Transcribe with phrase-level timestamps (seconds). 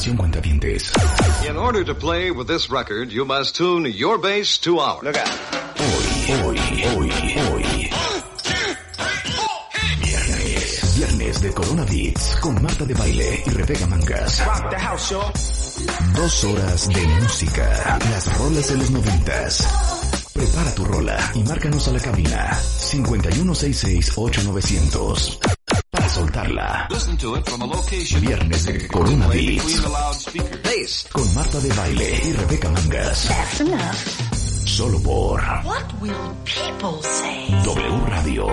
[0.00, 0.92] Atención cuentavientes.
[1.46, 5.02] In order to play with this record, you must tune your bass to ours.
[5.02, 5.22] Look Hoy,
[6.40, 7.90] hoy, hoy, hoy.
[10.02, 14.42] Viernes, viernes de Corona Beats con Marta de Baile y Rebeca Mangas.
[16.16, 19.68] Dos horas de música, las rolas de los noventas.
[20.32, 25.59] Prepara tu rola y márcanos a la cabina 5166-8900 para
[26.20, 26.88] soltarla.
[28.20, 33.28] Viernes de Corona Beats con Marta de Baile y Rebeca Mangas.
[34.66, 35.42] Solo por
[37.64, 38.46] W Radio.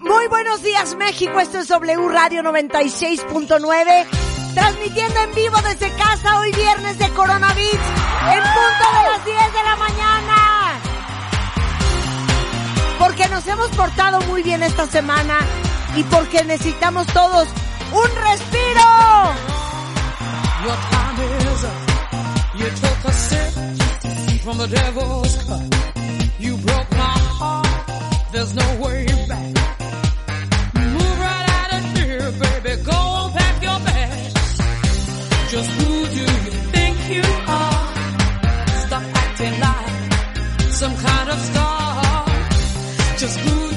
[0.00, 4.06] Muy buenos días México, esto es W Radio 96.9,
[4.54, 7.86] transmitiendo en vivo desde casa hoy viernes de Coronavirus,
[8.32, 10.80] en punto de las 10 de la mañana.
[12.98, 15.38] Porque nos hemos portado muy bien esta semana
[15.98, 17.48] y porque necesitamos todos
[17.92, 18.86] un respiro.
[20.64, 21.80] Your time is up.
[22.58, 23.52] You took a sip
[24.44, 25.62] from the devil's cup.
[26.38, 27.66] You broke my heart.
[28.32, 29.54] There's no way back.
[30.94, 32.82] Move right out of here, baby.
[32.84, 34.34] Go pack your bags.
[35.50, 37.24] Just who do you think you
[37.58, 37.86] are?
[38.86, 42.24] Stop acting like some kind of star.
[43.18, 43.67] Just who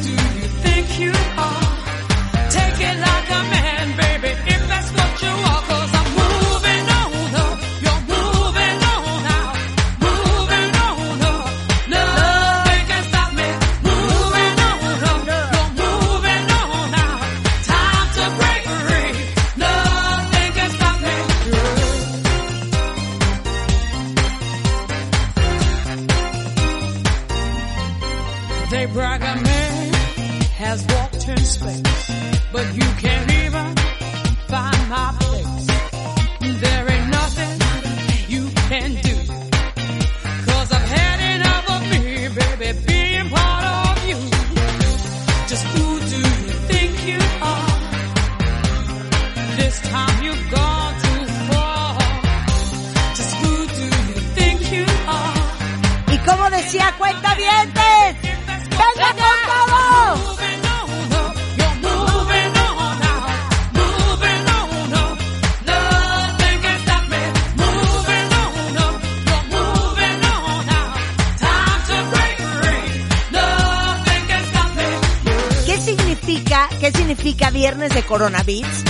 [72.62, 72.84] free.
[73.32, 75.66] Nothing can stop me.
[75.66, 78.84] ¿Qué significa, qué significa viernes de Coronavirus?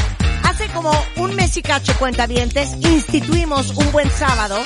[0.43, 4.61] Hace como un mes y cacho cuentavientes instituimos un buen sábado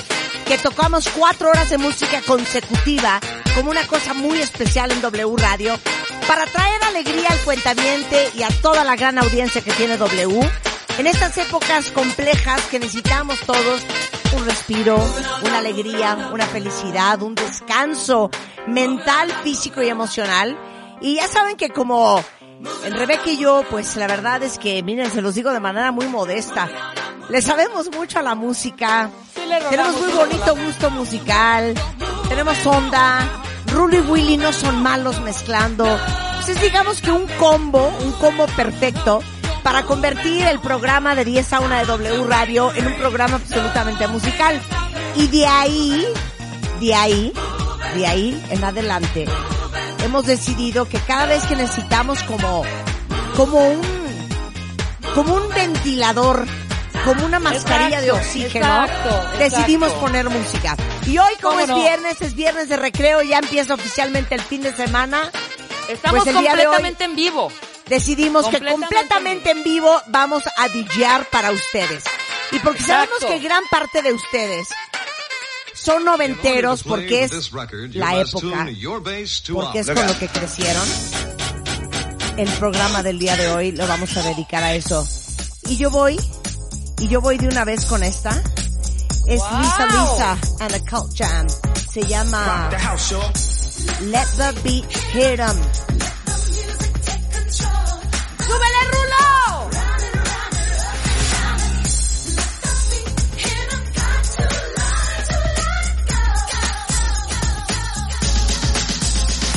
[0.45, 3.19] que tocamos cuatro horas de música consecutiva
[3.55, 5.77] como una cosa muy especial en W Radio
[6.27, 10.39] para traer alegría al cuentaviente y a toda la gran audiencia que tiene W
[10.97, 13.81] en estas épocas complejas que necesitamos todos
[14.35, 14.97] un respiro,
[15.43, 18.29] una alegría, una felicidad, un descanso
[18.67, 20.57] mental, físico y emocional.
[21.01, 22.23] Y ya saben que como
[22.83, 26.07] Rebeca y yo, pues la verdad es que, miren, se los digo de manera muy
[26.07, 26.69] modesta.
[27.29, 29.09] Le sabemos mucho a la música.
[29.69, 31.73] Tenemos muy bonito gusto musical.
[32.29, 33.27] Tenemos onda.
[33.71, 35.85] Rulo y Willy no son malos mezclando.
[35.85, 39.21] Entonces digamos que un combo, un combo perfecto
[39.63, 44.07] para convertir el programa de 10 a 1 de W Radio en un programa absolutamente
[44.07, 44.61] musical.
[45.15, 46.05] Y de ahí,
[46.79, 47.33] de ahí,
[47.95, 49.25] de ahí en adelante,
[50.03, 52.63] hemos decidido que cada vez que necesitamos como,
[53.35, 53.81] como un,
[55.15, 56.45] como un ventilador,
[57.05, 60.05] como una mascarilla de oxígeno, exacto, decidimos exacto.
[60.07, 60.75] poner música.
[61.05, 61.75] Y hoy como ¿Cómo es no?
[61.75, 65.31] viernes, es viernes de recreo, ya empieza oficialmente el fin de semana.
[65.87, 67.51] Estamos Pues el día de hoy- completamente en vivo.
[67.87, 72.03] Decidimos que Completamente completamente en vivo vamos a DJar para ustedes.
[72.51, 74.67] Y porque sabemos que gran parte de ustedes
[75.73, 77.51] son noventeros porque es
[77.93, 78.67] la época,
[79.53, 80.87] porque es con lo que crecieron.
[82.37, 85.07] El programa del día de hoy lo vamos a dedicar a eso.
[85.67, 86.19] Y yo voy,
[86.99, 88.31] Y yo voy de una vez con esta.
[89.27, 89.59] Es wow.
[89.59, 91.47] Lisa Lisa and a Cult Jam.
[91.91, 93.11] Se llama the house,
[94.01, 95.57] Let the Beat Hit 'em.
[98.37, 99.69] ¡Súbele, Rulo!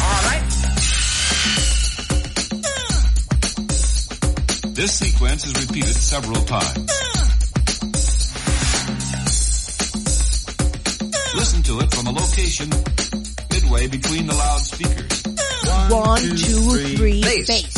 [0.01, 0.45] All right.
[4.75, 7.18] This sequence is repeated several times.
[11.35, 12.71] Listen to it from a location
[13.53, 15.23] midway between the loudspeakers.
[15.91, 17.78] One, two, three, bass.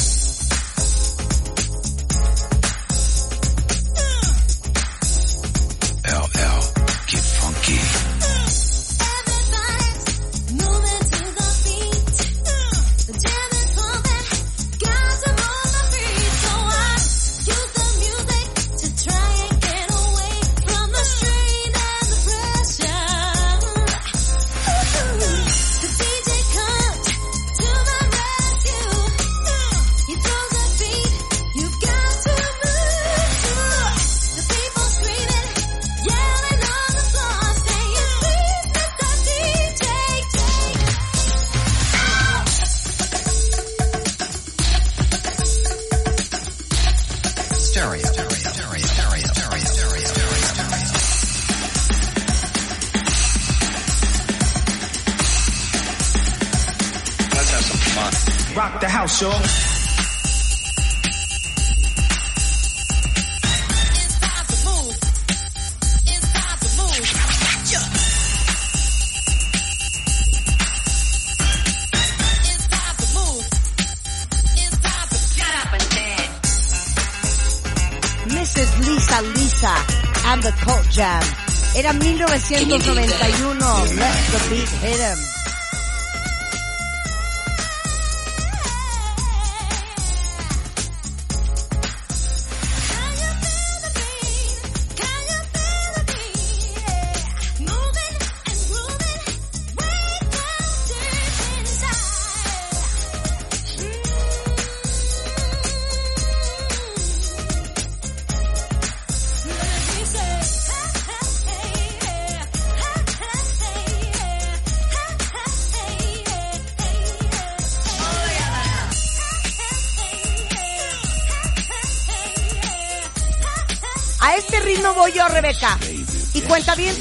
[82.00, 83.96] 1991.
[83.96, 85.39] Let the beat hit him.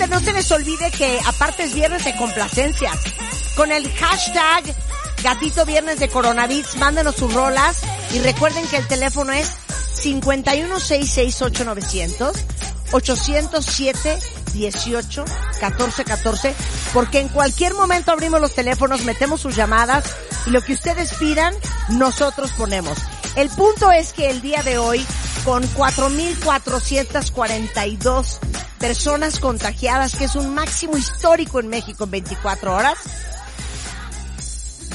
[0.10, 2.98] No se les olvide que aparte es viernes de complacencias.
[3.56, 4.64] Con el hashtag
[5.22, 7.82] Gatito Viernes de Coronavirus, mándenos sus rolas
[8.14, 9.52] y recuerden que el teléfono es
[10.02, 12.32] 5166890
[12.92, 14.20] 807
[14.54, 15.26] 18
[15.60, 16.56] 14 14
[16.94, 20.06] porque en cualquier momento abrimos los teléfonos, metemos sus llamadas
[20.46, 21.54] y lo que ustedes pidan,
[21.90, 22.98] nosotros ponemos.
[23.36, 25.06] El punto es que el día de hoy,
[25.44, 28.40] con 4.442
[28.80, 32.98] personas contagiadas, que es un máximo histórico en México en 24 horas,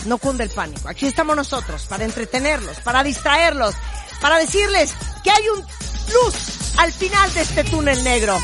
[0.07, 0.89] no cunde el pánico.
[0.89, 3.75] Aquí estamos nosotros para entretenerlos, para distraerlos,
[4.21, 4.93] para decirles
[5.23, 6.35] que hay un luz
[6.79, 8.39] al final de este túnel negro.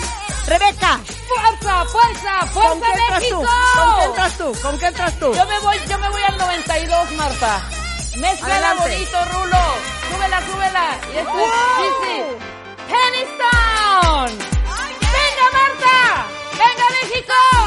[0.47, 3.41] Rebeca, ¡Fuerza, fuerza, ¿con fuerza qué entras tú?
[3.41, 3.53] México!
[3.75, 4.53] ¿Con qué entras tú?
[4.63, 5.35] ¿Con qué entras tú?
[5.35, 7.63] Yo me voy, yo me voy al 92, Marta.
[8.43, 8.91] Adelante.
[8.91, 9.59] bonito, Rulo.
[10.11, 10.99] Súbela, súbela.
[11.15, 12.51] Y esto es Cheesy.
[12.91, 13.71] Pennystown.
[14.11, 14.41] ¡Venga, Marta!
[14.41, 14.50] ¡Venga,
[17.03, 17.60] México!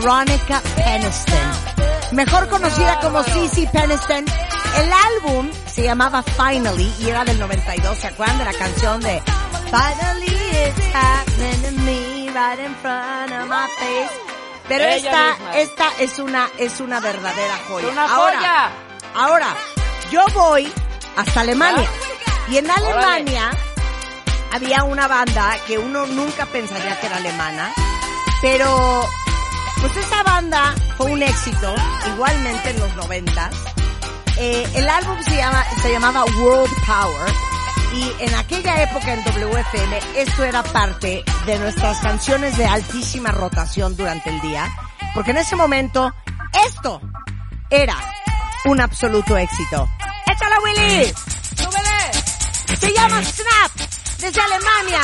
[0.00, 1.52] Veronica Peniston,
[2.12, 4.24] mejor conocida como Cici Peniston.
[4.78, 7.98] El álbum se llamaba Finally y era del 92.
[7.98, 9.22] ¿Se acuerdan de la canción de
[9.66, 14.10] Finally it's happening to me right in front of my face?
[14.68, 17.88] Pero esta, esta es una, es una verdadera joya.
[17.88, 18.70] ¡Una Ahora, joya!
[19.14, 19.54] Ahora,
[20.10, 20.72] yo voy
[21.14, 21.88] hasta Alemania.
[22.48, 23.50] Y en Alemania
[24.50, 27.70] había una banda que uno nunca pensaría que era alemana,
[28.40, 29.06] pero
[29.80, 31.74] pues esa banda fue un éxito,
[32.14, 33.54] igualmente en los noventas.
[34.36, 37.32] Eh, el álbum se, llama, se llamaba World Power
[37.94, 43.96] y en aquella época en WFM esto era parte de nuestras canciones de altísima rotación
[43.96, 44.70] durante el día,
[45.14, 46.12] porque en ese momento
[46.66, 47.00] esto
[47.68, 47.96] era
[48.66, 49.88] un absoluto éxito.
[50.26, 51.12] ¡Échala Willy!
[51.56, 52.76] ¡Súbele!
[52.78, 53.72] Se llama Snap
[54.18, 55.00] desde Alemania.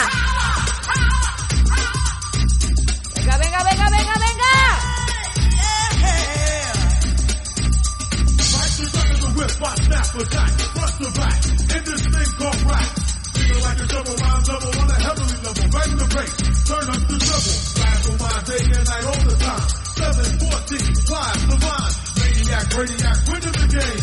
[10.17, 12.89] for jack, front back, in this thing called rap.
[13.37, 16.33] Feeling like a double rhyme double on a heavenly level, bang the bass,
[16.65, 17.57] turn up the double.
[17.77, 19.69] Back on my day and night all the time.
[19.97, 21.95] 714, live the mind.
[22.17, 24.03] Maniac, radiac, winning the game.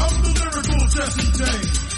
[0.00, 1.89] I'm the lyrical Jesse James.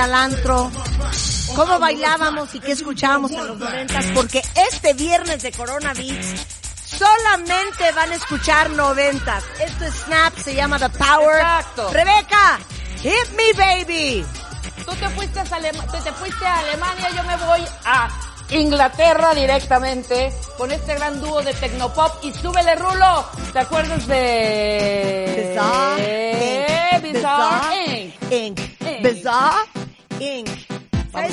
[0.00, 0.70] Ida al antro,
[1.54, 6.26] cómo bailábamos y qué escuchábamos en los noventas, porque este viernes de coronavirus
[6.84, 9.44] solamente van a escuchar noventas.
[9.60, 11.36] Esto es Snap, se llama The Power.
[11.36, 11.90] Exacto.
[11.92, 12.58] Rebeca,
[13.02, 14.24] hit me baby.
[14.86, 18.08] Tú te fuiste, a Alema- te fuiste a Alemania, yo me voy a
[18.50, 23.24] Inglaterra directamente con este gran dúo de Tecnopop y súbele rulo.
[23.52, 27.00] ¿Te acuerdas de Bizarre.
[27.02, 28.60] Bizarre Inc.
[28.80, 29.02] Inc.
[29.02, 29.69] Bizarre.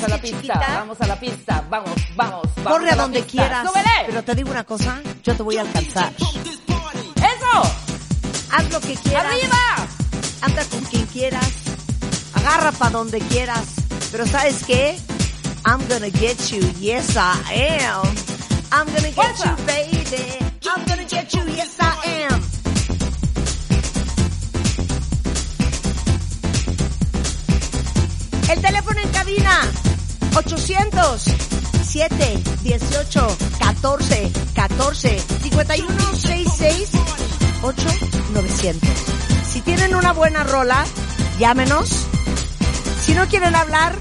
[0.00, 0.78] ¿Sabes a la pista, chiquita?
[0.78, 2.72] vamos a la pista, vamos, vamos, vamos.
[2.72, 3.42] Corre a la donde pista.
[3.42, 3.66] quieras.
[3.68, 3.90] ¡Súbele!
[4.06, 6.12] Pero te digo una cosa, yo te voy a alcanzar.
[6.16, 7.62] ¡Eso!
[8.52, 9.24] Haz lo que quieras.
[9.26, 9.56] ¡Arriba!
[10.42, 11.48] Anda con quien quieras.
[12.34, 13.64] Agarra para donde quieras.
[14.12, 14.96] Pero ¿sabes qué?
[15.66, 16.60] I'm gonna get you.
[16.80, 18.02] Yes, I am.
[18.70, 19.56] I'm gonna get Fuerza.
[19.58, 20.38] you, baby.
[20.64, 21.42] I'm gonna get you.
[21.54, 22.42] Yes, I am.
[28.50, 29.60] El teléfono en cabina.
[30.38, 31.20] 800
[31.82, 36.90] 7 18 14 14 51 66
[37.62, 37.88] 8
[38.34, 38.88] 900.
[39.44, 40.84] Si tienen una buena rola,
[41.40, 41.88] llámenos.
[43.00, 43.96] Si no quieren hablar,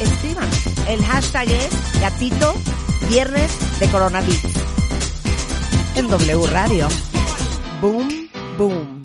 [0.00, 0.48] escriban.
[0.88, 2.52] El hashtag es gatito
[3.08, 4.52] viernes de coronavirus.
[5.94, 6.88] En W Radio.
[7.80, 8.95] Boom, boom.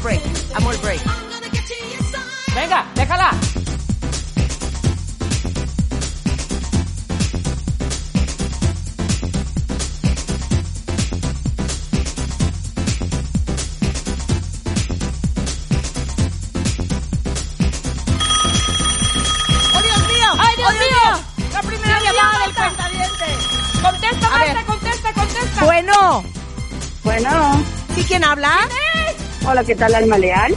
[0.00, 0.22] Break,
[0.54, 1.00] amo el break.
[2.54, 3.47] Venga, déjala.
[29.58, 30.54] Hola, ¿qué tal, Alma Leal?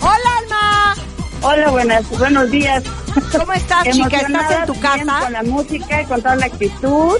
[0.00, 0.94] Hola, Alma.
[1.40, 2.84] Hola, buenas, buenos días.
[3.38, 4.18] ¿Cómo estás, chica?
[4.18, 5.20] ¿Estás en tu bien casa?
[5.22, 7.18] Con la música, con toda la actitud,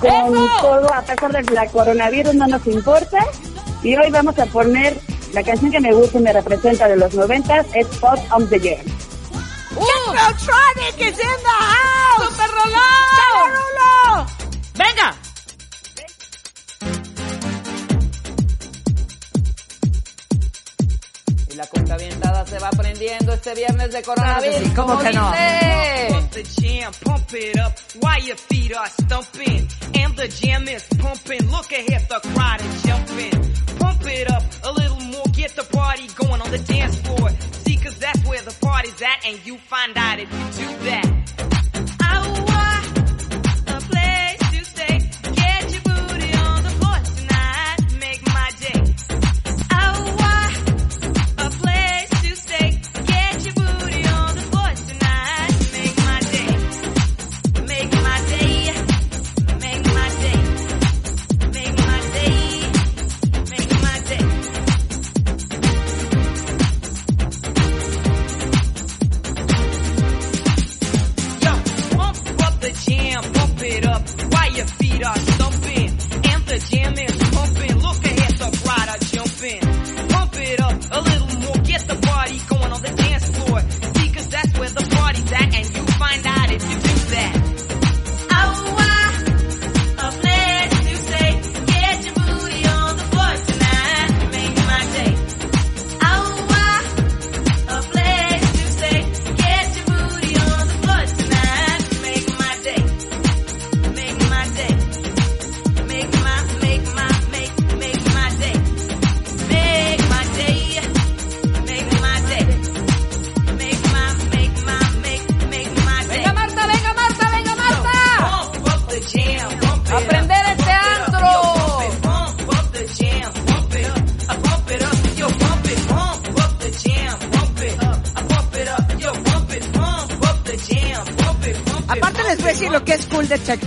[0.00, 0.48] con ¡Eso!
[0.60, 3.24] todo, a pesar de la coronavirus no nos importa.
[3.82, 5.00] Y hoy vamos a poner
[5.32, 8.60] la canción que me gusta y me representa de los noventas, es Pop of the
[8.60, 8.80] Year.
[9.76, 10.12] ¡Uh!
[10.12, 12.36] Technotronic is in the house.
[12.36, 12.50] ¡Super
[23.00, 24.42] aprendiendo este viernes de coronavirus.
[24.42, 25.32] Claro que sí, ¿cómo como que no?
[25.32, 25.90] dice.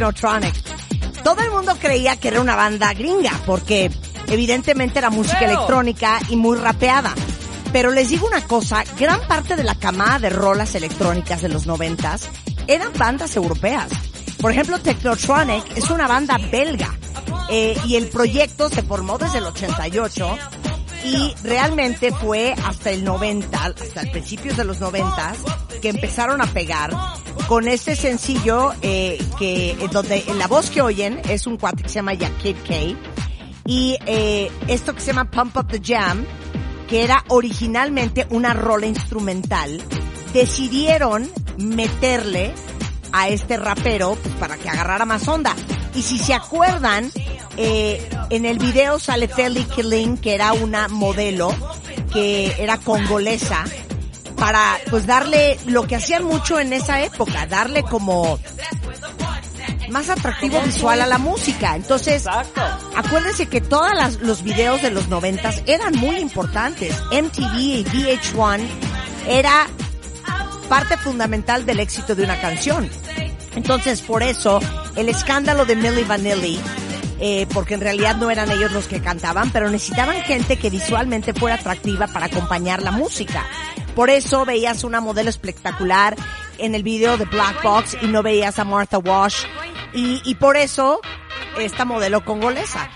[0.04, 0.54] Technotronic.
[1.24, 3.90] Todo el mundo creía que era una banda gringa, porque
[4.28, 7.14] evidentemente era música electrónica y muy rapeada.
[7.72, 11.66] Pero les digo una cosa, gran parte de la camada de rolas electrónicas de los
[11.68, 12.28] noventas
[12.68, 13.88] eran bandas europeas.
[14.42, 16.94] Por ejemplo, Technotronic es una banda belga
[17.50, 20.38] eh, y el proyecto se formó desde el 88
[21.06, 25.34] y realmente fue hasta el 90, hasta el principios de los 90
[25.82, 26.92] que empezaron a pegar
[27.48, 31.90] con este sencillo eh, que eh, donde la voz que oyen es un cuate que
[31.90, 32.74] se llama Yakib K
[33.66, 36.26] y eh, esto que se llama Pump Up the Jam
[36.88, 39.82] que era originalmente una rola instrumental
[40.34, 42.54] decidieron meterle
[43.14, 45.56] a este rapero pues, para que agarrara más onda.
[45.96, 47.12] Y si se acuerdan,
[47.56, 51.56] eh, en el video sale Telly Killing, que era una modelo
[52.12, 53.64] que era congolesa,
[54.44, 58.38] para pues darle lo que hacían mucho en esa época, darle como
[59.90, 61.78] más atractivo visual a la música.
[61.78, 62.62] Entonces, Exacto.
[62.94, 66.94] acuérdense que todos los videos de los noventas eran muy importantes.
[67.10, 68.68] MTV y VH1
[69.30, 69.68] era
[70.68, 72.90] parte fundamental del éxito de una canción.
[73.56, 74.60] Entonces, por eso,
[74.98, 76.60] el escándalo de Milli Vanilli,
[77.22, 81.34] eh, porque en realidad no eran ellos los que cantaban, pero necesitaban gente que visualmente
[81.34, 83.46] fuera atractiva para acompañar la música.
[83.96, 86.16] Por eso veías una modelo espectacular
[86.58, 89.44] en el video de Black Box y no veías a Martha Wash.
[89.94, 91.02] Y, y por eso,
[91.60, 92.90] esta modelo congolesa.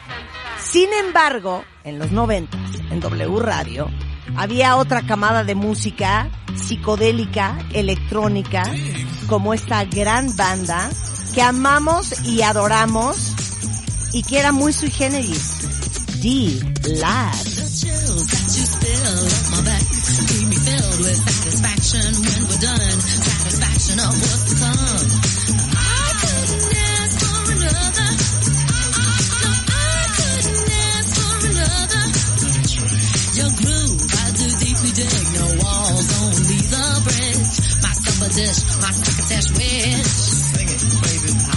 [0.63, 2.57] Sin embargo, en los 90,
[2.89, 3.89] en W Radio,
[4.36, 8.63] había otra camada de música psicodélica, electrónica,
[9.27, 10.89] como esta gran banda
[11.33, 13.33] que amamos y adoramos
[14.13, 15.53] y que era muy sui generis.
[20.97, 22.97] with satisfaction when we're done.
[23.01, 25.07] Satisfaction of what's come
[25.77, 28.10] I couldn't ask for another.
[29.38, 32.03] No, I couldn't ask for another.
[33.38, 34.01] Your groove,
[34.97, 35.27] dig.
[35.38, 37.57] No walls, only the bridge.
[37.83, 40.05] My dish, my crocketesh wish.
[40.05, 41.57] Sing it, baby.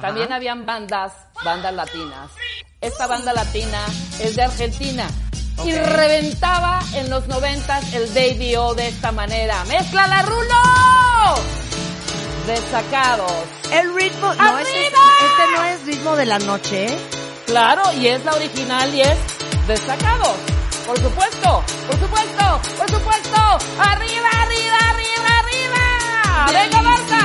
[0.00, 1.12] También habían bandas,
[1.44, 2.30] bandas latinas.
[2.80, 3.84] Esta banda latina
[4.20, 5.06] es de Argentina.
[5.64, 9.64] Y reventaba en los noventas el Baby O de esta manera.
[9.64, 11.42] ¡Mezcla la Rulo!
[12.46, 13.32] Desacados.
[13.72, 14.28] El ritmo...
[14.28, 14.50] ¡Arriba!
[14.50, 16.86] No, este, este no es ritmo de la noche.
[16.86, 16.98] ¿eh?
[17.46, 19.18] Claro, y es la original y es
[19.66, 20.36] Desacados.
[20.86, 23.40] Por supuesto, por supuesto, por supuesto.
[23.80, 27.15] ¡Arriba, arriba, arriba, arriba!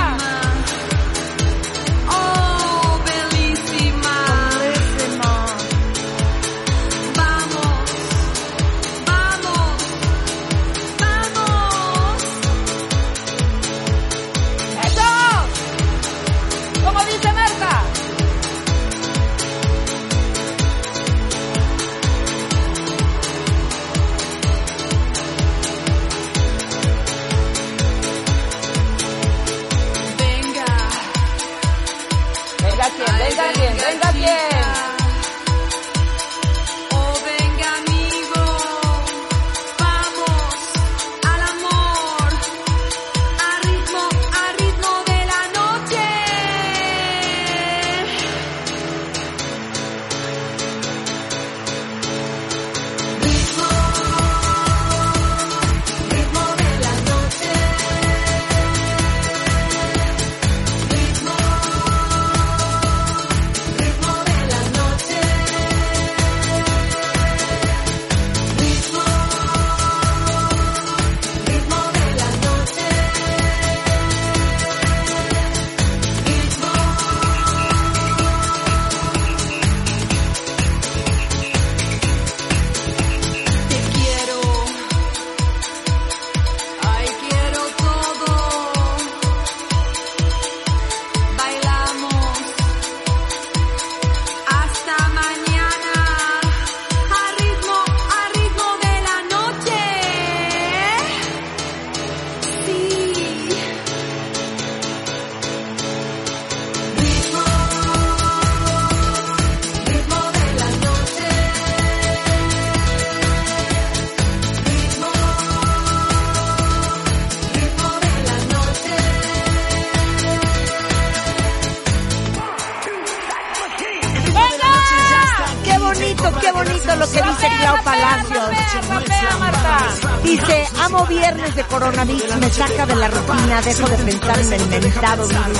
[133.59, 135.59] Dejo de pensar en el mentado virus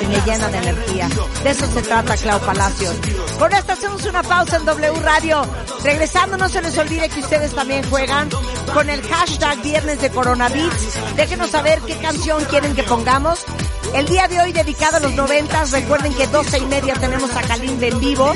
[0.00, 1.08] y me llena de energía.
[1.42, 2.96] De eso se trata Clau Palacios.
[3.38, 5.42] Con esto hacemos una pausa en W Radio.
[5.82, 8.28] Regresando, no se les olvide que ustedes también juegan
[8.74, 11.16] con el hashtag viernes de coronavirus.
[11.16, 13.42] Déjenos saber qué canción quieren que pongamos.
[13.94, 17.42] El día de hoy dedicado a los noventas, recuerden que 12 y media tenemos a
[17.42, 18.34] Kalimba en vivo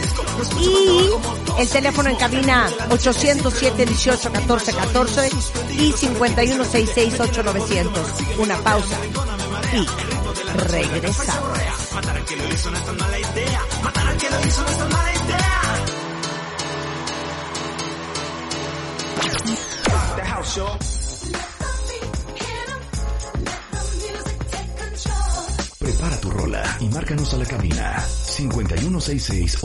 [0.58, 1.10] y
[1.58, 5.30] el teléfono en cabina 807 18 14 14
[5.78, 8.38] y 51668900.
[8.38, 8.98] Una pausa
[9.72, 9.86] y
[10.68, 11.58] regresamos.
[11.58, 11.74] Idea.
[14.18, 15.60] Que hizo mala idea.
[25.78, 29.58] Prepara tu rola y márcanos a la cabina 5166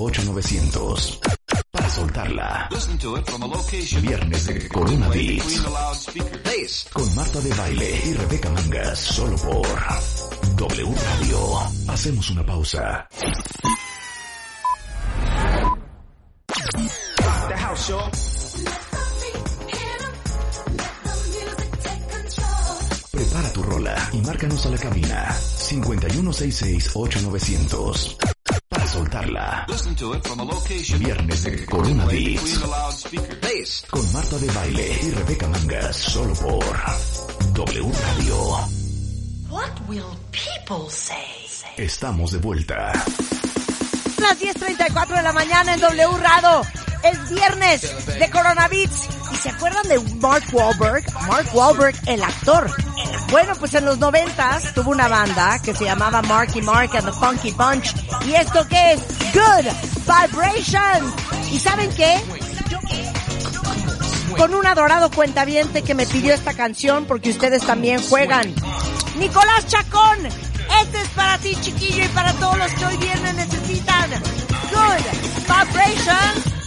[4.01, 6.87] Viernes de Corona Beats.
[6.93, 8.99] Con Marta de Baile y Rebeca Mangas.
[8.99, 9.67] Solo por
[10.55, 11.59] W Radio.
[11.89, 13.07] Hacemos una pausa.
[17.49, 17.55] The
[23.11, 28.28] Prepara tu rola y márcanos a la cabina 5166 8900.
[29.99, 32.59] Viernes de Corona Beats
[33.89, 36.63] con Marta de Baile y Rebeca Mangas solo por
[37.53, 38.35] W Radio.
[39.49, 41.17] What will people say?
[41.75, 42.93] Estamos de vuelta.
[44.21, 46.61] Las 10.34 de la mañana en W Radio.
[47.03, 47.81] Es viernes
[48.17, 49.09] de coronavirus.
[49.33, 51.03] ¿Y se acuerdan de Mark Wahlberg?
[51.27, 52.71] Mark Wahlberg, el actor.
[53.31, 57.11] Bueno, pues en los noventas tuvo una banda que se llamaba Marky Mark and the
[57.11, 57.93] Funky Bunch.
[58.25, 59.01] ¿Y esto qué es?
[59.33, 61.13] Good Vibration.
[61.51, 62.19] ¿Y saben qué?
[64.37, 68.53] Con un adorado cuentaviente que me pidió esta canción porque ustedes también juegan.
[69.17, 74.09] Nicolás Chacón, este es para ti chiquillo y para todos los que hoy viernes necesitan.
[74.71, 75.05] Good
[75.47, 76.58] Vibration.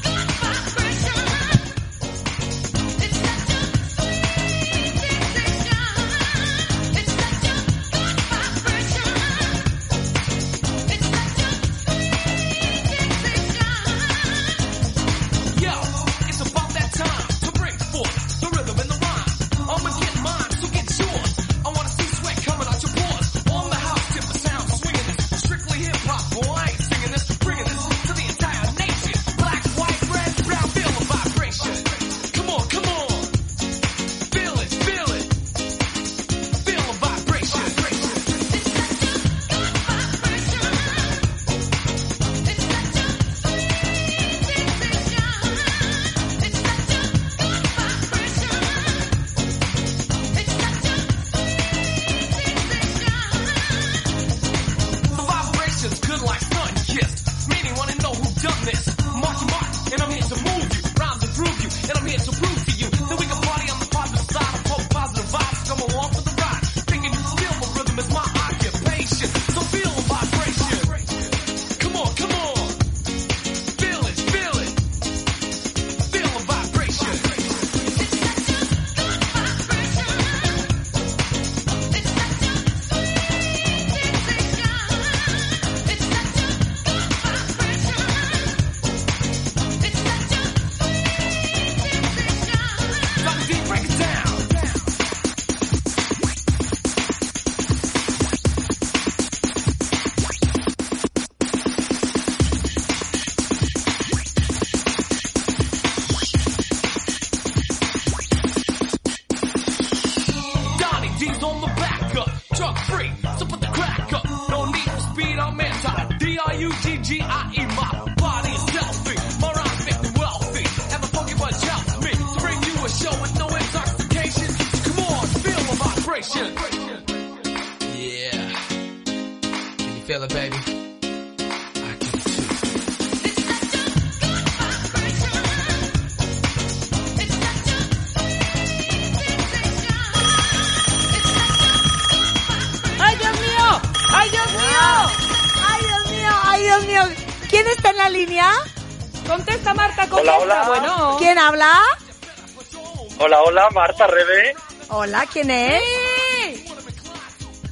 [153.52, 154.54] Hola, Marta Rebe.
[154.88, 155.82] Hola, ¿quién es?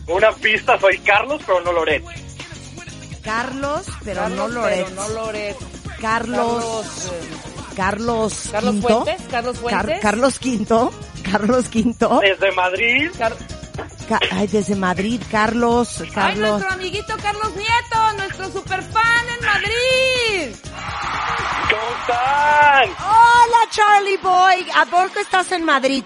[0.09, 2.05] Una pista, soy Carlos, pero no Loret.
[3.25, 4.85] Carlos, pero Carlos, no Loret.
[4.85, 5.57] pero no Loret.
[5.99, 6.63] Carlos.
[6.65, 8.89] Carlos, eh, Carlos Carlos Quinto.
[9.05, 10.01] Fuentes, Carlos Car- Fuentes.
[10.03, 10.93] Carlos Quinto.
[11.31, 12.21] Carlos Quinto.
[12.21, 13.11] Desde Madrid.
[14.07, 15.99] Ca- Ay, desde Madrid, Carlos.
[16.03, 16.51] Ay, Carlos.
[16.51, 17.57] nuestro amiguito Carlos
[24.31, 24.67] Boy.
[24.77, 26.05] ¿A poco estás en Madrid?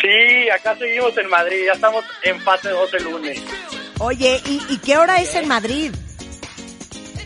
[0.00, 1.56] Sí, acá seguimos en Madrid.
[1.66, 3.42] Ya estamos en fase 2 el lunes.
[3.98, 5.92] Oye, ¿y, y qué hora es en Madrid?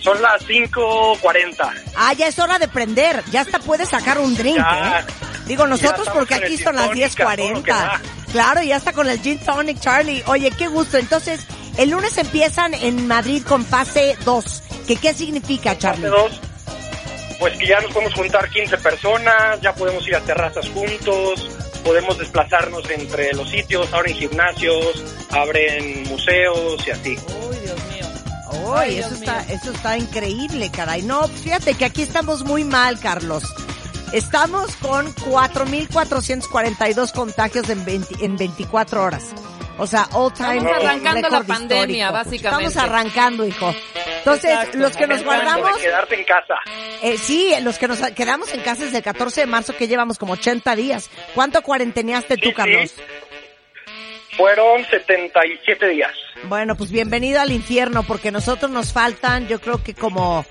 [0.01, 1.73] Son las 5.40.
[1.97, 3.23] Ah, ya es hora de prender.
[3.31, 5.01] Ya hasta puedes sacar un drink, Ya.
[5.01, 5.05] ¿eh?
[5.47, 7.77] Digo nosotros porque aquí son las gin tonic, a todo lo que 10.40.
[7.77, 8.01] da.
[8.33, 10.23] Claro, ya está con el gin tonic, Charlie.
[10.27, 10.97] Oye, qué gusto.
[10.97, 11.45] Entonces,
[11.77, 14.63] el lunes empiezan en Madrid con fase 2.
[14.87, 16.09] ¿Qué, ¿Qué significa, Charlie?
[16.09, 16.41] Fase 2.
[17.41, 21.49] Pues que ya nos podemos juntar 15 personas, ya podemos ir a terrazas juntos,
[21.83, 27.11] podemos desplazarnos entre los sitios, abren gimnasios, abren museos y así.
[27.11, 28.07] Uy, Dios mío.
[28.69, 29.57] Uy, Ay, eso Dios está, mío.
[29.57, 31.01] eso está increíble, caray.
[31.03, 33.43] No, fíjate que aquí estamos muy mal, Carlos.
[34.13, 39.25] Estamos con 4.442 contagios en, 20 en 24 horas.
[39.79, 42.13] O sea, all time Estamos arrancando la pandemia, histórico.
[42.13, 42.67] básicamente.
[42.67, 43.75] Estamos arrancando, hijo.
[44.21, 44.79] Entonces, Exacto.
[44.79, 46.55] los que nos guardamos, De quedarte en casa.
[47.03, 50.19] eh, sí, los que nos quedamos en casa desde el 14 de marzo, que llevamos
[50.19, 51.11] como 80 días.
[51.35, 52.55] ¿Cuánto cuarenteneaste tú, Sí, sí.
[52.55, 52.95] Carlos?
[54.37, 56.13] Fueron 77 días.
[56.45, 60.47] Bueno, pues bienvenido al infierno, porque nosotros nos faltan, yo creo que como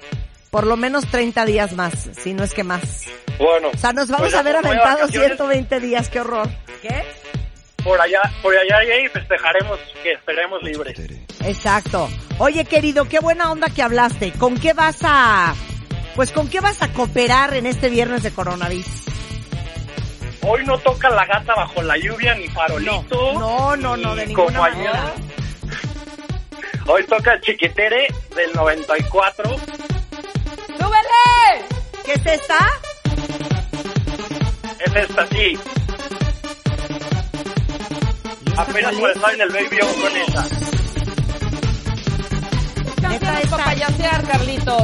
[0.52, 3.06] por lo menos 30 días más, si no es que más.
[3.38, 3.70] Bueno.
[3.74, 6.50] O sea, nos vamos pues a ver aventados vacaciones, 120 días, qué horror.
[6.82, 7.04] ¿Qué?
[7.84, 11.00] Por allá, por allá y ahí festejaremos que estaremos libres.
[11.46, 12.10] Exacto.
[12.38, 14.32] Oye, querido, qué buena onda que hablaste.
[14.34, 15.56] ¿Con qué vas a,
[16.16, 19.06] pues con qué vas a cooperar en este viernes de coronavirus?
[20.42, 23.34] Hoy no toca la gata bajo la lluvia ni farolito.
[23.34, 25.14] No, no, no, de ni ninguna manera.
[26.88, 29.50] Hoy toca el chiquitere del 94.
[30.78, 31.66] ¡Súbele!
[32.06, 32.68] ¿Qué es esta?
[34.80, 35.60] Es esta, sí.
[38.60, 40.48] Apenas por estar en el baby O con esa.
[43.02, 44.84] Canciones para payasear, Carlitos.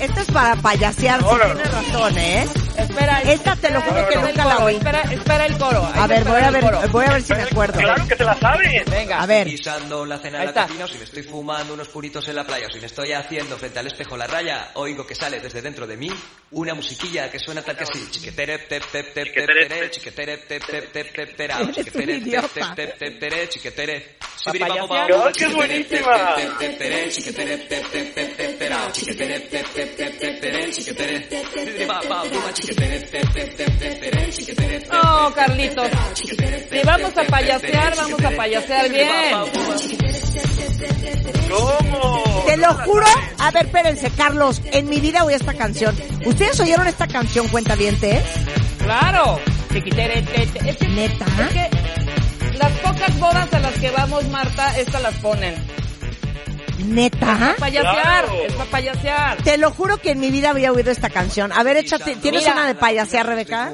[0.00, 1.54] Esta es para payasear, Órale.
[1.54, 2.48] tienes razón, ¿eh?
[2.80, 4.76] Espera, Esta te lo juro que nunca la coro, oí.
[4.76, 5.90] Espera, espera el coro.
[5.94, 7.78] A ver, voy a ver, voy a ver si me acuerdo.
[7.78, 8.84] Claro que te la sabes.
[8.90, 9.22] Venga.
[9.22, 9.46] A ver.
[9.46, 12.44] Pisando la cena Ahí en la cocina, si me estoy fumando unos puritos en la
[12.44, 15.62] playa, o si me estoy haciendo frente al espejo la raya, oigo que sale desde
[15.62, 16.10] dentro de mí
[16.52, 18.10] una musiquilla que suena tal que así.
[18.10, 22.20] Chiquetere, tep, tep, tep, tep, tere, chiquetere, tep, tep, tep, tep, terao, Eres un chiquetere,
[22.20, 24.16] tep, tep, tep, tere, chiquetere.
[24.46, 26.34] ¡Ah, qué buenísima!
[26.34, 31.28] tep, tep, tep, tep, tep, tep, terao, chiquetere, tep, tep, tep, tep, tere, chiquetere.
[34.92, 35.90] No, Carlitos.
[36.14, 39.36] Si vamos a payasear, vamos a payasear bien.
[41.48, 42.44] ¿Cómo?
[42.46, 43.06] Te lo juro.
[43.38, 44.60] A ver, espérense, Carlos.
[44.66, 45.96] En mi vida oí esta canción.
[46.24, 49.40] ¿Ustedes oyeron esta canción, cuenta Claro.
[49.74, 51.24] Es que, ¿Neta?
[51.24, 51.70] es que
[52.58, 55.54] las pocas bodas a las que vamos, Marta, estas las ponen.
[56.86, 57.54] ¿Neta?
[57.58, 57.94] Payasear,
[58.26, 58.32] Claro.
[58.46, 59.42] es para payasear.
[59.42, 61.52] Te lo juro que en mi vida había oído esta canción.
[61.52, 62.52] A ver, échate, ¿tienes Mira.
[62.54, 63.72] una de payasear, Rebeca?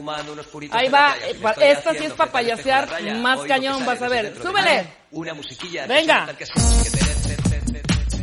[0.73, 3.87] Ahí va, playa, eh, esta sí es pa' frente al espejo la payasear más cañón,
[3.87, 4.35] vas a ver.
[4.43, 4.87] Súbele.
[5.13, 5.87] Una musiquilla.
[5.87, 6.27] Venga.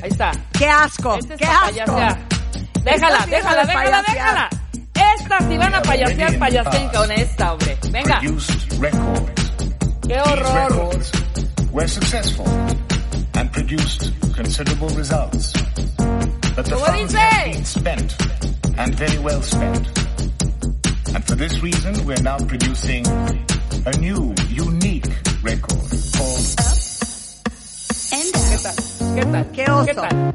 [0.02, 0.32] Ahí está.
[0.58, 1.16] ¡Qué asco!
[1.18, 1.66] Este es ¡Qué asco!
[1.68, 2.20] payasear.
[2.84, 4.06] Déjala, sí es déjala, déjala, payasear.
[4.16, 4.50] déjala.
[5.16, 7.78] Esta si van a payasear, payasen con esta, hombre.
[7.92, 8.20] Venga.
[10.08, 11.00] Qué horror.
[13.36, 15.54] Records were successful and produced considerable results.
[16.56, 17.20] But the ¿Cómo funds dice?
[17.22, 18.16] have been spent
[18.78, 19.88] and very well spent.
[21.16, 25.06] And for this reason, we're now producing a new, unique
[25.44, 26.46] record called
[28.14, 28.76] ¿Qué tal?
[29.16, 29.52] ¿Qué tal?
[29.52, 29.86] ¡Qué oso!
[29.86, 30.34] ¿Qué tal?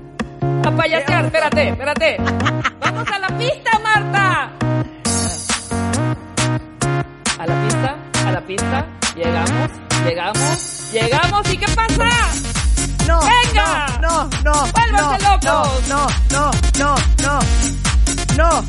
[0.65, 2.17] A payasear, espérate, espérate.
[2.81, 4.53] Vamos a la pista, Marta.
[7.39, 7.97] A la pista,
[8.27, 8.87] a la pista.
[9.17, 9.71] Llegamos,
[10.05, 11.53] llegamos, llegamos.
[11.53, 12.68] ¿Y qué pasa?
[13.09, 13.99] No, ¡Venga!
[14.03, 15.89] no, no, no, ¡Vuélvanse no, locos!
[15.89, 17.41] no, no, no, no,
[18.37, 18.65] no.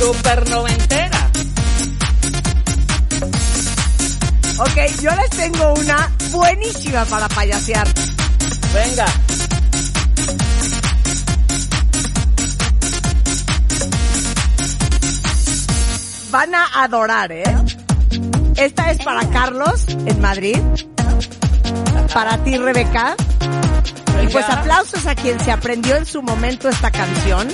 [0.00, 1.30] Super noventera.
[4.58, 7.86] Ok, yo les tengo una buenísima para payasear.
[8.74, 9.06] Venga.
[16.32, 17.87] Van a adorar, ¿eh?
[18.58, 20.58] Esta es para Carlos en Madrid.
[22.12, 23.14] Para ti, Rebeca.
[24.20, 27.48] Y pues aplausos a quien se aprendió en su momento esta canción.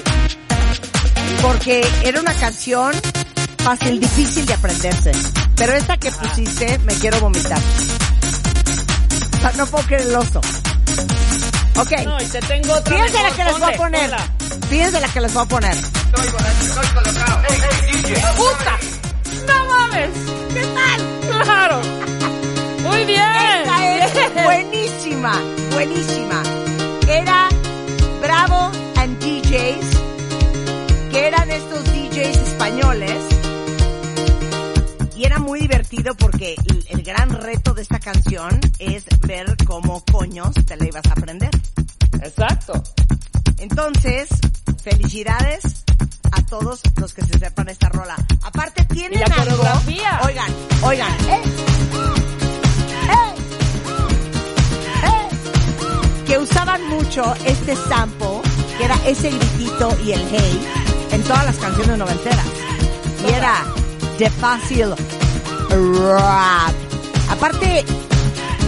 [1.42, 2.92] Porque era una canción
[3.58, 5.12] fácil, difícil de aprenderse.
[5.56, 7.60] Pero esta que pusiste, me quiero vomitar.
[9.36, 10.40] O sea, no puedo creer el oso.
[11.76, 11.92] Ok.
[12.06, 14.10] No, y te tengo otra Fíjense la que les voy a poner.
[14.70, 15.76] Fíjense la que les voy a poner.
[18.36, 18.93] ¡Puta!
[19.94, 21.44] ¿Qué tal?
[21.44, 21.80] ¡Claro!
[22.82, 23.22] Muy bien.
[24.02, 25.40] Esta es buenísima,
[25.70, 26.42] buenísima.
[27.08, 27.48] Era
[28.20, 29.86] Bravo and DJs,
[31.12, 33.22] que eran estos DJs españoles.
[35.16, 40.02] Y era muy divertido porque el, el gran reto de esta canción es ver cómo
[40.10, 41.50] coños te la ibas a aprender.
[42.20, 42.82] Exacto.
[43.58, 44.28] Entonces,
[44.82, 45.84] felicidades
[46.32, 48.16] a todos los que se sepan esta rola.
[57.14, 58.40] Mucho este sample,
[58.76, 60.68] que era ese gritito y el hey,
[61.12, 62.46] en todas las canciones noventeras.
[63.24, 63.64] Y era
[64.18, 64.90] de fácil
[65.70, 66.74] rap.
[67.30, 67.84] Aparte,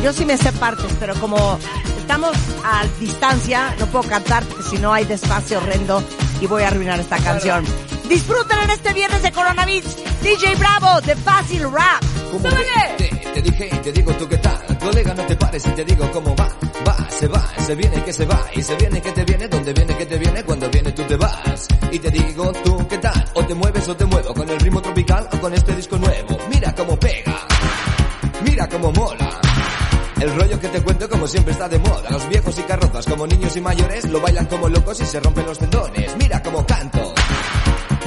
[0.03, 1.59] yo sí me sé partes, pero como
[1.99, 6.03] estamos a distancia, no puedo cantar porque si no hay despacio horrendo
[6.41, 7.65] y voy a arruinar esta canción.
[8.09, 9.97] Disfruten en este viernes de Coronavirus.
[10.23, 12.03] DJ Bravo, de Fácil Rap.
[12.31, 12.49] Como
[12.97, 15.85] te, te dije y te digo tú qué tal, colega no te pares y te
[15.85, 16.49] digo cómo va,
[16.87, 19.73] va, se va, se viene que se va, y se viene que te viene, donde
[19.73, 23.25] viene que te viene, cuando viene tú te vas, y te digo tú qué tal,
[23.35, 26.39] o te mueves o te muevo, con el ritmo tropical o con este disco nuevo,
[26.51, 27.37] mira cómo pega,
[28.45, 29.41] mira cómo mola.
[30.21, 32.09] El rollo que te cuento como siempre está de moda.
[32.11, 35.45] Los viejos y carrozas como niños y mayores lo bailan como locos y se rompen
[35.45, 36.17] los tendones.
[36.17, 37.15] Mira cómo canto.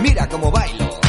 [0.02, 1.09] Mira cómo bailo.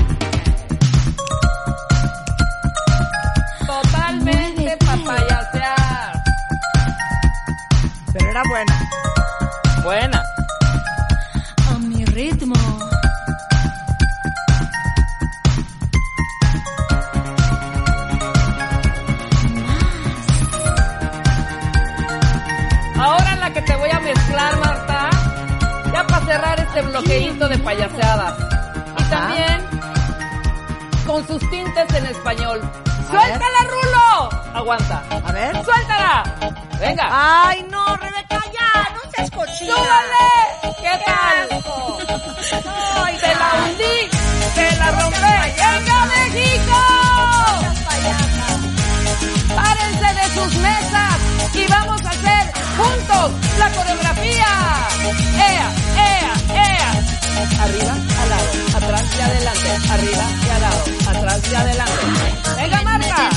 [8.47, 8.89] Buena.
[9.83, 10.23] Buena.
[11.69, 12.55] A mi ritmo.
[22.97, 25.09] Ahora la que te voy a mezclar, Marta,
[25.93, 28.33] ya para cerrar este bloqueíto de payaseadas.
[28.97, 29.65] Y también
[31.05, 32.61] con sus tintes en español.
[33.07, 34.40] ¡Suéltala, Rulo!
[34.53, 35.03] Aguanta.
[35.25, 35.63] A ver.
[35.63, 36.23] ¡Suéltala!
[36.79, 37.07] Venga.
[37.09, 39.75] Ay, no, Rebeca, ya, no seas cochina.
[39.75, 40.29] ¡Súbale!
[40.81, 41.37] ¿Qué tal?
[43.05, 44.09] Ay, ¡Te la hundí!
[44.55, 45.17] ¡Te la rompí!
[45.57, 46.77] ¡Venga, México!
[49.55, 51.17] ¡Párense de sus mesas!
[51.53, 54.47] Y vamos a hacer juntos la coreografía.
[55.35, 57.00] ¡Ea, ea, ea!
[57.61, 59.69] Arriba, al lado, atrás y adelante.
[59.89, 61.93] Arriba y al lado, atrás y adelante.
[62.57, 63.29] ¡Venga, Marta!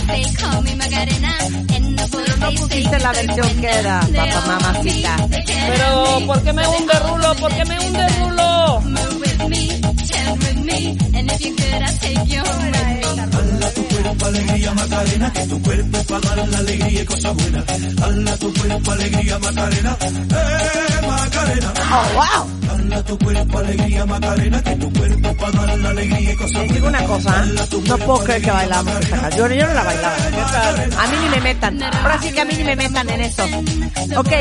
[2.10, 5.16] Pero no pusiste la versión que era, papá mamacita.
[5.28, 7.34] Pero, ¿por qué me hunde Rulo?
[7.36, 8.82] ¿Por qué me hunde Rulo?
[13.34, 17.34] Hala tu cuerpo alegría Macarena, que tu cuerpo es para dar la alegría y cosas
[17.34, 17.64] buenas.
[18.02, 21.72] Hala tu cuerpo alegría Macarena, eh Macarena.
[21.92, 22.74] Oh, wow.
[22.74, 26.52] Hala tu cuerpo alegría Macarena, que tu cuerpo es para dar la alegría y cosas
[26.52, 26.74] Les buenas.
[26.74, 27.44] digo una cosa,
[27.86, 29.48] no puedo creer que bailamos esta canción.
[29.50, 30.16] Yo, yo no la bailaba.
[30.98, 31.82] A mí ni me metan.
[31.82, 33.44] Ahora sí que a mí ni me metan en esto.
[34.16, 34.32] Ok.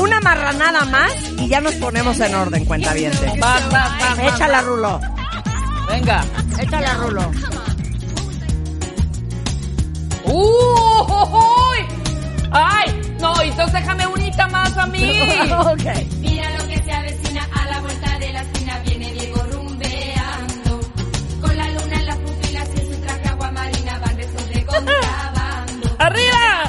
[0.00, 3.10] Una marranada más y ya nos ponemos en orden, cuenta bien.
[3.78, 4.28] Va.
[4.28, 5.00] Échala, Rulo.
[5.88, 6.24] Venga.
[6.60, 7.30] Échala, Rulo.
[10.24, 11.04] ¡Uh!
[11.32, 11.78] uy!
[12.50, 13.14] ¡Ay!
[13.20, 15.20] No, entonces déjame unita más a mí.
[15.52, 15.84] ok.
[16.18, 20.80] Mira lo que se avecina a la vuelta de la esquina, viene Diego rumbeando.
[21.40, 24.66] Con la luna en las pupilas y en su traje agua marina van besos de
[24.66, 25.96] contrabando.
[25.98, 26.67] ¡Arriba!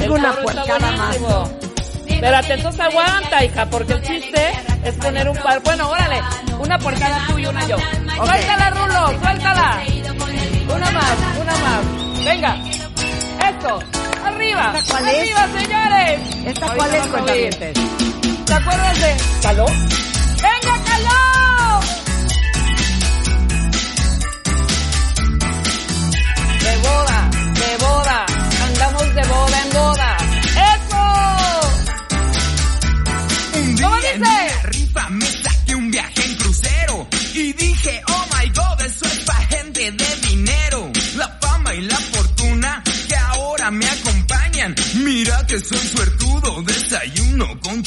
[0.00, 1.16] Tengo una puercada más.
[2.06, 4.52] Espérate, entonces aguanta, hija, porque el chiste
[4.84, 5.62] es poner un par.
[5.62, 6.20] Bueno, órale,
[6.58, 7.76] una puercada tú y una yo.
[8.16, 9.82] Suéltala, Rulo, suéltala.
[10.74, 12.24] Una más, una más.
[12.24, 12.56] Venga.
[12.56, 13.78] Eso.
[14.24, 14.72] Arriba.
[14.76, 15.18] ¿Esta cuál es?
[15.20, 16.46] Arriba, señores.
[16.46, 17.58] ¿Esta Ahorita cuál es?
[18.44, 19.66] ¿Te acuerdas de Caló?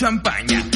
[0.07, 0.66] Champaña.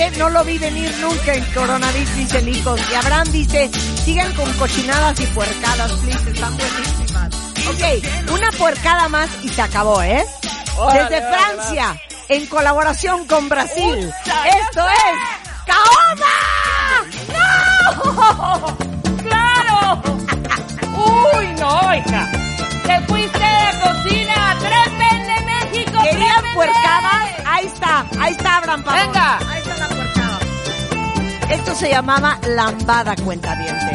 [0.00, 2.76] El no lo vi venir nunca en coronavirus, dice Nico.
[2.90, 3.70] Y Abraham dice,
[4.04, 7.34] sigan con cochinadas y puercadas, please, están buenísimas.
[7.68, 10.24] Ok, una puercada más y se acabó, ¿eh?
[10.92, 14.10] Desde Francia, en colaboración con Brasil.
[14.26, 15.18] Esto es
[15.66, 16.36] Caoba.
[17.34, 18.76] ¡No!
[19.22, 20.02] ¡Claro!
[21.36, 22.30] ¡Uy, no, hija!
[22.86, 24.56] ¡Te fuiste de cocina!
[24.58, 26.02] ¡Trépende, México!
[26.02, 27.30] ¿Querían puercadas?
[27.44, 28.84] Ahí está, ahí está Abraham.
[28.84, 29.59] Venga.
[31.60, 33.92] Esto se llamaba Lambada Cuentaviente.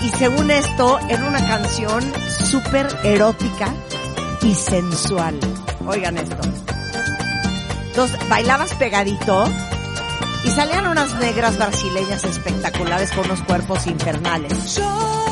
[0.00, 3.74] Y según esto, era una canción súper erótica
[4.42, 5.40] y sensual.
[5.84, 6.36] Oigan esto.
[7.88, 9.44] Entonces, bailabas pegadito
[10.44, 14.76] y salían unas negras brasileñas espectaculares con unos cuerpos infernales.
[14.76, 15.27] Chorando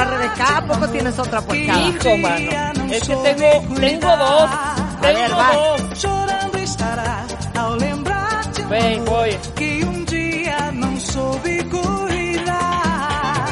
[0.00, 1.80] ¿A poco tienes otra puercada?
[1.80, 2.92] Hijo, mano.
[2.92, 4.50] Es que tengo, tengo dos.
[4.50, 5.52] A ver, Tengo va.
[5.52, 5.98] dos.
[5.98, 7.24] Chorando estará
[7.56, 9.36] ao lembrar de Ven, voy.
[9.56, 13.46] que dia não soube cuidar.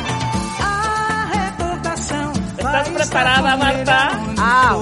[0.62, 4.08] A recordação ¿Estás preparada, Marta?
[4.38, 4.76] Ah,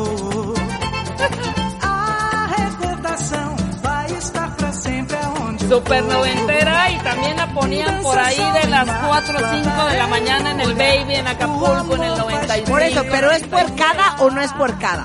[5.69, 10.07] Super noventera y también la ponían por ahí de las 4 o 5 de la
[10.07, 12.71] mañana en el Baby en Acapulco en el 95.
[12.71, 15.05] por eso, ¿pero es puercada o no es puercada?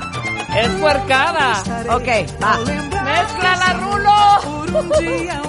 [0.55, 1.63] Es puercada.
[1.89, 2.07] Ok,
[2.43, 2.57] va.
[3.03, 5.48] ¡Mezcla la rulo!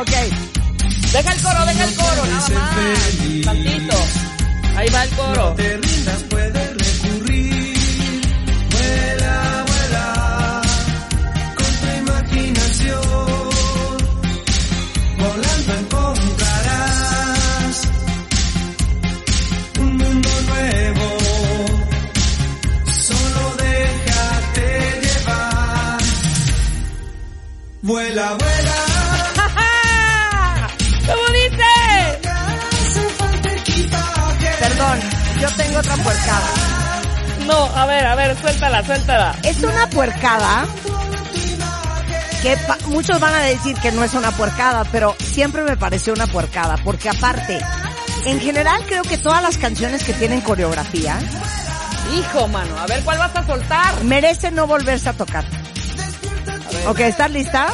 [0.00, 0.10] Ok.
[1.12, 3.44] Deja el coro, deja el coro, nada más.
[3.44, 3.96] Tantito.
[4.76, 5.54] Ahí va el coro.
[5.56, 7.76] te rindas, puedes recurrir.
[8.70, 10.62] Vuela, vuela,
[11.56, 13.48] con tu imaginación.
[15.18, 17.76] Volando encontrarás
[19.80, 21.08] un mundo nuevo.
[22.86, 24.68] Solo déjate
[25.02, 25.98] llevar.
[27.82, 28.47] Vuela, vuela.
[35.68, 36.46] Tengo otra puercada.
[37.46, 39.36] No, a ver, a ver, suéltala, suéltala.
[39.42, 40.66] Es una puercada
[42.42, 42.56] que
[42.86, 46.76] muchos van a decir que no es una puercada, pero siempre me pareció una puercada,
[46.84, 47.58] porque aparte,
[48.24, 51.18] en general creo que todas las canciones que tienen coreografía
[52.14, 54.02] Hijo, mano, a ver cuál vas a soltar.
[54.04, 55.44] merecen no volverse a tocar.
[56.86, 57.68] Ok, ¿estás lista?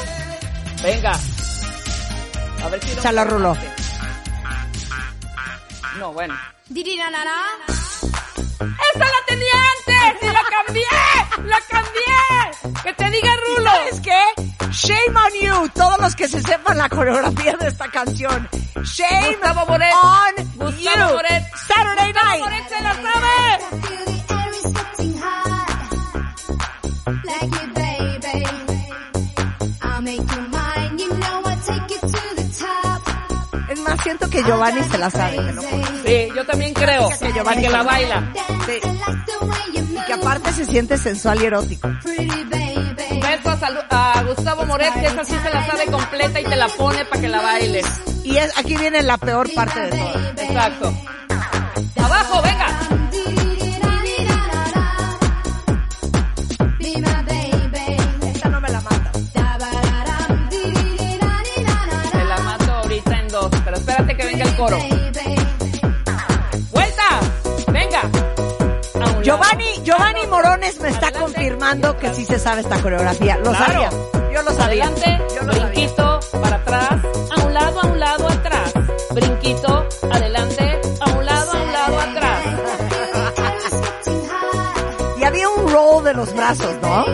[0.83, 1.13] Venga.
[2.65, 3.03] A ver si no.
[3.03, 3.57] Chala Rulo.
[6.01, 6.35] No, bueno.
[8.37, 10.23] ¡Esa la tenía antes!
[10.23, 10.87] ¡Y la cambié!
[11.49, 12.83] ¡La cambié!
[12.83, 13.71] ¡Que te diga Rulo!
[13.71, 14.21] ¿Sabes qué?
[14.71, 18.49] Shame on you, todos los que se sepan la coreografía de esta canción.
[18.83, 19.93] Shame Gustavo Moret.
[19.95, 21.15] on Gustavo you.
[21.15, 21.43] Moret.
[21.69, 22.41] Saturday Gustavo night.
[22.41, 23.35] Moret se la sabe!
[27.25, 28.47] Like it, baby.
[29.83, 30.44] I'll make you
[34.05, 35.85] siento que Giovanni se la sabe, te lo juro.
[36.05, 37.09] Sí, yo también creo.
[37.21, 38.33] Que Giovanni que la baila.
[38.67, 38.81] Sí.
[39.73, 41.89] Y que aparte se siente sensual y erótico.
[41.89, 43.59] Besos
[43.91, 47.05] a, a Gustavo Moret, que esa sí se la sabe completa y te la pone
[47.07, 47.87] para que la bailes.
[48.23, 50.21] Y es, aquí viene la peor parte de todo.
[50.37, 50.95] Exacto.
[51.97, 52.64] Abajo, venga.
[64.55, 64.79] El coro.
[66.71, 67.03] ¡Vuelta!
[67.73, 68.03] ¡Venga!
[69.23, 73.37] Giovanni, Giovanni Morones me está confirmando que sí se sabe esta coreografía.
[73.39, 73.67] Lo Claro.
[73.67, 73.91] sabía.
[74.33, 74.85] Yo lo sabía.
[74.87, 75.69] Adelante, Yo lo sabía.
[75.69, 76.89] brinquito, para atrás,
[77.37, 78.73] a un lado, a un lado, atrás.
[79.11, 82.41] Brinquito, adelante, a un lado, a un lado, atrás.
[85.19, 87.07] Y había un roll de los brazos, ¿no?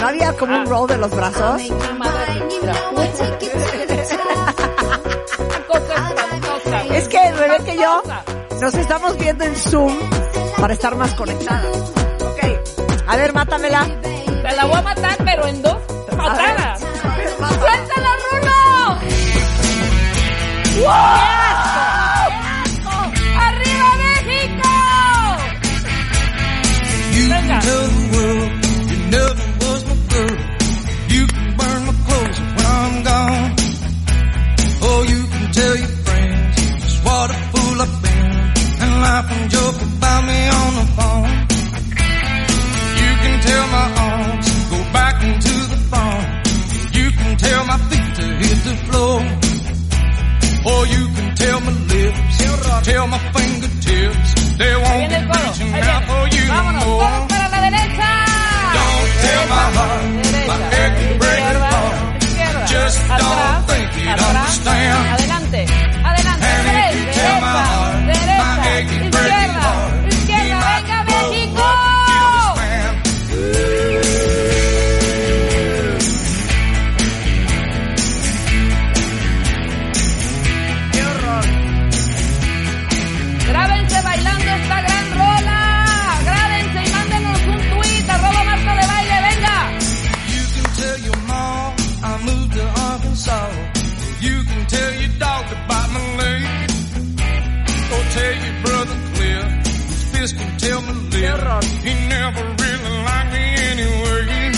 [0.00, 1.60] ¿No había como un roll de los brazos?
[7.08, 8.02] Es que Rebeca y yo
[8.60, 9.96] nos estamos viendo en Zoom
[10.60, 11.92] para estar más conectadas.
[12.20, 12.44] Ok.
[13.06, 13.86] A ver, mátamela.
[14.02, 15.78] Te la voy a matar, pero en dos
[16.10, 16.80] patadas.
[17.38, 18.98] ¡Suéltala, Rulo!
[20.76, 21.37] ¡Arriba,
[64.86, 65.17] atrás,
[101.82, 104.52] He never really liked me anyway.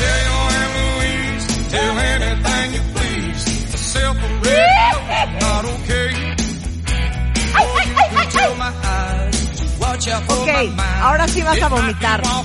[0.00, 3.42] Tell your Aunt Louise, tell anything you please.
[5.40, 6.10] Not okay.
[10.28, 10.80] Ok, mind.
[11.02, 12.22] ahora sí vas a vomitar.
[12.24, 12.42] A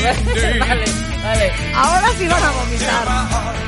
[0.00, 0.16] ver.
[1.74, 3.67] Ahora sí van a vomitar.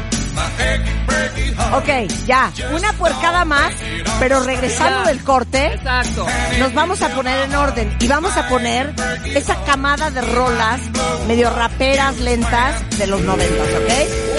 [1.73, 1.89] Ok,
[2.27, 3.73] ya, una puercada más,
[4.19, 5.09] pero regresando Ya.
[5.11, 6.27] del corte, Exacto.
[6.59, 8.93] nos vamos a poner en orden y vamos a poner
[9.35, 10.81] esa camada de rolas
[11.29, 13.93] medio raperas lentas de los noventas, ¿ok?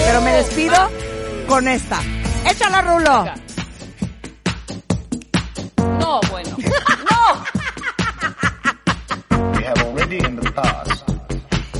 [0.04, 0.76] Pero me despido
[1.48, 2.00] con esta.
[2.50, 3.24] Échala, Rulo.
[5.98, 6.56] No, bueno.
[7.10, 7.44] No.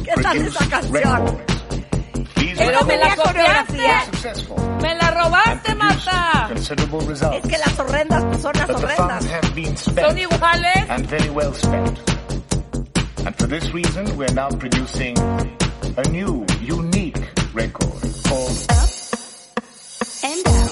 [0.05, 1.38] ¿Qué tal esa canción?
[2.67, 3.77] Pero me la copiaste.
[4.83, 6.49] Me la robaste, Marta.
[6.55, 6.69] Es
[7.49, 8.97] que las horrendas pues, son las the horrendas.
[8.97, 10.91] funds have been Son iguales.
[10.91, 11.99] and very well spent.
[13.25, 15.17] And for this reason, we're now producing
[15.97, 17.19] a new, unique
[17.55, 18.89] record called Up
[20.25, 20.71] And down.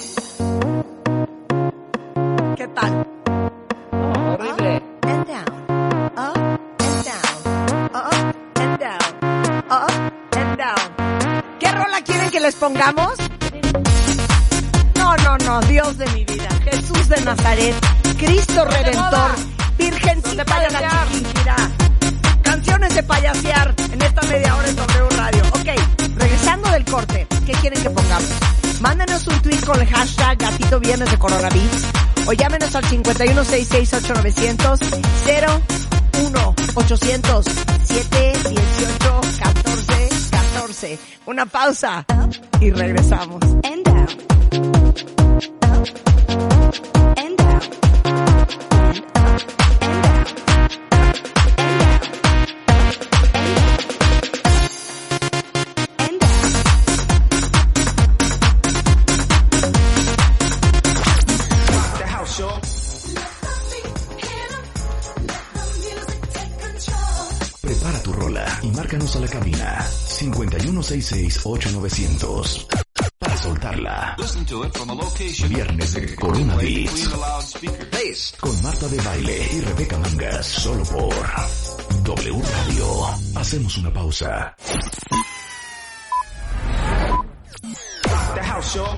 [2.57, 3.07] ¿Qué tal?
[12.41, 13.13] Que les pongamos?
[14.97, 17.75] No, no, no, Dios de mi vida, Jesús de Nazaret,
[18.19, 19.31] Cristo Redentor,
[19.77, 21.07] Virgencita de la.
[21.11, 21.57] Chiquinquirá.
[22.43, 25.43] Canciones de payasear en esta media hora en W Radio.
[25.53, 25.69] Ok,
[26.17, 28.31] regresando del corte, ¿qué quieren que pongamos?
[28.81, 31.83] Mándenos un tweet con el hashtag Gatito Viernes de Coronavirus
[32.27, 34.79] o llámenos al 51668900
[36.15, 37.45] 01 800
[37.85, 39.80] 718 14
[41.27, 42.07] una pausa
[42.59, 43.41] y regresamos.
[67.61, 70.00] Prepara tu rola y márcanos a la cabina.
[70.21, 72.67] 5166-8900.
[73.19, 74.17] Para soltarla.
[75.49, 77.09] Viernes de Corona Beats.
[78.39, 80.47] Con Marta de Baile y Rebeca Mangas.
[80.47, 81.15] Solo por
[82.05, 83.07] W Radio.
[83.37, 84.55] Hacemos una pausa.
[88.35, 88.97] The house, y'all.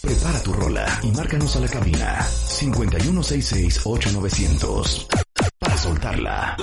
[0.00, 5.06] Prepara tu rola y márcanos a la cabina 5166-8900.
[5.84, 6.56] Soltarla.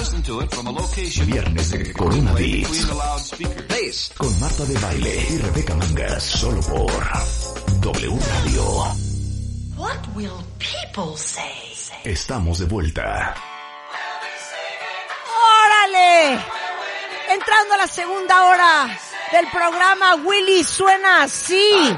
[1.27, 2.87] Viernes de Corona Beats.
[4.17, 6.23] Con Marta de Baile y Rebeca Mangas.
[6.23, 6.91] Solo por
[7.81, 8.63] W Radio.
[9.77, 11.43] What will people say?
[12.03, 13.35] Estamos de vuelta.
[15.65, 16.43] ¡Órale!
[17.29, 18.99] Entrando a la segunda hora
[19.31, 21.95] del programa, Willy suena así.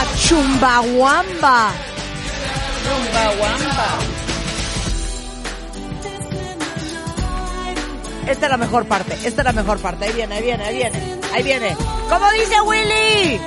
[0.00, 1.72] Era Chumbawamba.
[2.84, 3.88] Chumbawamba.
[8.26, 10.06] Esta es la mejor parte, esta es la mejor parte.
[10.06, 11.76] Ahí viene, ahí viene, ahí viene, ahí viene.
[12.08, 13.40] ¿Cómo dice Willy?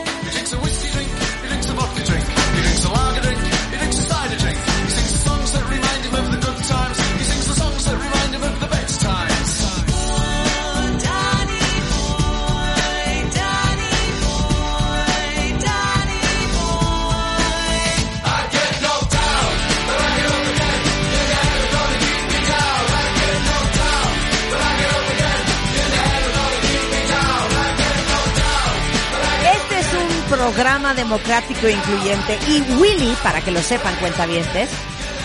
[30.43, 34.69] Programa democrático e incluyente y Willy, para que lo sepan cuentavientes,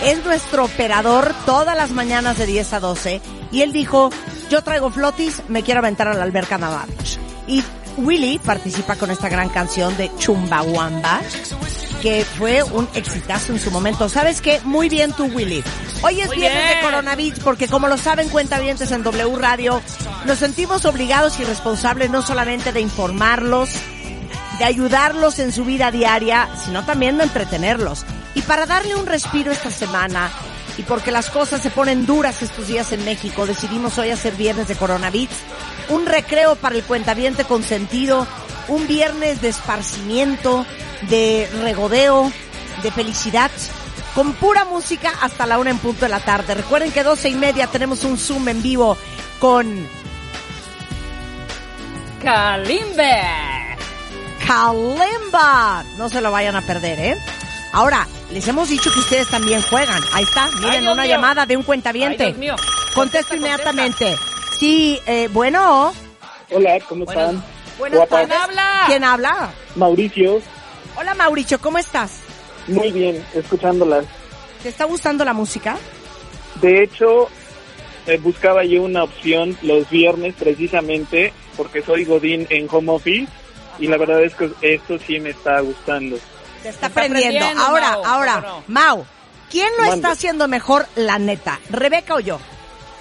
[0.01, 4.11] es nuestro operador todas las mañanas de 10 a 12 y él dijo,
[4.49, 6.87] yo traigo flotis, me quiero aventar a la alberca nadar.
[7.47, 7.61] Y
[7.97, 11.19] Willy participa con esta gran canción de Chumbawamba,
[12.01, 14.07] que fue un exitazo en su momento.
[14.07, 14.61] ¿Sabes qué?
[14.63, 15.61] Muy bien tú, Willy.
[16.01, 16.85] Hoy es Muy viernes de bien.
[16.85, 19.81] coronavirus porque como lo saben cuentavientes en W Radio,
[20.25, 23.69] nos sentimos obligados y responsables no solamente de informarlos,
[24.59, 28.05] de ayudarlos en su vida diaria, sino también de entretenerlos.
[28.35, 30.29] Y para darle un respiro esta semana,
[30.77, 34.67] y porque las cosas se ponen duras estos días en México, decidimos hoy hacer viernes
[34.67, 35.35] de coronavirus,
[35.89, 38.27] un recreo para el cuentaviente consentido,
[38.67, 40.65] un viernes de esparcimiento,
[41.09, 42.31] de regodeo,
[42.83, 43.51] de felicidad,
[44.13, 46.53] con pura música hasta la una en punto de la tarde.
[46.53, 48.97] Recuerden que doce y media tenemos un Zoom en vivo
[49.39, 49.87] con
[52.21, 53.58] Kalimbe.
[54.49, 55.83] Kalimba.
[55.99, 57.17] No se lo vayan a perder, ¿eh?
[57.71, 60.01] Ahora, les hemos dicho que ustedes también juegan.
[60.11, 61.11] Ahí está, miren, una mío.
[61.11, 62.23] llamada de un cuentaviente.
[62.23, 62.55] Ay, Dios mío.
[62.95, 64.15] Contesto inmediatamente.
[64.57, 65.93] Sí, eh, bueno.
[66.49, 67.43] Hola, ¿cómo están?
[67.77, 68.27] Buenas Guapas.
[68.27, 68.57] tardes.
[68.87, 69.51] ¿Quién habla?
[69.75, 70.41] Mauricio,
[70.97, 72.21] Hola Mauricio, ¿cómo estás?
[72.67, 74.05] muy bien, escuchándolas.
[74.63, 75.77] ¿Te está gustando la música?
[76.59, 77.29] De hecho,
[78.07, 83.27] eh, buscaba yo una opción los viernes precisamente porque soy Godín en home office
[83.79, 86.17] y la verdad es que esto sí me está gustando.
[86.61, 87.37] Te está Está aprendiendo.
[87.39, 88.63] aprendiendo, Ahora, Mau, ahora, ¿cómo no?
[88.67, 89.05] Mau,
[89.49, 91.59] ¿quién lo está haciendo mejor, la neta?
[91.69, 92.39] ¿Rebeca o yo?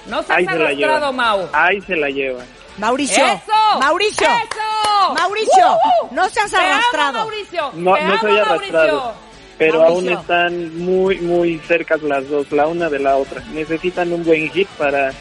[0.06, 1.12] No seas Ahí se arrastrado.
[1.12, 1.48] Mau.
[1.52, 2.46] Ahí se la llevan.
[2.78, 3.24] Mauricio.
[3.26, 3.80] ¡Eso!
[3.80, 4.26] Mauricio.
[4.26, 5.14] ¡Eso!
[5.14, 5.66] Mauricio,
[6.02, 6.14] ¡Uh!
[6.14, 7.12] no seas amo, arrastrado.
[7.18, 7.70] Mauricio.
[7.74, 8.96] No, no amo, soy arrastrado.
[8.96, 9.12] Mauricio.
[9.58, 9.96] Pero Mauricio.
[9.96, 13.42] aún están muy, muy cercas las dos, la una de la otra.
[13.52, 15.12] Necesitan un buen hit para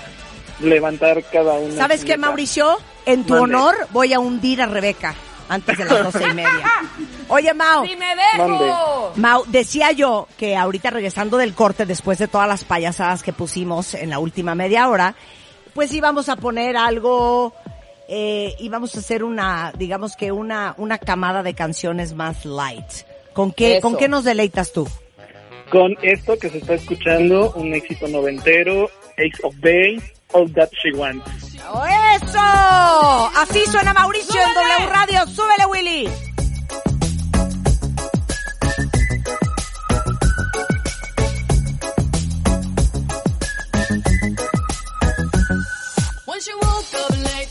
[0.60, 1.76] levantar cada una.
[1.76, 2.18] ¿Sabes qué.
[2.18, 2.78] Mauricio?
[3.08, 3.56] En tu Mande.
[3.56, 5.16] honor voy a hundir a Rebeca
[5.50, 6.84] antes de las doce y media.
[7.30, 7.86] Oye, Mau.
[7.86, 9.14] ¡Si me dejo!
[9.16, 13.94] Mau, decía yo que ahorita regresando del corte, después de todas las payasadas que pusimos
[13.94, 15.16] en la última media hora,
[15.74, 17.54] pues íbamos a poner algo,
[18.08, 22.86] eh, íbamos a hacer una, digamos que una, una camada de canciones más light.
[23.34, 23.82] ¿Con qué, Eso.
[23.82, 24.88] ¿Con qué nos deleitas tú?
[25.70, 30.92] Con esto que se está escuchando, un éxito noventero, Ace of Base, All That She
[30.92, 31.26] Wants.
[31.56, 33.32] ¡Eso!
[33.36, 35.28] Así suena Mauricio en W Radio.
[35.28, 36.10] ¡Súbele, Willy!
[46.26, 47.50] When she woke up late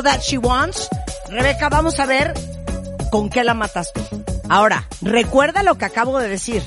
[0.00, 0.88] All That She Wants.
[1.28, 2.32] Rebeca, vamos a ver
[3.10, 4.00] con qué la matas tú.
[4.48, 6.62] Ahora, recuerda lo que acabo de decir.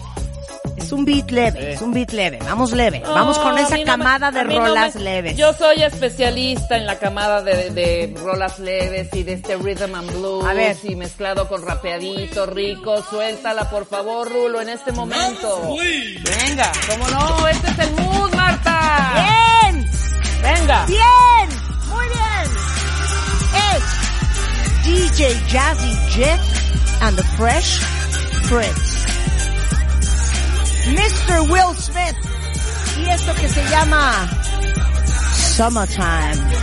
[0.77, 2.38] Es un beat leve, es un beat leve.
[2.45, 3.01] Vamos leve.
[3.03, 5.36] Vamos con esa me- camada de no rolas me- leves.
[5.36, 10.11] Yo soy especialista en la camada de, de rolas leves y de este rhythm and
[10.11, 10.45] blues.
[10.45, 10.77] A ver.
[10.84, 13.01] Y mezclado con rapeadito, rico.
[13.09, 15.75] Suéltala, por favor, Rulo, en este momento.
[16.45, 17.47] Venga, ¿cómo no?
[17.47, 19.11] Este es el mood, Marta.
[19.71, 19.89] ¡Bien!
[20.43, 20.86] Venga.
[20.86, 21.49] ¡Bien!
[21.89, 22.53] ¡Muy bien!
[24.94, 26.39] DJ Jazzy Jet
[27.02, 27.80] and the Fresh
[28.48, 29.06] Prince.
[30.86, 31.50] Mr.
[31.50, 32.16] Will Smith.
[33.00, 34.30] Y esto que se llama
[35.34, 36.62] Summertime.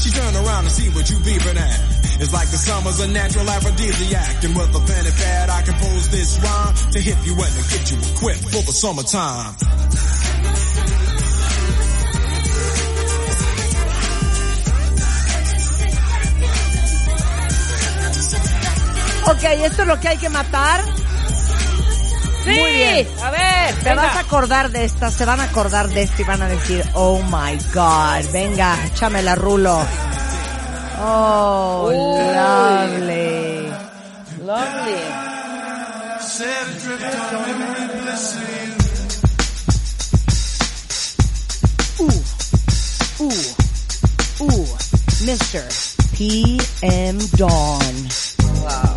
[0.00, 1.80] She turn around and see what you beeping at.
[2.20, 4.44] It's like the summer's a natural aphrodisiac.
[4.44, 7.62] And with a pen and pad, I compose this rhyme to hit you and to
[7.72, 9.54] get you equipped for the summertime.
[19.26, 21.03] Ok, esto es lo que hay que matar.
[22.44, 23.08] Sí, Muy bien.
[23.22, 24.02] a ver, Te venga.
[24.02, 26.84] vas a acordar de esta, se van a acordar de esta y van a decir,
[26.94, 29.78] oh my god, venga, échamela rulo.
[31.00, 31.96] Oh, Uy.
[31.96, 33.72] lovely.
[34.44, 35.04] Lovely.
[43.20, 43.54] Ooh,
[44.40, 44.66] ooh,
[45.24, 45.64] Mr.
[46.16, 47.94] PM Dawn.
[48.62, 48.93] Wow.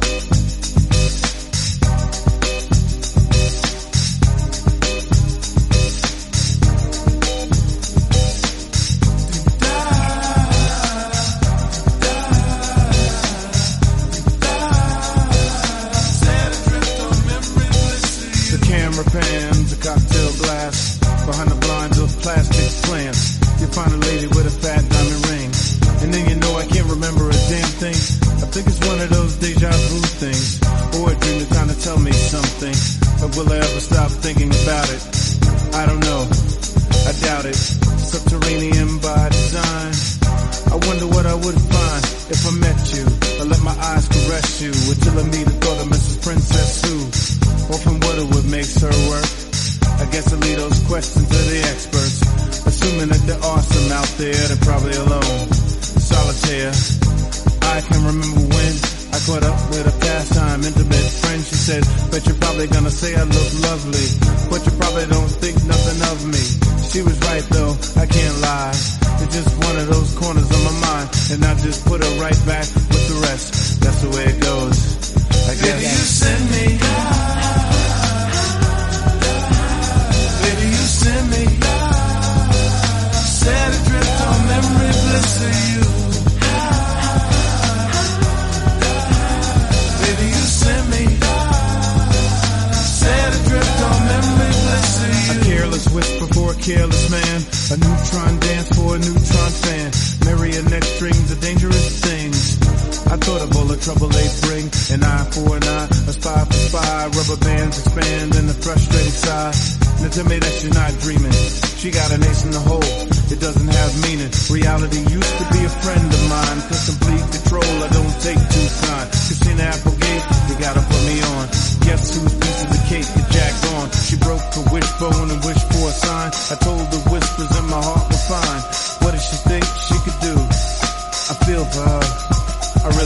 [107.80, 109.54] expand and the frustrated sigh.
[110.02, 111.34] Now tell me that you're not dreaming.
[111.78, 112.94] She got an ace in the hole.
[113.30, 114.32] It doesn't have meaning.
[114.50, 116.60] Reality used to be a friend of mine.
[116.70, 119.08] Cause complete control I don't take too kind.
[119.10, 121.46] Christina Applegate, you gotta put me on.
[121.86, 123.86] Guess whose piece of the cake you jacked on?
[124.06, 126.30] She broke her wishbone and wished for a sign.
[126.34, 128.07] I told the whispers in my heart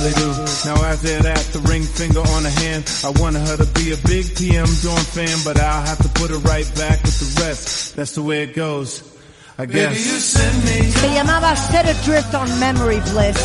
[0.01, 0.29] really do.
[0.65, 2.89] Now after that, the ring finger on her hand.
[3.03, 6.31] I wanted her to be a big PM Dawn fan, but I'll have to put
[6.31, 7.95] her right back with the rest.
[7.95, 9.03] That's the way it goes.
[9.57, 9.97] I guess.
[9.97, 13.37] Se llamaba Set Adrift on Memory Bliss.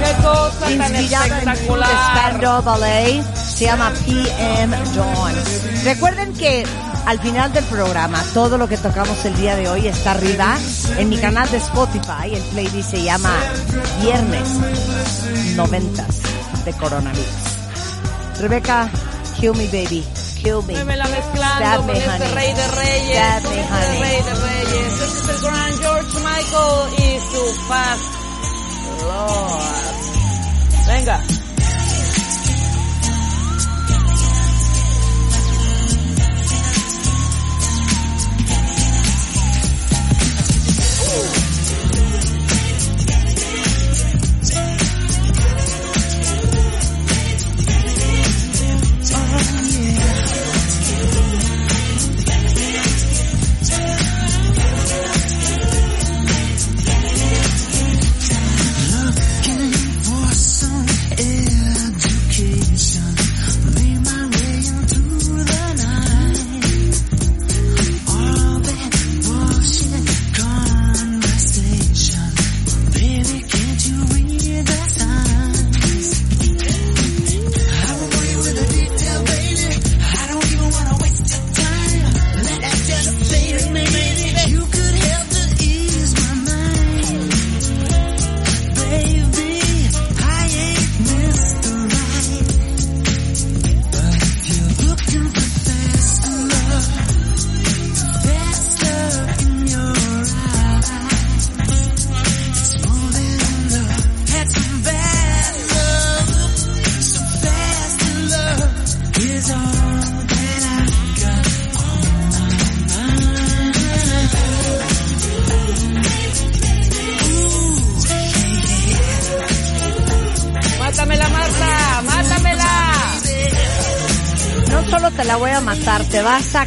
[0.00, 1.88] Qué cosa Inspirada en un espectacular.
[1.88, 3.22] Spandau Ballet.
[3.34, 5.34] Se llama PM Dawn.
[5.84, 6.64] Recuerden que
[7.06, 10.56] al final del programa, todo lo que tocamos el día de hoy está arriba
[10.98, 12.32] en mi canal de Spotify.
[12.34, 13.34] El playlist se llama
[14.02, 14.48] Viernes
[15.56, 16.06] 90
[16.64, 17.26] de Coronavirus.
[18.38, 18.88] Rebeca,
[19.38, 20.04] kill me baby.
[20.42, 20.82] Kill me.
[20.84, 22.34] Me la mezclando Stab con me, este honey.
[22.34, 23.16] rey de reyes.
[23.18, 24.00] Stab con me, este honey.
[24.00, 24.92] rey de reyes.
[25.02, 28.02] Este es el gran George Michael y su Fast
[29.02, 30.86] Lord.
[30.86, 31.22] Venga.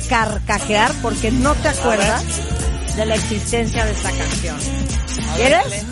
[0.07, 2.23] Carcajear porque no te acuerdas
[2.95, 4.57] de la existencia de esta canción.
[5.35, 5.85] ¿Quieres?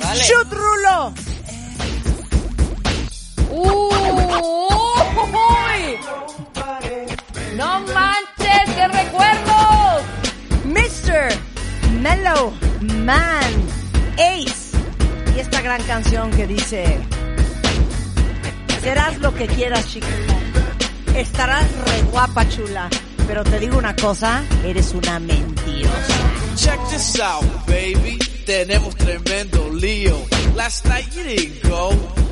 [0.00, 0.24] Vale.
[0.24, 1.14] ¡Shoot, Rulo!
[3.50, 3.94] ¡Uy!
[7.56, 8.74] ¡No manches!
[8.74, 10.02] ¡Qué recuerdos!
[10.64, 11.28] Mr.
[12.00, 12.52] Mellow
[13.04, 13.44] Man
[14.14, 14.76] Ace.
[15.36, 16.98] Y esta gran canción que dice,
[18.82, 20.06] serás lo que quieras, chica.
[21.14, 22.88] Estarás re guapa, chula.
[23.26, 26.14] Pero te digo una cosa, eres una mentirosa.
[26.56, 28.18] Check this out, baby.
[28.44, 30.16] Tenemos tremendo lío.
[30.54, 31.90] Last night you didn't go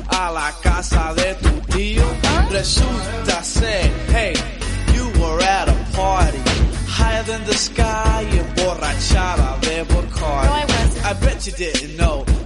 [0.09, 2.03] a la casa de tu tío.
[2.51, 4.33] Resulta ser, hey,
[4.95, 6.39] you were at a party.
[6.87, 10.47] Higher than the sky, emborrachada de Bacardi.
[10.47, 11.05] No, I wasn't.
[11.05, 12.42] I bet you didn't know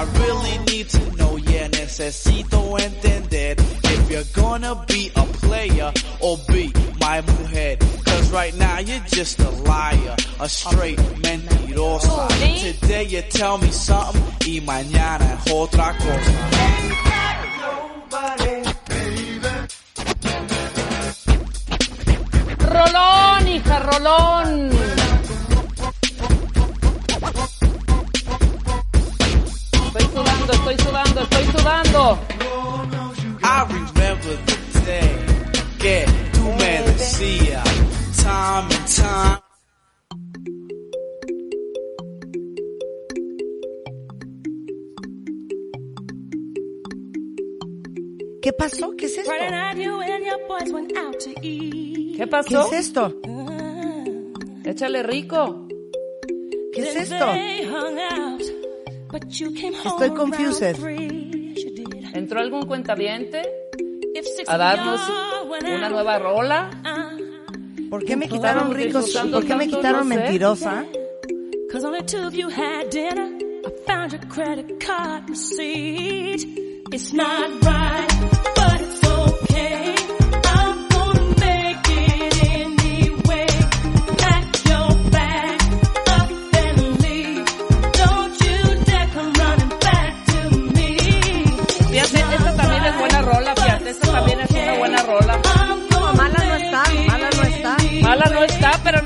[0.00, 1.36] I really need to know.
[1.36, 7.76] Yeah, necesito entender if you're gonna be a player or be my mujer.
[8.06, 12.08] Cause right now you're just a liar, a straight mentirosa.
[12.08, 12.72] Oh, me?
[12.72, 16.32] Today you tell me something y mañana es otra cosa.
[22.72, 25.09] Rolón, hija, rolón.
[30.50, 32.18] Sudando, estoy sudando, estoy sudando.
[33.42, 35.16] I remember the day
[35.78, 37.64] que tú me decías
[38.16, 39.38] time and time.
[48.42, 48.90] ¿Qué pasó?
[48.96, 49.30] ¿Qué es esto?
[49.30, 49.38] ¿Qué
[52.16, 52.66] ¿Qué pasó?
[52.66, 53.14] es esto?
[54.64, 55.66] Échale rico.
[56.72, 57.26] ¿Qué es esto?
[59.12, 60.76] Estoy confused.
[62.14, 63.42] ¿Entró algún cuentaviente
[64.46, 65.00] a darnos
[65.60, 66.70] una nueva rola?
[67.90, 69.16] ¿Por qué me quitaron ricos?
[69.32, 70.84] ¿Por qué me quitaron mentirosa?
[71.70, 72.28] Cause only two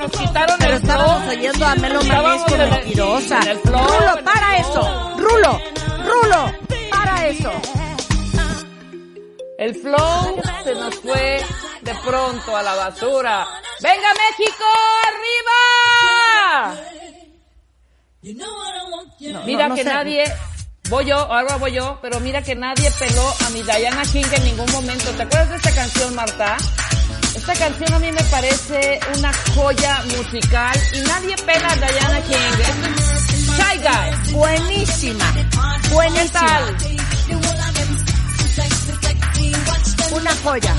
[0.09, 0.93] nos quitaron Pero el flow.
[0.93, 3.39] estábamos oyendo a Melo Marisco en el- mentirosa.
[3.41, 3.87] en el flow.
[3.87, 5.15] Rulo, para eso.
[5.17, 5.61] Rulo,
[6.05, 6.53] Rulo,
[6.91, 7.51] para eso.
[9.59, 11.41] El flow se nos fue
[11.83, 13.47] de pronto a la basura.
[13.81, 14.65] ¡Venga México,
[15.07, 16.81] arriba!
[19.47, 19.89] Mira no que sé.
[19.89, 20.25] nadie,
[20.89, 24.45] voy yo, ahora voy yo, pero mira que nadie peló a mi Diana King en
[24.45, 25.11] ningún momento.
[25.13, 26.57] ¿Te acuerdas de esta canción, Marta?
[27.35, 32.61] Esta canción a mí me parece una joya musical y nadie pela a Diana King.
[32.61, 34.33] Es Shy Guy.
[34.33, 35.35] Buenísima,
[35.91, 36.71] buenísima.
[40.13, 40.75] Una joya.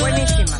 [0.00, 0.58] Buenísima.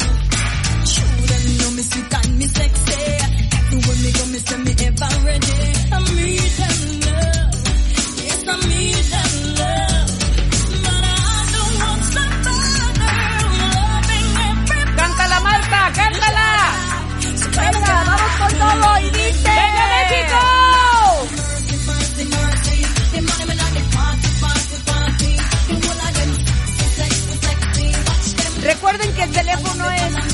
[28.62, 30.31] Recuerden que el teléfono es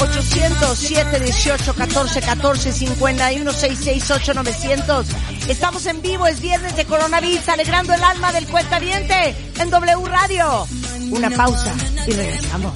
[0.00, 5.06] 807 18 14 14 51 668 900.
[5.48, 10.66] Estamos en vivo, es viernes de coronavirus, alegrando el alma del cuentaviente en W Radio.
[11.10, 11.74] Una pausa
[12.06, 12.72] y regresamos.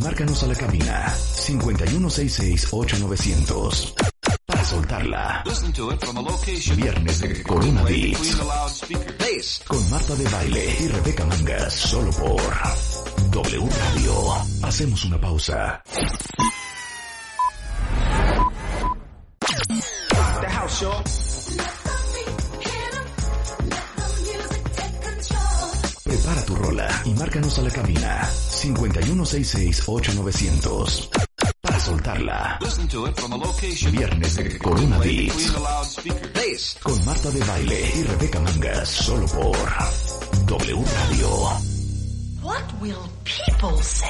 [0.00, 3.92] Márcanos a la cabina 5166-8900
[4.46, 5.44] para soltarla.
[6.76, 8.36] Viernes de Corona Beats
[9.66, 12.40] con Marta de Baile y Rebeca Mangas solo por
[13.30, 14.32] W Radio.
[14.62, 15.82] Hacemos una pausa.
[20.40, 20.84] The house.
[26.04, 28.28] Prepara tu rola y márcanos a la cabina
[28.60, 31.08] 5166-8900
[31.62, 32.58] para soltarla.
[33.90, 35.52] Viernes de Corona Beats
[36.82, 39.56] con Marta de Baile y Rebeca Mangas solo por
[40.46, 41.28] W Radio.
[42.42, 44.08] What will people say?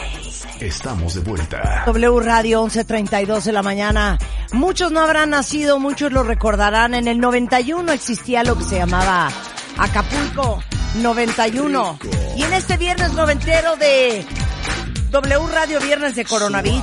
[0.60, 1.84] Estamos de vuelta.
[1.86, 4.18] W Radio 11:32 de la mañana.
[4.52, 6.94] Muchos no habrán nacido, muchos lo recordarán.
[6.94, 9.30] En el 91 existía lo que se llamaba
[9.78, 10.60] Acapulco
[10.96, 11.98] 91.
[12.36, 14.24] Y en este viernes noventero de
[15.10, 16.82] W Radio Viernes de Coronavirus.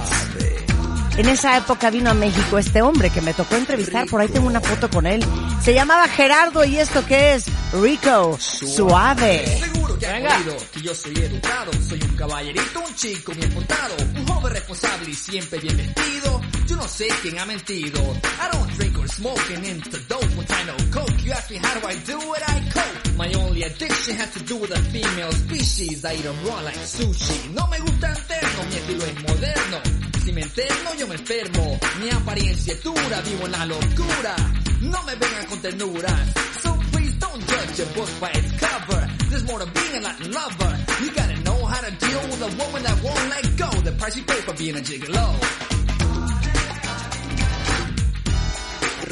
[1.18, 4.46] En esa época vino a México este hombre que me tocó entrevistar, por ahí tengo
[4.46, 5.26] una foto con él.
[5.62, 9.77] Se llamaba Gerardo y esto que es Rico Suave.
[10.00, 14.28] Que has oído que yo soy educado, soy un caballerito, un chico bien portado, un
[14.28, 16.42] joven responsable y siempre bien vestido.
[16.68, 18.00] Yo no sé quién ha mentido.
[18.02, 21.24] I don't drink or smoke and into dope when I know coke.
[21.24, 23.16] You ask me how do I do it, I cope.
[23.18, 26.06] My only addiction has to do with the female species.
[26.06, 27.54] I eat 'em raw like sushi.
[27.56, 29.82] No me gusta interno, mi estilo es moderno.
[30.24, 31.80] Si me enfermo, yo me enfermo.
[32.02, 34.36] Mi apariencia es dura, vivo en la locura.
[34.82, 36.14] No me vengan con ternura.
[36.62, 39.08] So please don't judge a book by its cover.
[39.38, 40.78] There's more to being a Latin lover.
[41.04, 43.70] You gotta know how to deal with a woman that won't let go.
[43.82, 45.28] The price you pay for being a gigolo.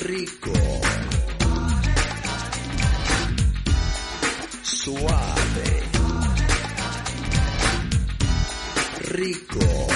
[0.02, 0.82] Rico.
[4.64, 5.84] Suave.
[9.12, 9.88] Rico.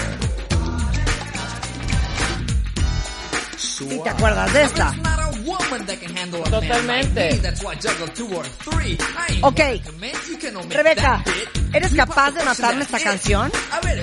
[3.82, 5.19] ¿Y te acuerdas de esta?
[5.58, 6.86] Totalmente.
[6.88, 7.38] man like me.
[7.40, 8.98] That's why I juggle two or three.
[9.00, 9.60] I ain't Ok.
[10.70, 11.24] Rebeca.
[11.74, 13.52] ¿eres capaz de matarme esta canción?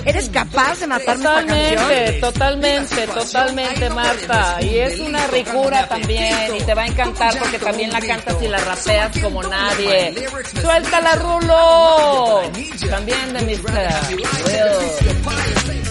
[0.05, 2.21] ¿Eres capaz de matarme esta Totalmente, canción?
[2.21, 4.57] totalmente, totalmente, Marta.
[4.61, 8.47] Y es una ricura también y te va a encantar porque también la cantas y
[8.47, 10.27] la rapeas como nadie.
[10.61, 12.41] ¡Suéltala, Rulo!
[12.89, 13.71] También de Mr.
[14.45, 14.77] Will.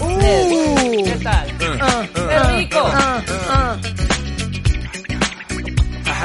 [0.00, 1.04] Uh.
[1.04, 1.56] ¿Qué tal?
[1.80, 4.15] Ah, ¡Qué ah, rico!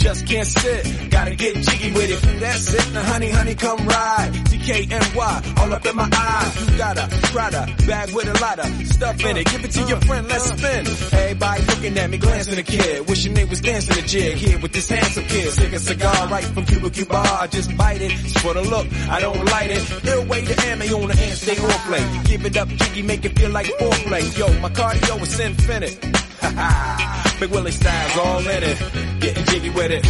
[0.00, 2.40] Just can't sit, gotta get jiggy with it.
[2.40, 4.30] That's it, now honey, honey, come ride.
[4.32, 6.70] DKNY, all up in my eyes.
[6.70, 9.46] You got a Prada bag with a lot of stuff in it.
[9.46, 10.86] Give it to your friend, let's spin.
[11.12, 13.08] Everybody looking at me, glancing a kid.
[13.10, 15.52] Wishing they was dancing a jig here with this handsome kid.
[15.52, 17.16] Stick a cigar right from Cuba Cuba.
[17.16, 18.10] I just bite it.
[18.10, 20.06] It's for the look, I don't light it.
[20.06, 22.22] Ill way to ammo on the hand, stay on play.
[22.24, 24.38] Give it up, jiggy, make it feel like foreplay.
[24.38, 26.29] Yo, my cardio is infinite.
[27.40, 28.78] Big Willie style's all in it.
[29.20, 30.04] Getting jiggy with it.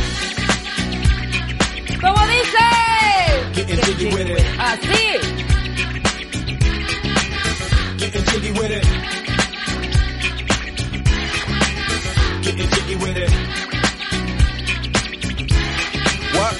[2.01, 2.70] ¿Cómo dice?
[3.52, 4.44] Getting jiggy with it.
[4.59, 5.19] Así.
[7.98, 8.85] Getting jiggy with it.
[12.43, 13.31] Getting jiggy with it.
[16.36, 16.60] What?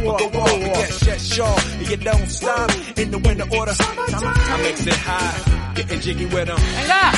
[0.00, 0.60] go off.
[0.60, 1.56] Yes, yes, sure.
[1.90, 3.72] You don't stop in the winter order.
[3.78, 6.58] I makes it high, getting jiggy with them.
[6.58, 7.12] Venga.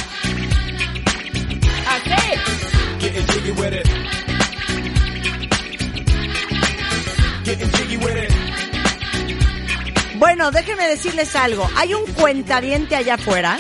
[1.93, 2.39] Así.
[3.01, 3.89] Getting jiggy with it.
[7.45, 8.33] Getting jiggy with it.
[10.19, 11.69] Bueno, déjenme decirles algo.
[11.77, 13.57] Hay un cuentaviente allá afuera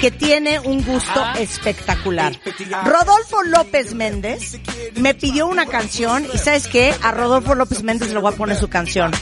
[0.00, 2.32] que tiene un gusto espectacular.
[2.84, 4.58] Rodolfo López Méndez
[4.96, 6.94] me pidió una canción y ¿sabes qué?
[7.02, 9.12] A Rodolfo López Méndez le voy a poner su canción.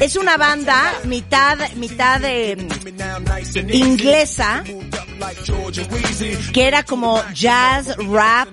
[0.00, 2.56] Es una banda mitad, mitad eh,
[3.70, 4.64] inglesa
[6.52, 8.48] que era como jazz, rap,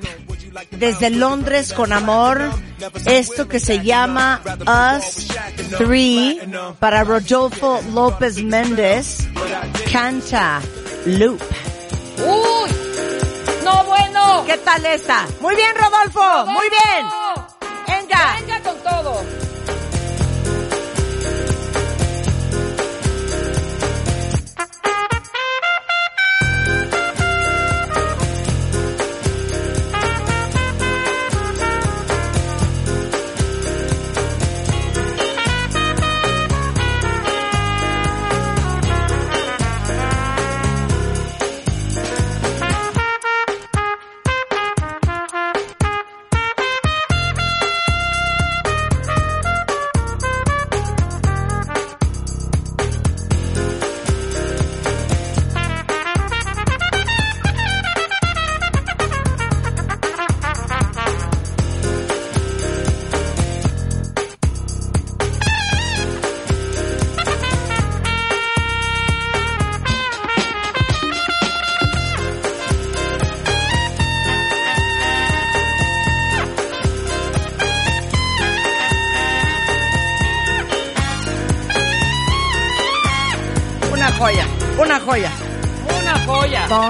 [0.71, 2.49] desde Londres con amor,
[3.05, 5.27] esto que se llama Us
[5.77, 6.39] Three
[6.79, 9.19] para Rodolfo López Méndez,
[9.91, 10.61] canta
[11.05, 11.41] Loop.
[12.19, 12.69] ¡Uy!
[13.63, 14.43] ¡No, bueno!
[14.45, 15.25] ¿Qué tal esta?
[15.39, 17.05] Muy bien, Rodolfo, muy bien.
[17.87, 18.37] Venga.
[18.39, 19.23] Venga con todo.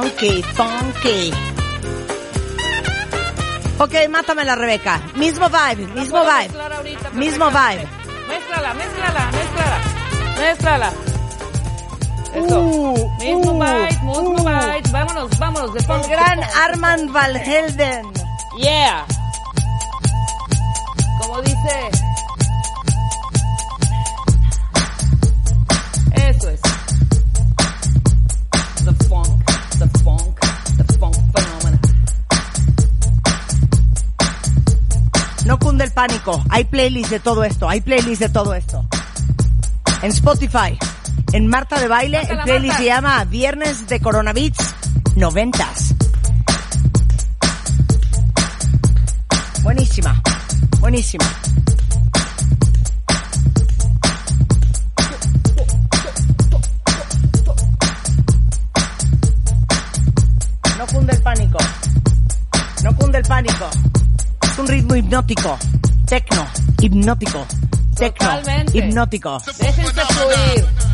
[0.02, 1.32] Funky, funky.
[3.78, 5.00] Ok, mátame la Rebeca.
[5.16, 6.60] Mismo vibe, mismo vibe.
[6.60, 7.88] ahorita Mismo vibe.
[8.28, 9.80] Mézclala, mézclala, mézclala.
[10.40, 10.94] Mézclala.
[12.34, 12.60] Eso.
[12.62, 14.38] Uh, mismo uh, vibe, mismo uh.
[14.38, 14.90] vibe.
[14.92, 15.74] Vámonos, vámonos.
[15.74, 16.58] De gran de funk.
[16.58, 18.12] Armand Valhelden.
[18.58, 19.06] Yeah.
[36.08, 36.44] Pánico.
[36.50, 37.70] Hay playlist de todo esto.
[37.70, 38.84] Hay playlist de todo esto.
[40.02, 40.76] En Spotify.
[41.32, 42.78] En Marta de Baile, el playlist Marta.
[42.80, 44.58] se llama Viernes de Coronavirus
[45.16, 45.96] 90s.
[49.62, 50.20] Buenísima.
[50.80, 51.26] Buenísima.
[60.80, 61.58] No cunde el pánico.
[62.84, 63.70] No cunde el pánico.
[64.42, 65.60] Es un ritmo hipnótico.
[66.12, 66.46] Tecno.
[66.82, 67.48] Hipnótico.
[67.96, 68.28] Tecno.
[68.28, 68.78] Totalmente.
[68.78, 69.38] Hipnótico.
[69.58, 70.91] Déjense fluir.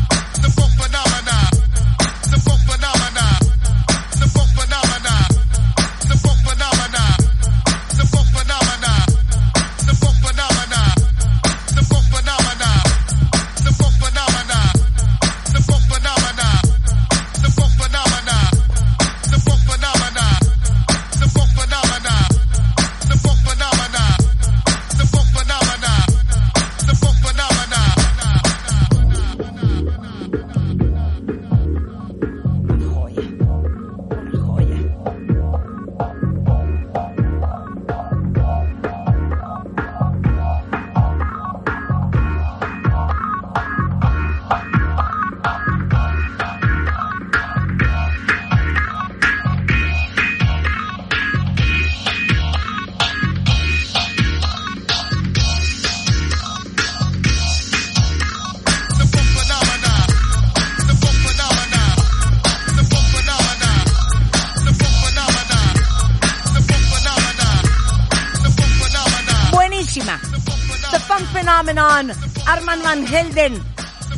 [71.78, 72.12] Phenomenon.
[72.46, 73.62] Arman Van Helden.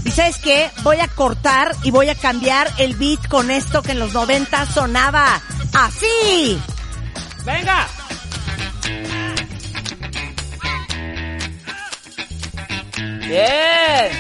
[0.05, 0.71] Y sabes qué?
[0.83, 4.67] Voy a cortar y voy a cambiar el beat con esto que en los 90
[4.67, 5.41] sonaba
[5.75, 6.59] así.
[7.45, 7.87] ¡Venga!
[13.29, 14.11] Bien.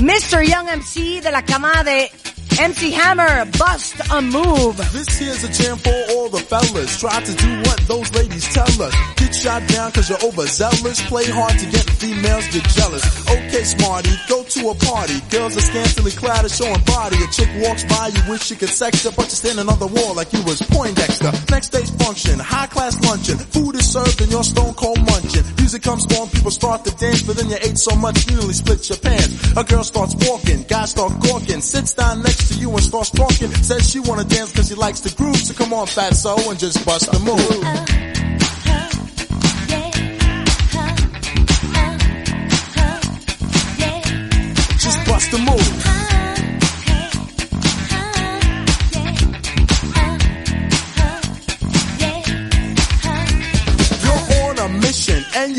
[0.00, 0.42] Mr.
[0.42, 2.10] Young MC de la camada de
[2.58, 4.76] MC Hammer, Bust a Move.
[4.92, 6.98] This here's a jam for all the fellas.
[6.98, 8.94] Try to do what those ladies tell us.
[9.16, 11.04] Get shot down cause you're overzealous.
[11.06, 13.04] Play hard to get females get jealous.
[13.28, 15.20] Okay, smarty, go to a party.
[15.28, 17.16] Girls are scantily clad and showing body.
[17.20, 19.88] A chick walks by, you wish you could sex her, but you're standing on the
[19.92, 21.32] wall like you was Poindexter.
[21.52, 23.36] Next day's function, high class luncheon.
[23.36, 25.44] Food is served and you're stone cold munching.
[25.60, 28.54] Music comes on, people start to dance, but then you ate so much you nearly
[28.54, 29.52] split your pants.
[29.56, 33.50] A girl starts walking, guys start gawking, sits down next to you and starts talking.
[33.62, 36.58] Says she wanna dance cause she likes the groove, so come on fat so and
[36.58, 37.38] just bust the move.
[37.64, 38.85] Uh-huh.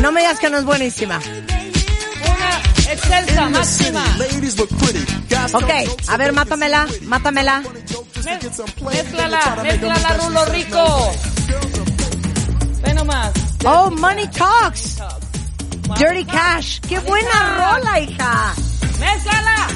[0.00, 1.18] No me digas que no es buenísima.
[1.18, 4.04] Una excelsa, máxima.
[5.52, 5.70] Ok,
[6.08, 7.62] a ver, mátamela, mátamela.
[8.82, 11.12] Mézclala, mézclala, Rulo Rico.
[12.82, 13.30] Ve nomás.
[13.64, 14.96] Oh, Money Talks.
[15.98, 16.80] Dirty Cash.
[16.88, 18.54] Qué buena rola, hija.
[18.98, 19.68] ¡Mézclala!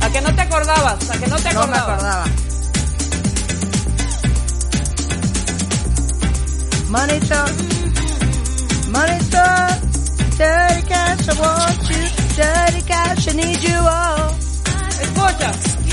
[0.00, 1.88] A que no te acordabas, a que no te No me acordabas.
[1.92, 2.24] acordaba.
[6.88, 7.75] Money Talks.
[8.88, 9.96] Money Talks.
[10.36, 12.02] Dirty Cash, I want you.
[12.36, 14.30] Dirty Cash, I need you all.
[15.02, 15.50] Escucha.
[15.50, 15.85] Money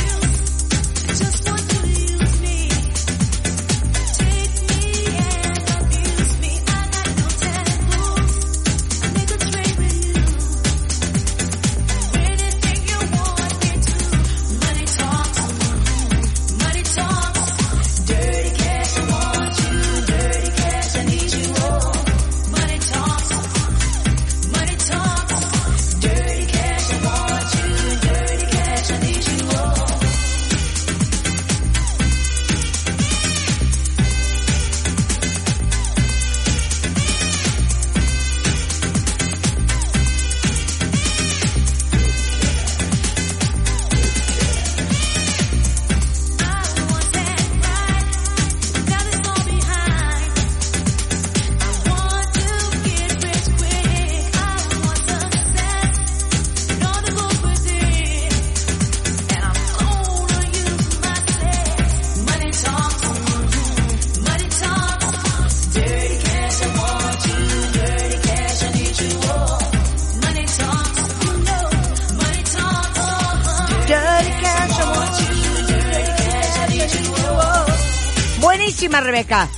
[78.64, 79.50] Buenísima, Rebeca.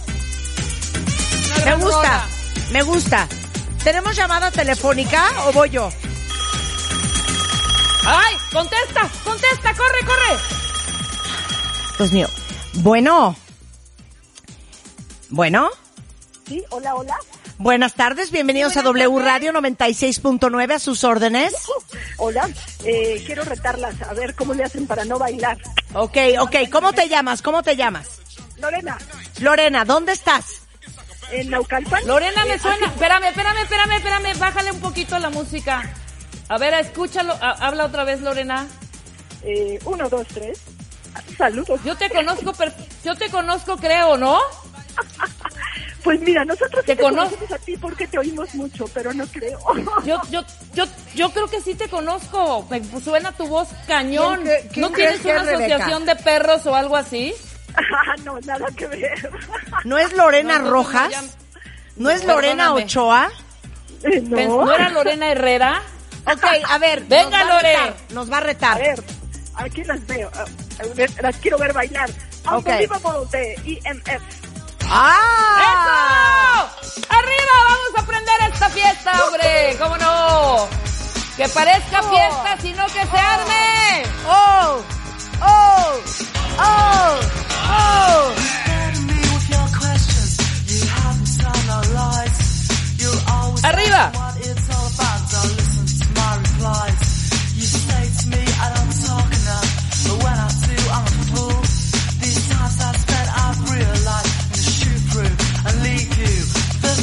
[1.63, 2.27] Me gusta,
[2.71, 3.27] me gusta.
[3.83, 5.91] ¿Tenemos llamada telefónica o voy yo?
[8.03, 8.35] ¡Ay!
[8.51, 9.07] ¡Contesta!
[9.23, 9.75] ¡Contesta!
[9.75, 10.41] ¡Corre, corre!
[11.99, 12.27] Dios mío.
[12.77, 13.35] Bueno.
[15.29, 15.69] Bueno.
[16.47, 17.15] Sí, hola, hola.
[17.59, 21.53] Buenas tardes, bienvenidos a W Radio 96.9 a sus órdenes.
[22.17, 22.49] Hola,
[22.83, 25.59] eh, quiero retarlas a ver cómo le hacen para no bailar.
[25.93, 27.43] Ok, ok, ¿cómo te llamas?
[27.43, 28.24] ¿Cómo te llamas?
[28.65, 28.97] Lorena,
[29.41, 30.61] Lorena, ¿dónde estás?
[31.31, 32.05] en Naucalpan.
[32.07, 32.87] Lorena, me Eh, suena.
[32.87, 34.39] Espérame, espérame, espérame, espérame.
[34.39, 35.83] Bájale un poquito la música.
[36.49, 37.33] A ver, escúchalo.
[37.41, 38.67] ha- Habla otra vez, Lorena.
[39.43, 40.59] Eh, uno, dos, tres.
[41.37, 41.79] Saludos.
[41.83, 42.73] Yo te conozco, per-
[43.03, 44.39] yo te conozco, creo, ¿no?
[46.03, 47.31] Pues mira, nosotros ¿Te sí te conozco?
[47.35, 49.59] conocemos a ti porque te oímos mucho, pero no creo.
[50.05, 50.43] Yo, yo,
[50.75, 50.85] yo,
[51.15, 52.67] yo creo que sí te conozco.
[52.69, 54.41] Me suena tu voz cañón.
[54.43, 55.55] ¿Quién cre- quién ¿No tienes una Rebeca?
[55.65, 57.33] asociación de perros o algo así?
[57.77, 59.29] Ah, no, nada que ver.
[59.83, 61.05] ¿No es Lorena No, no, Rojas?
[61.05, 61.23] no, ya-
[61.97, 62.83] ¿No es Lorena Perdóname.
[62.85, 63.29] Ochoa?
[64.03, 64.65] Eh, no.
[64.65, 65.81] ¿No era Lorena Herrera?
[66.27, 67.01] Ok, a ver.
[67.05, 67.69] Venga, nos va a Lore.
[67.77, 68.71] retar, Nos va a retar.
[68.75, 69.03] A ver,
[69.55, 70.29] aquí las veo.
[70.35, 70.45] Ah,
[70.95, 72.09] ver, las quiero ver bailar.
[72.51, 72.65] Ok.
[72.67, 73.53] Unbelievable de
[73.83, 74.21] EMF.
[74.89, 76.67] ¡Ah!
[76.81, 77.01] ¡Eso!
[77.09, 77.51] ¡Arriba!
[77.69, 79.75] ¡Vamos a prender esta fiesta, hombre!
[79.79, 80.67] ¿Cómo no?
[81.37, 84.03] Que parezca fiesta, sino que se arme.
[84.27, 84.81] ¡Oh!
[85.41, 86.01] ¡Oh!
[86.59, 87.19] ¡Oh!
[87.67, 88.35] ¡Oh!
[93.63, 94.11] ¡Arriba!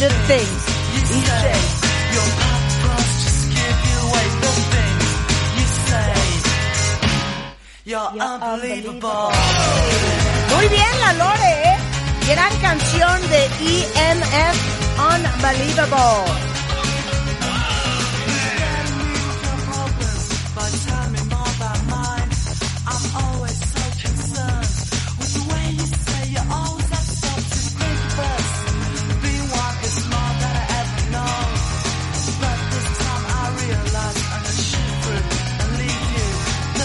[0.03, 0.67] The things
[1.13, 1.82] he said.
[10.55, 11.77] Muy bien, la Lore, ¿eh?
[12.27, 14.57] Gran canción de EMF,
[14.99, 16.53] Unbelievable.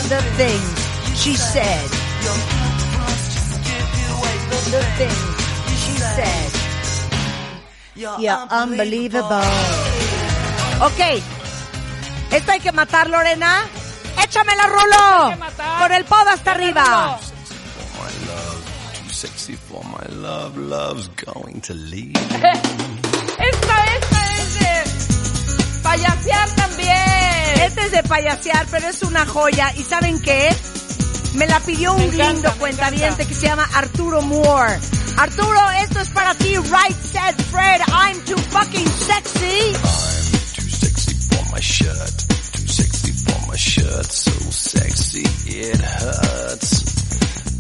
[0.10, 0.77] The things
[1.28, 1.90] she said.
[4.72, 5.36] The things
[5.84, 6.52] she said.
[7.96, 9.44] You're unbelievable.
[10.88, 11.02] Ok.
[12.32, 13.66] Esto hay que matar, Lorena.
[14.24, 15.36] ¡Échamela, Rulo!
[15.80, 17.20] Con el podo hasta arriba.
[19.12, 22.16] sexy for my love, love's going to leave.
[23.50, 27.62] Esta, esta es de payasear también.
[27.66, 29.74] Este es de payasear, pero es una joya.
[29.76, 30.56] ¿Y saben qué?
[31.36, 34.80] Me la pidió un encanta, lindo cuentaviente que se llama Arturo Moore.
[35.18, 36.56] Arturo, esto es para ti.
[36.58, 39.74] Right said Fred, I'm too fucking sexy.
[40.54, 46.84] Too sexy for my shirt, too sexy for my shirt, so sexy it hurts.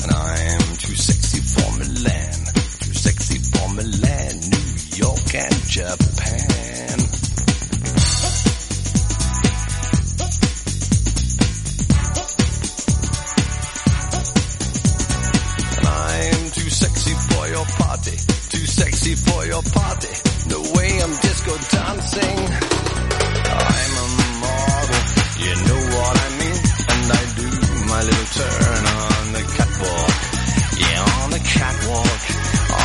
[0.03, 2.45] And I'm too sexy for Milan,
[2.79, 7.26] too sexy for Milan, New York and Japan.
[16.77, 18.15] Sexy for your party,
[18.53, 20.13] too sexy for your party.
[20.45, 22.37] The way I'm disco dancing.
[23.49, 24.07] I'm a
[24.45, 25.01] model,
[25.41, 26.59] you know what I mean.
[26.93, 27.49] And I do
[27.89, 30.15] my little turn on the catwalk.
[30.77, 32.21] Yeah, on the catwalk,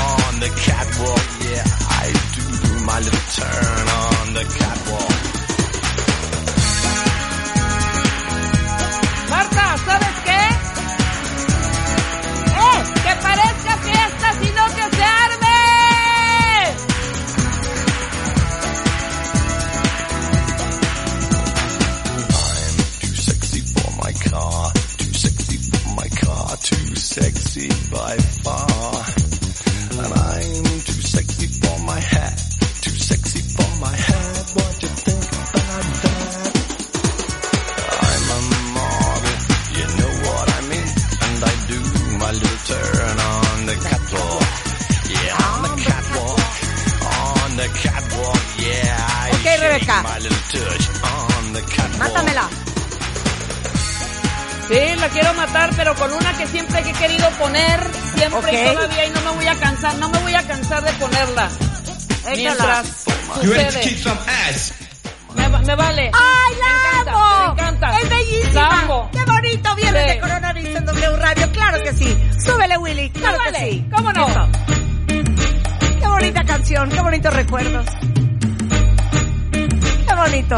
[0.00, 1.26] on the catwalk.
[1.52, 1.64] Yeah,
[2.00, 2.06] I
[2.36, 2.46] do
[2.88, 5.31] my little turn on the catwalk.
[14.68, 15.01] Fiesta, sino que se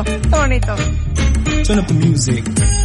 [0.02, 0.74] bonito, bonito.
[1.64, 2.83] Turn up the music.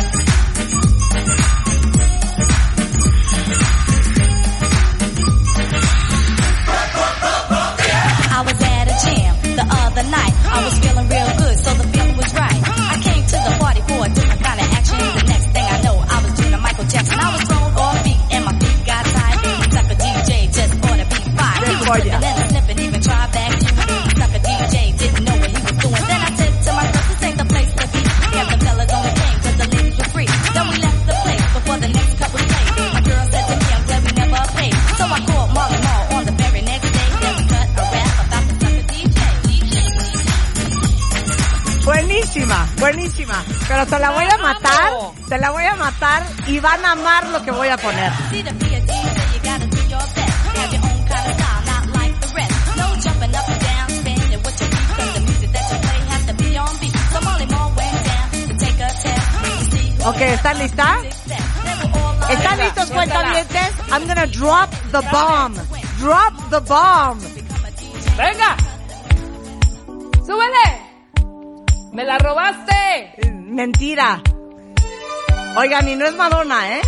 [57.52, 59.30] Moore went down to take a test.
[59.46, 60.98] You see Ok, ¿están listas?
[62.30, 63.70] ¿Están listos, cuentavientes?
[63.92, 65.56] I'm gonna drop the bomb.
[66.00, 67.20] Drop the bomb.
[68.18, 68.58] ¡Venga!
[70.26, 70.68] ¡Súbele!
[71.94, 73.32] ¡Me la robaste!
[73.34, 74.22] Mentira.
[75.60, 76.82] Oigan, y no es Madonna, ¿eh?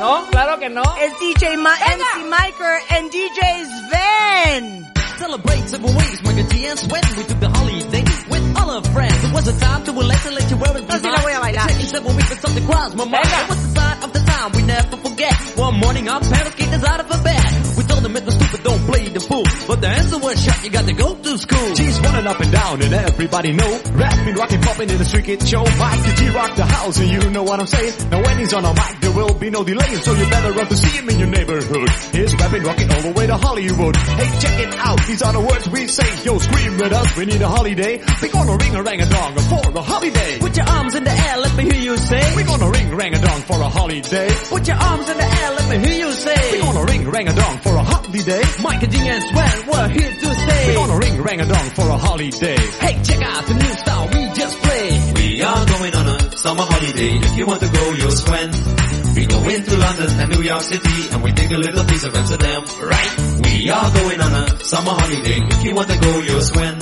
[0.00, 0.82] No, claro que no.
[1.00, 4.92] Es DJ Ma MC Miker and DJ Sven.
[5.18, 7.06] Celebrate several ways, Mike G and Sweat.
[7.16, 9.22] We took the holiday with all our friends.
[9.22, 10.88] It was a time to relax and let you wear it.
[10.88, 11.68] No, sí la voy a bailar.
[11.68, 13.24] Taking several weeks, but something crossed my mind.
[13.24, 15.34] It was the sign of the time we never forget.
[15.54, 17.44] One morning, our parents kicked us out of a bed.
[17.78, 18.32] We told them Mr.
[18.32, 19.44] Stupid, don't play the fool.
[19.68, 21.74] But the answer was shut, you got to go to school.
[21.74, 21.93] G's
[22.26, 23.80] up and down and everybody know.
[23.92, 25.62] Rapping, rocking, popping in the street kid show.
[25.62, 28.10] Mike the G rock the house and you know what I'm saying.
[28.10, 29.94] Now when he's on a mic will be no delay.
[29.96, 31.88] So you better run to see him in your neighborhood.
[32.12, 33.96] He's rapping, rocking all the way to Hollywood.
[33.96, 36.24] Hey check it out, these are the words we say.
[36.24, 38.00] Yo scream with us, we need a holiday.
[38.20, 40.38] We're gonna ring a rang a dong for the holiday.
[40.38, 42.22] Put your arms in the air, let me hear you say.
[42.36, 44.28] We're gonna ring rang a dong for a holiday.
[44.50, 46.40] Put your arms in the air, let me hear you say.
[46.52, 48.42] We're gonna ring rang a dong for a holiday.
[48.62, 50.64] Mike G and Sweat, we're here to stay.
[50.68, 52.56] We're gonna ring rang a dong for a holiday.
[52.80, 55.18] Hey, check out the new style we just played.
[55.18, 57.12] We are going on a summer holiday.
[57.18, 58.73] If you want to go, you'll swim.
[59.14, 62.14] We go into London and New York City and we take a little piece of
[62.14, 63.10] Amsterdam, right?
[63.44, 65.38] We are going on a summer holiday.
[65.38, 66.74] If you want to go, you'll swim.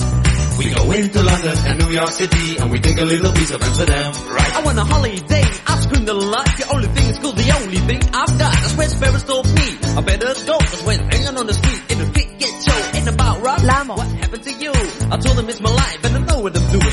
[0.57, 3.61] We go into London and New York City and we take a little piece of
[3.61, 4.53] Amsterdam, right?
[4.55, 5.43] I want a holiday.
[5.67, 6.45] I screamed a lot.
[6.57, 7.31] The only thing is cool.
[7.33, 8.53] The only thing I've got.
[8.53, 9.67] That's where Sparrows told me.
[9.97, 10.57] I better go.
[10.57, 12.97] Cause when hanging on the street in the street get show.
[12.97, 13.61] Ain't about rock.
[13.63, 13.95] Lamo.
[13.97, 14.71] What happened to you?
[14.73, 16.92] I told him it's my life and I know what I'm doing.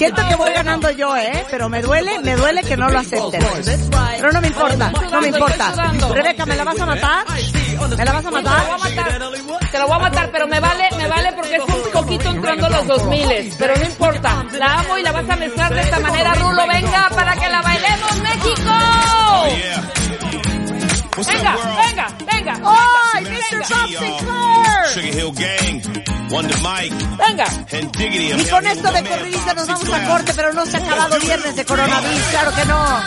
[0.00, 1.44] Siento que voy ganando yo, ¿eh?
[1.50, 3.44] Pero me duele, me duele que no lo acepten.
[4.16, 5.92] Pero no me importa, no me importa.
[6.14, 7.24] Rebeca, ¿me la vas a matar?
[7.98, 8.62] ¿Me la vas a matar?
[9.70, 12.70] Te lo voy a matar, pero me vale, me vale porque es un poquito entrando
[12.70, 14.46] los 2000 pero no importa.
[14.52, 16.66] La amo y la vas a mezclar de esta manera, Rulo.
[16.66, 18.70] Venga, para que la bailemos, México.
[21.28, 21.56] Venga,
[21.86, 22.60] venga, venga.
[23.12, 24.00] ¡Ay, Mr.
[24.00, 25.69] venga.
[27.18, 27.44] Venga.
[28.38, 31.56] Y con esto de corridita nos vamos a corte, pero no se ha acabado viernes
[31.56, 33.02] de coronavirus, claro que no.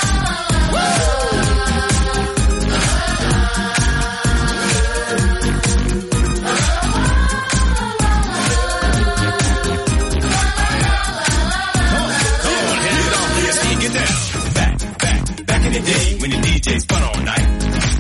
[15.74, 17.48] The day when the DJs fun all night.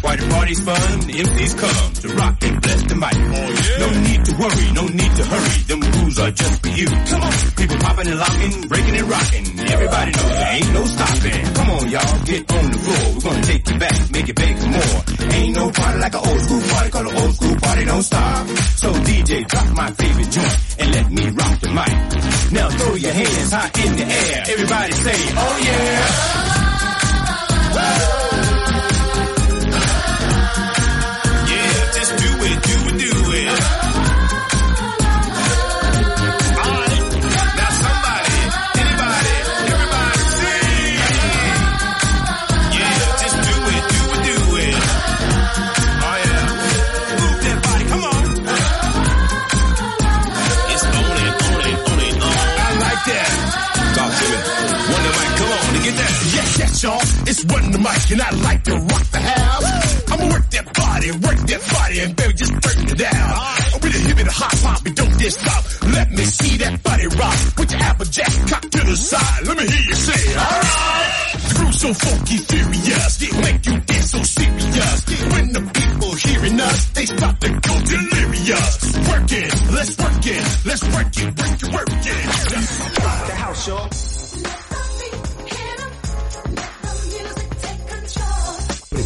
[0.03, 3.17] Why the party's fun, the MCs come to rock and bless the mic.
[3.79, 5.57] No need worry, no need to hurry.
[5.69, 6.87] Them rules are just for you.
[6.87, 9.45] Come on, people popping and locking, breaking and rocking.
[9.73, 11.53] Everybody knows there ain't no stopping.
[11.53, 13.13] Come on, y'all, get on the floor.
[13.13, 15.03] We're gonna take you back, make it big more.
[15.33, 18.47] Ain't no party like an old school party, call an old school party don't stop.
[18.81, 21.93] So DJ, drop my favorite joint and let me rock the mic.
[22.53, 24.43] Now throw your hands high in the air.
[24.47, 25.59] Everybody say, oh.
[27.73, 28.22] Yeah,
[57.47, 60.11] back and I like to rock the house.
[60.11, 63.29] I'ma work that body, work that body, and baby, just turn it down.
[63.81, 65.63] With a hip and a hop and don't just stop.
[65.93, 67.37] Let me see that body rock.
[67.55, 69.47] Put your applejack cock to the side.
[69.47, 71.13] Let me hear you say, alright.
[71.33, 74.97] The so funky, furious, it make you get so serious.
[75.33, 78.73] When the people hearing us, they start to go delirious.
[79.09, 83.03] Work it, let's work it, let's work it, work it, work it.
[83.03, 84.12] Rock the house, y'all.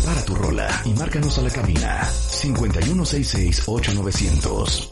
[0.07, 4.89] Prepara tu rola y márcanos a la cabina 5166-8900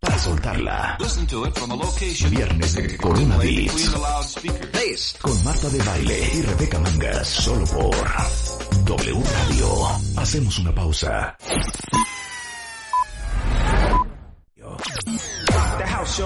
[0.00, 0.96] para soltarla.
[0.98, 6.42] Listen to it from a location Viernes de Corona Beats con Marta de Baile y
[6.42, 7.94] Rebeca Mangas solo por
[8.86, 9.86] W Radio.
[10.16, 11.36] Hacemos una pausa.
[15.78, 16.20] The house,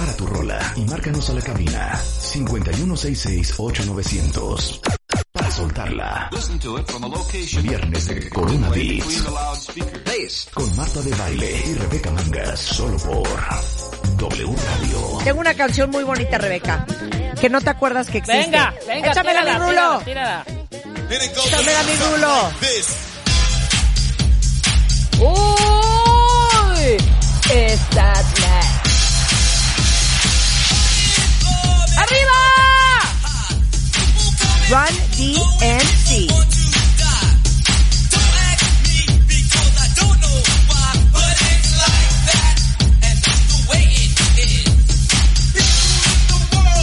[0.00, 4.80] Prepara tu rola y márcanos a la cabina 5166-8900
[5.30, 6.30] para soltarla.
[6.32, 11.74] Listen to it from a location Viernes de Corona Beats con Marta de Baile y
[11.74, 13.28] Rebeca Mangas solo por
[14.16, 15.18] W Radio.
[15.22, 16.86] Tengo una canción muy bonita, Rebeca,
[17.38, 18.40] que no te acuerdas que existe.
[18.46, 20.00] Venga, venga, Échamela, tírala, mi rulo.
[20.06, 20.46] tírala,
[21.10, 22.50] Échamela, mi rulo.
[25.20, 26.96] ¡Uy!
[27.52, 28.89] Estás next.
[32.10, 32.40] ¡Arriba!
[34.68, 36.08] Run DMC.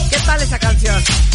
[0.09, 1.26] ¿Qué tal esa canción?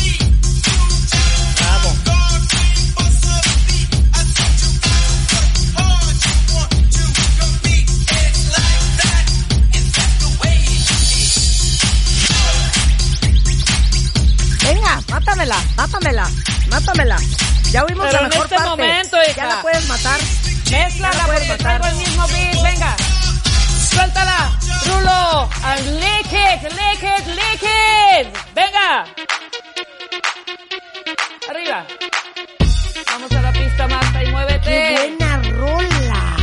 [17.72, 18.70] Ya oímos Pero la en mejor este parte.
[18.70, 19.46] momento, ya hija.
[19.46, 20.20] la puedes matar.
[20.70, 21.58] Mézclala Ya la porque matar.
[21.58, 22.62] traigo el mismo beat.
[22.62, 22.96] Venga.
[23.90, 24.52] Suéltala.
[24.86, 25.50] Rulo.
[25.64, 28.38] And lick it, lick it, lick it.
[28.54, 29.04] Venga.
[31.50, 31.86] Arriba.
[33.10, 34.60] Vamos a la pista, Marta, y muévete.
[34.60, 36.36] ¡Qué buena rola!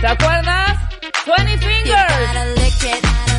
[0.00, 0.78] ¿Te acuerdas?
[1.26, 3.31] 20 fingers.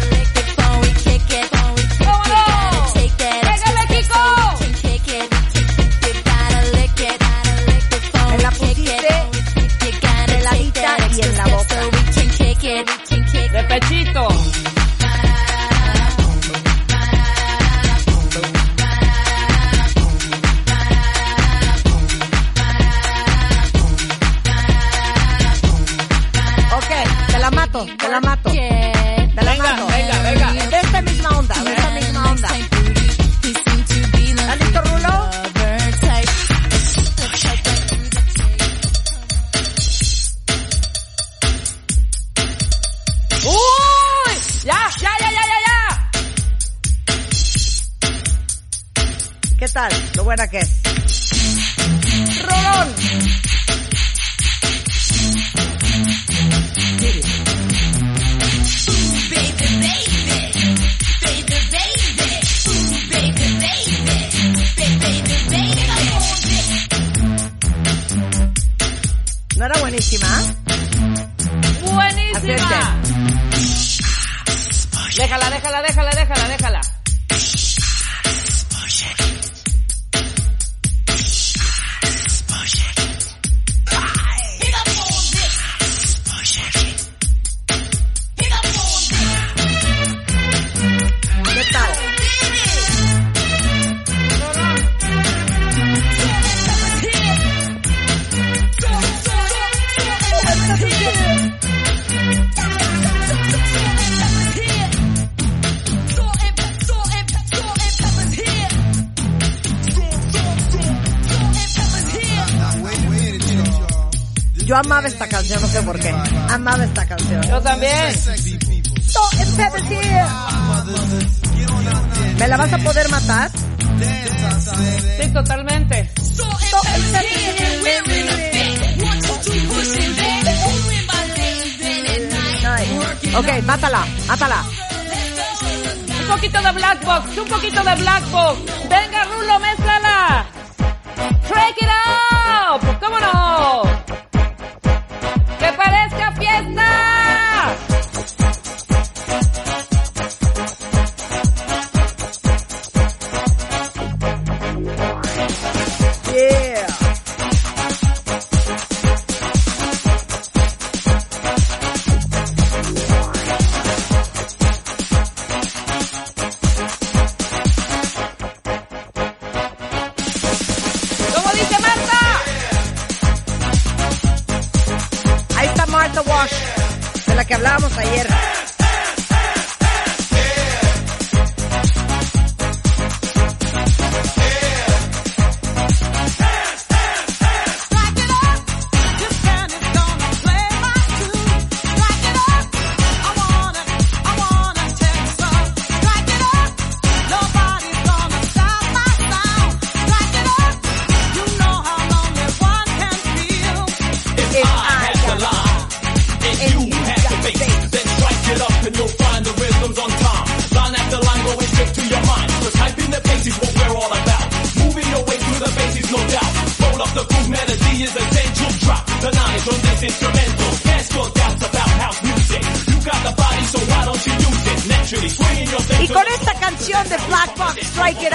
[228.03, 228.29] Strike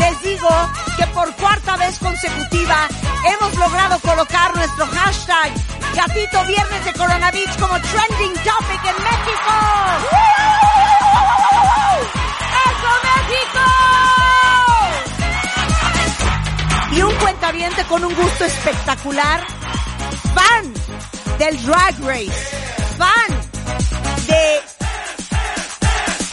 [0.00, 0.48] les digo
[0.96, 2.88] que por cuarta vez consecutiva
[3.24, 5.52] hemos logrado colocar nuestro hashtag
[5.94, 9.52] Gatito Viernes de Coronavirus como trending topic en México.
[12.66, 12.90] ¡Eso,
[13.30, 13.64] México!
[16.96, 19.46] Y un cuentaviente con un gusto espectacular,
[20.34, 20.74] fan
[21.38, 22.56] del Drag Race,
[22.98, 23.30] fan
[24.26, 24.60] de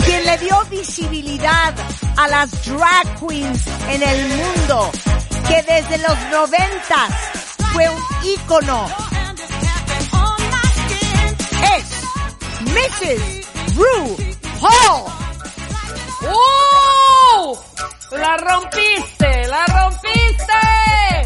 [0.05, 1.73] quien le dio visibilidad
[2.17, 4.91] a las drag queens en el mundo,
[5.47, 7.09] que desde los noventas
[7.73, 8.87] fue un ícono.
[11.75, 11.85] Es
[12.61, 13.75] Mrs.
[13.75, 14.17] Ru
[14.61, 15.03] Hall.
[16.21, 17.57] ¡Uh!
[18.11, 19.47] ¡La rompiste!
[19.47, 21.22] ¡La rompiste!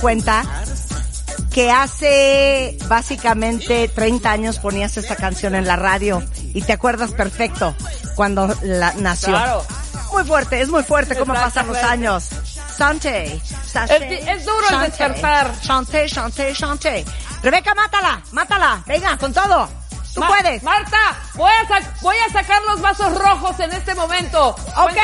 [0.00, 0.44] Cuenta
[1.52, 6.22] que hace básicamente 30 años ponías esta canción en la radio
[6.54, 7.74] y te acuerdas perfecto
[8.14, 9.28] cuando la nació.
[9.30, 9.64] Claro.
[10.12, 12.28] Muy fuerte, es muy fuerte cómo pasan los años.
[12.76, 13.42] Sachet,
[14.12, 15.60] Es- es duro el despertar.
[15.60, 17.04] Chanté, chanté, chanté.
[17.42, 18.82] Rebeca, mátala, mátala.
[18.86, 19.68] Venga, con todo.
[20.14, 20.62] Tú Ma- puedes.
[20.62, 20.96] Marta,
[21.34, 24.48] voy a, voy a sacar los vasos rojos en este momento.
[24.76, 24.96] Ok.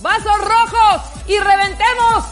[0.00, 2.24] Vasos rojos y reventemos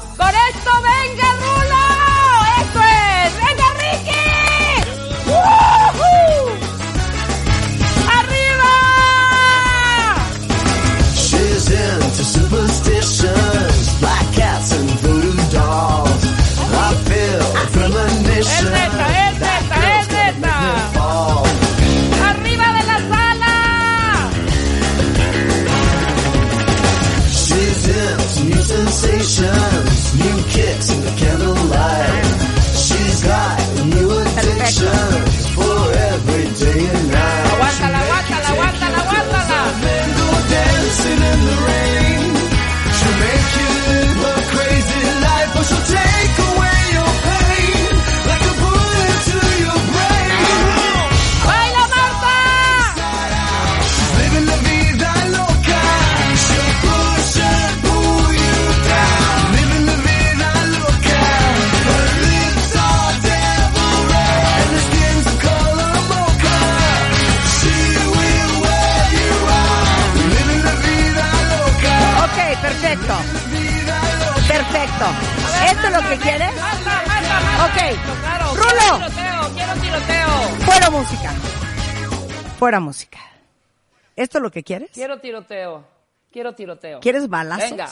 [84.16, 84.90] ¿Esto es lo que quieres?
[84.92, 85.86] Quiero tiroteo.
[86.32, 87.00] Quiero tiroteo.
[87.00, 87.70] ¿Quieres balazos?
[87.70, 87.90] Venga.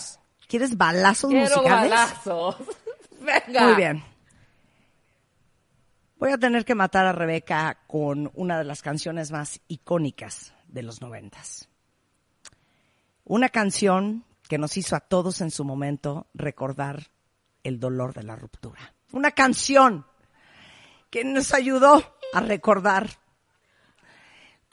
[0.49, 1.91] ¿Quieres balazos Quiero musicales?
[1.91, 2.57] balazos.
[3.21, 3.65] Venga.
[3.65, 4.05] Muy bien.
[6.17, 10.83] Voy a tener que matar a Rebeca con una de las canciones más icónicas de
[10.83, 11.69] los noventas.
[13.25, 17.11] Una canción que nos hizo a todos en su momento recordar
[17.63, 18.95] el dolor de la ruptura.
[19.13, 20.07] Una canción
[21.11, 22.03] que nos ayudó
[22.33, 23.09] a recordar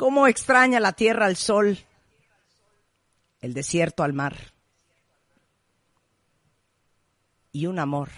[0.01, 1.77] cómo extraña la tierra al sol,
[3.39, 4.35] el desierto al mar
[7.51, 8.09] y un amor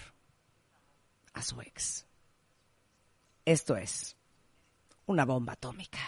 [1.34, 2.06] a su ex.
[3.44, 4.16] Esto es
[5.04, 5.98] una bomba atómica.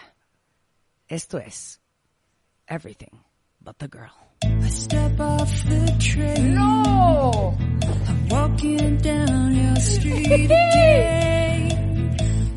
[1.08, 1.78] Esto es
[2.66, 3.12] Everything
[3.60, 4.12] But the Girl.
[4.44, 6.54] I step off the train.
[6.54, 7.54] No.
[8.08, 12.16] I'm walking down your street again.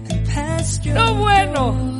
[0.09, 1.98] And past your No bueno.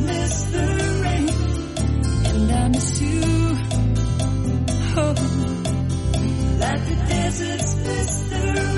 [0.00, 0.66] Miss the
[1.02, 1.28] rain
[2.28, 3.20] and I miss you.
[4.94, 5.41] Oh,
[7.40, 8.71] like the deserts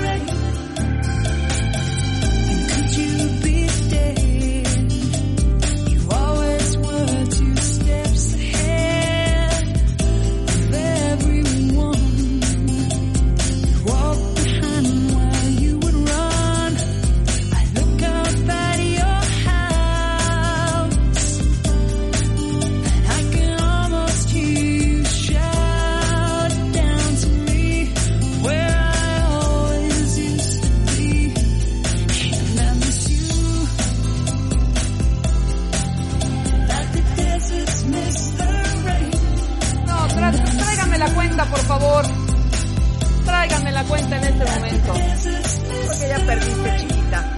[43.47, 44.93] Tráigame la cuenta en este momento.
[44.93, 47.35] Creo que ya perdiste, chiquita.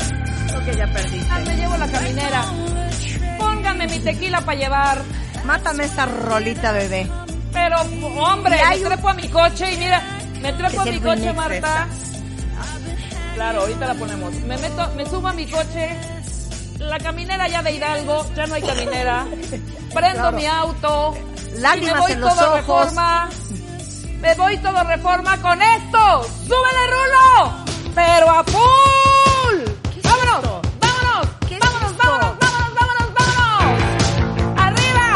[0.47, 1.27] Creo que ya perdiste.
[1.31, 2.45] Ah, me llevo la caminera.
[3.37, 5.01] Póngame mi tequila para llevar.
[5.43, 7.07] Mátame esta rolita, bebé.
[7.51, 7.75] Pero,
[8.21, 10.01] hombre, me un- trepo a mi coche y mira,
[10.41, 11.87] me trepo a mi coche, Marta.
[13.35, 14.33] Claro, ahorita la ponemos.
[14.33, 15.89] Me meto, me subo a mi coche.
[16.79, 19.25] La caminera ya de Hidalgo, ya no hay caminera.
[19.93, 20.37] Prendo Claro.
[20.37, 21.17] mi auto.
[21.57, 22.57] Lágrimas y me voy en los todo ojos.
[22.59, 23.29] reforma.
[24.21, 26.23] Me voy todo reforma con esto.
[26.47, 27.53] ¡Súbele, Rulo!
[27.95, 29.57] ¡Pero a full!
[30.03, 30.41] ¡Vámonos!
[30.81, 31.27] ¡Vámonos!
[31.59, 33.79] ¡Vámonos, vámonos, vámonos, vámonos, vámonos!
[34.57, 35.07] ¡Arriba!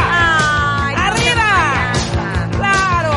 [1.08, 1.50] ¡Arriba!
[2.58, 3.16] ¡Claro!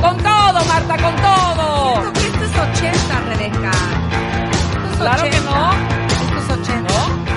[0.00, 1.66] ¡Con todo, Marta, con todo!
[2.02, 3.70] Esto, esto es 80, Rebeca.
[3.70, 5.50] Esto es Claro que 80.
[5.50, 5.72] no.
[6.06, 6.92] Esto es 80.
[6.92, 7.30] ¿No?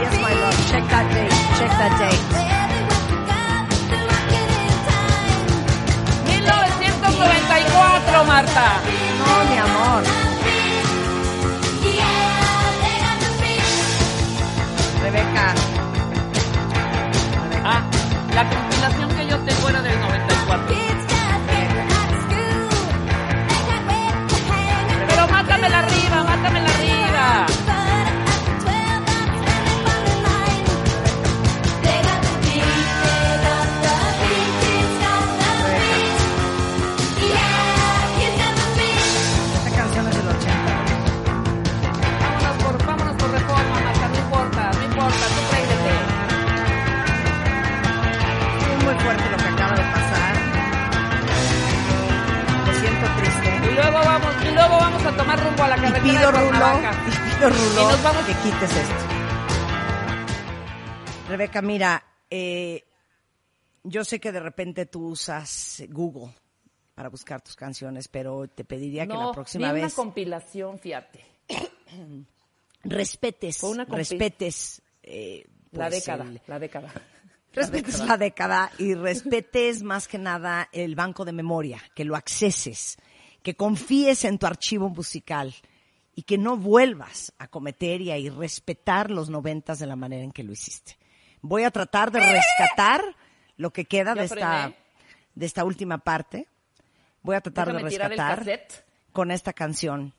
[0.00, 0.58] Yes, my love.
[0.70, 1.32] Check that date.
[1.58, 2.27] Check that date.
[61.68, 62.84] Mira, eh,
[63.84, 66.32] yo sé que de repente tú usas Google
[66.94, 71.24] para buscar tus canciones, pero te pediría que la próxima vez una compilación, fíjate.
[72.84, 76.92] respetes, una respetes eh, La pues, década, el- la década.
[77.52, 82.96] respetes la década y respetes más que nada el banco de memoria, que lo acceses,
[83.42, 85.54] que confíes en tu archivo musical
[86.14, 90.32] y que no vuelvas a cometer y a irrespetar los noventas de la manera en
[90.32, 90.97] que lo hiciste.
[91.42, 93.02] Voy a tratar de rescatar
[93.56, 94.72] lo que queda de esta,
[95.34, 96.46] de esta última parte.
[97.22, 98.44] Voy a tratar Déjame de rescatar
[99.12, 100.12] con esta canción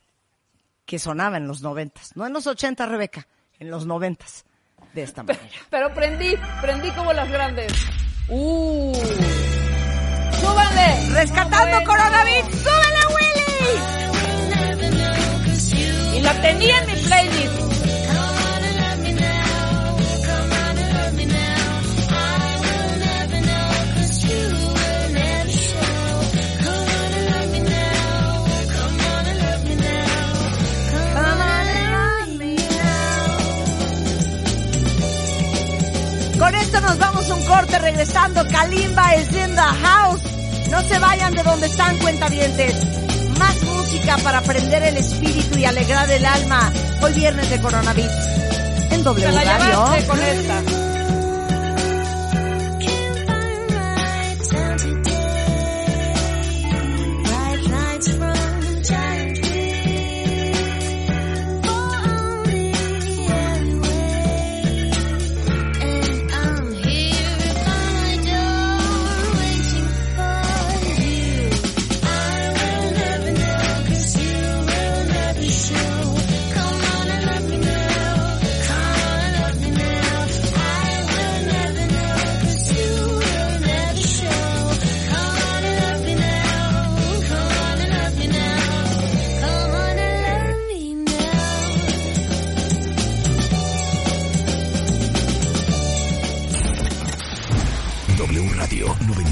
[0.86, 2.16] que sonaba en los noventas.
[2.16, 3.28] No en los ochentas, Rebeca,
[3.60, 4.46] en los noventas.
[4.94, 5.44] De esta manera.
[5.70, 7.72] Pero prendí, prendí como las grandes.
[8.28, 8.92] ¡Uh!
[10.42, 11.10] ¡Súbanle!
[11.12, 12.52] ¡Rescatando coronavirus!
[12.52, 13.38] ¡Súbele, Willy!
[16.18, 17.69] Y la tenía en mi playlist.
[36.70, 38.46] Esto nos vamos a un corte regresando.
[38.48, 40.22] Kalimba is in the house.
[40.70, 42.76] No se vayan de donde están cuentavientes.
[43.40, 46.72] Más música para prender el espíritu y alegrar el alma.
[47.02, 48.12] Hoy viernes de coronavirus.
[48.92, 49.86] En doble radio.
[50.08, 50.89] con esta.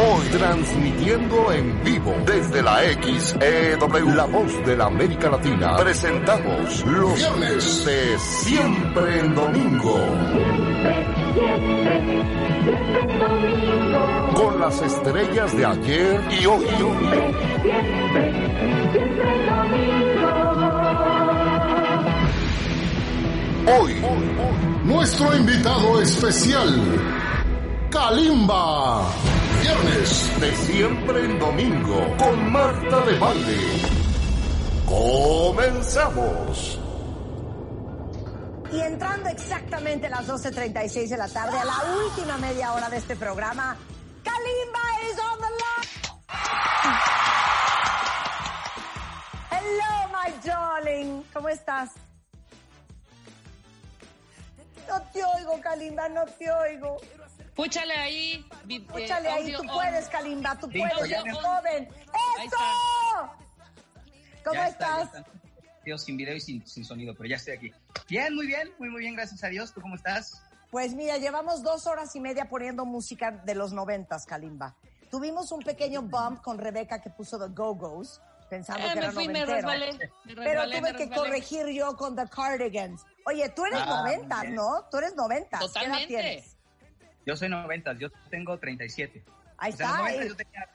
[0.00, 7.16] Hoy transmitiendo en vivo desde la XEW, la voz de la América Latina, presentamos los
[7.16, 9.94] viernes de Siempre en Domingo.
[14.34, 16.66] Con las estrellas de ayer y hoy.
[23.66, 23.94] Hoy,
[24.84, 26.82] nuestro invitado especial,
[27.90, 29.37] Kalimba.
[29.60, 33.82] Viernes de siempre en domingo con Marta de Valle.
[34.86, 36.78] Comenzamos.
[38.70, 42.98] Y entrando exactamente a las 12.36 de la tarde, a la última media hora de
[42.98, 43.76] este programa,
[44.22, 44.80] Kalimba
[45.10, 45.88] is on the line.
[49.50, 51.22] Hello, my darling.
[51.32, 51.90] ¿Cómo estás?
[54.86, 56.98] No te oigo, Kalimba, no te oigo.
[57.58, 58.46] Púchale ahí.
[58.68, 59.66] eh, Échale ahí, tú on.
[59.66, 61.88] puedes, Kalimba, tú Sí, puedes, ya eres me- joven.
[62.44, 62.56] ¡Eso!
[64.44, 65.18] ¿Cómo Ya está, estás?
[65.26, 65.32] está.
[65.84, 67.72] Video sin video y sin, sin sonido, pero ya estoy aquí.
[68.08, 69.72] Bien, muy bien, muy muy bien, gracias a Dios.
[69.74, 70.40] ¿Tú cómo estás?
[70.70, 74.76] Pues mira, llevamos dos horas y media poniendo música de los noventas, Kalimba.
[75.10, 79.12] Tuvimos un pequeño bump con Rebeca que puso The Go-Go's, pensando Eh, que me era
[79.12, 79.56] fui, me noventero.
[79.56, 79.92] resbalé,
[80.26, 83.04] me Pero resbalé, tuve me que corregir yo con The Cardigans.
[83.26, 84.44] Oye, tú eres Ah, noventas.
[84.50, 84.84] ¿no?
[84.92, 85.58] Tú eres noventas.
[85.58, 86.06] ¿Qué edad Totalmente.
[86.06, 86.56] tienes?
[87.28, 89.22] Yo soy 90, yo tengo 37.
[89.58, 90.28] Ahí O sea, en los está, 90 eh.
[90.28, 90.68] yo tenía-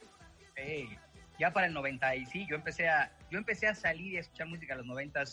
[0.55, 0.99] Ey,
[1.39, 4.19] ya para el 90 y sí, yo empecé a yo empecé a salir y a
[4.19, 5.23] escuchar música en los 90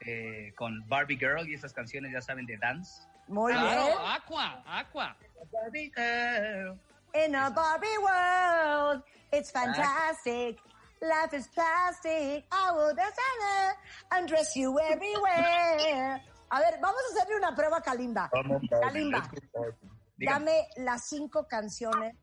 [0.00, 3.02] eh, con Barbie Girl y esas canciones, ya saben, de dance.
[3.28, 3.96] Muy Claro, bien.
[4.08, 5.16] Aqua, Aqua.
[5.52, 6.76] Barbie Girl.
[7.14, 10.58] In a Barbie world, it's fantastic.
[11.00, 12.44] Life is plastic.
[12.50, 13.16] I will dance
[14.10, 16.20] and undress you everywhere.
[16.50, 18.28] A ver, vamos a hacerle una prueba a Kalimba.
[18.82, 19.30] Kalimba,
[20.16, 20.38] Dígame.
[20.50, 22.14] dame las cinco canciones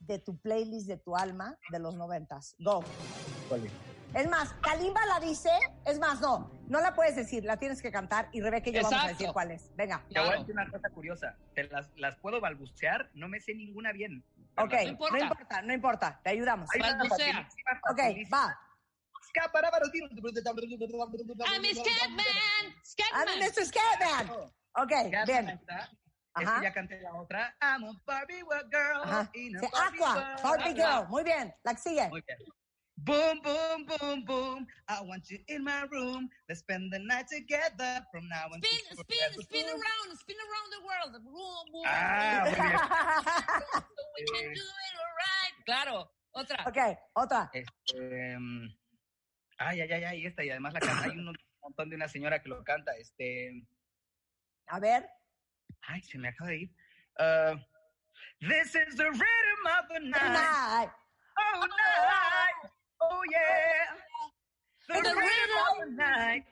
[0.00, 2.54] de tu playlist de tu alma de los noventas.
[2.58, 2.82] Go.
[4.14, 5.50] Es más, Kalimba la dice,
[5.86, 8.82] es más, no, no la puedes decir, la tienes que cantar y Rebeca y yo
[8.82, 9.18] vamos a Exacto.
[9.18, 9.70] decir cuál es.
[9.76, 10.04] Venga.
[10.12, 11.36] Te voy a decir una cosa curiosa.
[11.54, 14.24] Te las, las puedo balbucear, no me sé ninguna bien.
[14.56, 16.68] Ok, las- no importa, no importa, te ayudamos.
[16.72, 17.48] Facilísima,
[17.90, 17.98] Ok,
[18.32, 18.58] va.
[21.46, 21.74] I'm a
[22.82, 23.28] Scatman.
[23.28, 23.64] I'm Mr.
[23.64, 24.30] Scatman.
[24.74, 24.92] Ok,
[25.26, 25.60] bien.
[26.30, 26.42] Está.
[26.42, 26.60] Es Ajá.
[26.60, 27.56] que ya canté la otra.
[27.60, 29.02] I'm a Barbie girl.
[29.02, 29.30] Ajá.
[29.34, 30.42] in a Sí, Barbie Aqua, world.
[30.42, 30.74] Barbie.
[30.74, 31.08] Girl.
[31.08, 32.08] Muy bien, la que sigue.
[32.08, 32.38] Muy bien.
[33.02, 34.66] Boom, boom, boom, boom.
[34.86, 36.28] I want you in my room.
[36.48, 38.60] Let's spend the night together from now on.
[38.62, 41.24] Spin, spin, spin around, spin around the world.
[41.24, 41.84] Boom, boom.
[41.86, 42.78] Ah, muy bien.
[43.96, 45.64] So we can do it alright.
[45.64, 46.64] Claro, otra.
[46.66, 47.50] Ok, otra.
[47.54, 48.68] Este, mm,
[49.62, 52.40] Ay, ay, ay, ay, esta, y además la canta, hay un montón de una señora
[52.40, 53.52] que lo canta, este...
[54.68, 55.06] A ver.
[55.88, 56.70] Ay, se me acaba de ir.
[57.18, 57.56] Uh,
[58.40, 60.90] this is the rhythm of the night.
[61.38, 62.70] Oh, night.
[63.00, 63.96] Oh, yeah.
[64.88, 65.58] The, The rhythm, rhythm.
[65.70, 66.44] of the night.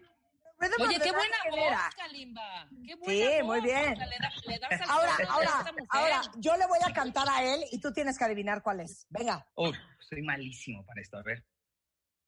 [0.60, 1.94] Rhythm Oye, of the qué buena Night, ¿quién voz?
[1.96, 2.68] Kalimba.
[2.86, 3.44] Qué buena Sí, voz.
[3.46, 3.92] muy bien.
[3.92, 7.28] O sea, le da- le das al Ahora, ahora, ahora, yo le voy a cantar
[7.28, 9.06] a él y tú tienes que adivinar cuál es.
[9.08, 9.46] Venga.
[9.54, 11.44] Oh, soy malísimo para esto, a ver.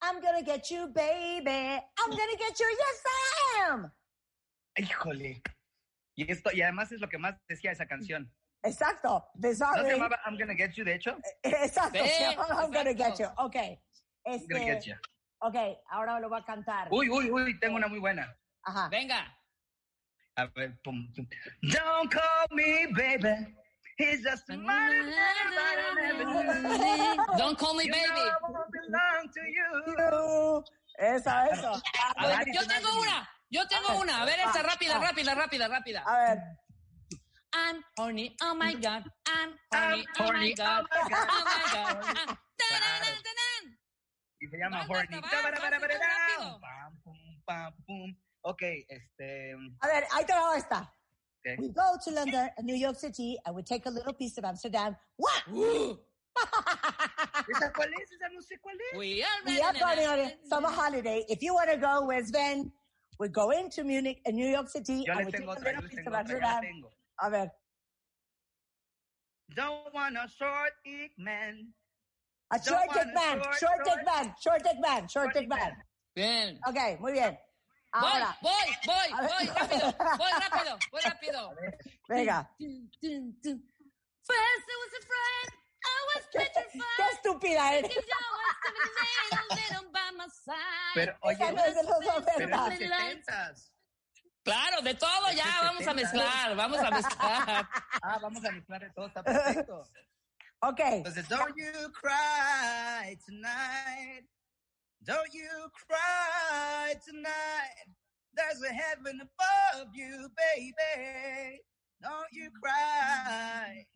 [0.02, 1.50] I'm gonna get you, baby.
[1.50, 3.92] I'm gonna get you, yes I am.
[4.76, 5.42] Híjole.
[6.20, 8.30] Y esto, y además es lo que más decía esa canción.
[8.62, 9.26] Exacto.
[9.32, 11.16] De ¿No se llamaba I'm Gonna Get You, de hecho?
[11.42, 11.98] Exacto.
[12.04, 13.26] Sí, se I'm gonna get you.
[13.38, 13.56] Ok.
[13.56, 14.96] I'm Gonna Get Este, You.
[15.38, 15.56] ok,
[15.88, 16.88] ahora lo voy a cantar.
[16.90, 18.36] Uy, uy, uy, tengo una muy buena.
[18.64, 18.90] Ajá.
[18.90, 19.34] Venga.
[20.36, 21.26] A ver, pum, pum.
[21.62, 23.56] Don't call me baby.
[23.96, 24.62] He's just knew.
[27.38, 28.06] Don't call me You baby.
[28.08, 30.64] know I won't belong to you.
[30.98, 31.82] Eso, eso.
[32.18, 33.26] A ver, yo tengo una.
[33.50, 34.22] Yo tengo una.
[34.22, 36.02] A ver, esta rápida, rápida, rápida, rápida.
[36.06, 36.38] A ver.
[37.52, 39.04] I'm horny, oh my god.
[39.26, 40.86] I'm horny, I'm oh my horny, god.
[40.88, 41.28] oh my God.
[41.28, 42.04] Oh my god.
[42.72, 43.00] Ah.
[44.40, 45.20] Y se llama Horny.
[45.20, 48.16] Pam, pum, pam, pum.
[48.42, 49.54] Ok, este.
[49.80, 50.80] A ver, ahí te va esta.
[50.80, 51.58] ok.
[51.58, 54.44] We go to London and New York City and we take a little piece of
[54.44, 54.96] Amsterdam.
[55.16, 55.44] What?
[57.50, 58.12] ¿Esa cuál es?
[58.12, 58.98] Esa no sé cuál es.
[58.98, 61.24] We are We are going on a summer holiday.
[61.28, 62.72] If you want to go with Sven,
[63.20, 65.64] we go into Munich and New York City Yo and we take tengo a otra,
[65.64, 66.88] little yo les piece tengo of otra, la tengo.
[67.22, 67.50] A ver.
[69.54, 71.68] Don't want a short dick man.
[72.52, 75.72] A Don't short dick man, short, short dick man, short dick man, short dick man.
[76.16, 76.58] Bien.
[76.66, 77.36] Ok, muy bien.
[77.92, 78.52] Ahora, Voy,
[78.86, 81.54] voy, voy, voy rápido, voy rápido, voy rápido.
[82.08, 82.48] venga.
[84.22, 85.59] First I was afraid, I
[86.14, 86.96] was petrified.
[86.96, 87.82] Qué estúpida eres.
[87.88, 88.54] Because you were
[89.30, 90.94] standing little by my side.
[90.94, 92.72] Pero, oye, no es de los pero noventas.
[92.72, 93.72] es de setentas.
[94.42, 97.68] Claro, de todo ya, Este vamos a mezclar, vamos a mezclar.
[98.02, 99.84] Ah, vamos a mezclar de todo, está perfecto.
[100.62, 100.80] Ok.
[100.80, 104.26] Entonces, don't you cry tonight.
[105.02, 107.88] Don't you cry tonight.
[108.34, 111.62] There's a heaven above you, baby.
[112.00, 113.86] Don't you cry.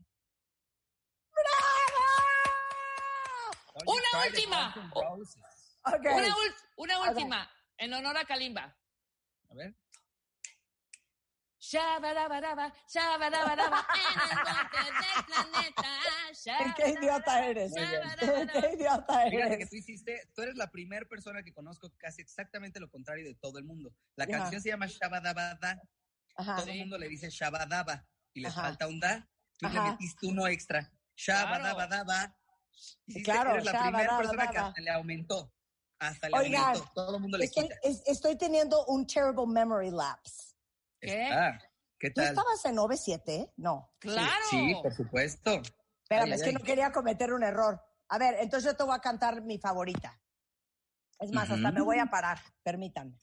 [3.86, 4.73] You Una última.
[4.93, 5.78] Guns N' Roses.
[5.85, 6.06] Ok.
[6.15, 8.77] Una, ul- una última, en honor a Kalimba.
[9.51, 9.74] A ver.
[11.59, 16.74] Shabadabadaba, shabadabadaba, en el monte del planeta.
[16.77, 17.73] Qué idiota eres.
[17.74, 19.70] Qué idiota Fíjate que eres.
[19.70, 23.59] tú hiciste, tú eres la primera persona que conozco casi exactamente lo contrario de todo
[23.59, 23.94] el mundo.
[24.16, 24.32] La Ajá.
[24.32, 25.81] canción se llama Shabadabada.
[26.36, 26.56] Ajá.
[26.56, 28.05] Todo el mundo le dice Shabadaba
[28.35, 29.27] y le falta un da.
[29.59, 29.93] Tú le Ajá.
[29.93, 30.90] metiste uno extra.
[31.16, 32.35] Shabadabadaba.
[33.07, 35.53] Hiciste- Claro, eres la primera persona que hasta le aumentó.
[35.99, 36.91] Hasta le Oigan, aumentó.
[36.95, 37.77] Todo el mundo le estoy, quita.
[37.82, 40.55] es- estoy teniendo un terrible memory lapse.
[41.01, 41.31] ¿Qué?
[41.99, 43.53] ¿Qué ¿Tú estabas en OV7?
[43.57, 43.93] No.
[43.99, 44.31] Claro.
[44.51, 45.62] Sí, por supuesto.
[46.03, 46.55] Espérame, Ay, es ay, que ay.
[46.55, 47.81] no quería cometer un error.
[48.09, 50.20] A ver, entonces yo te voy a cantar mi favorita.
[51.19, 52.39] Es más, hasta me voy a parar.
[52.62, 53.16] Permítanme.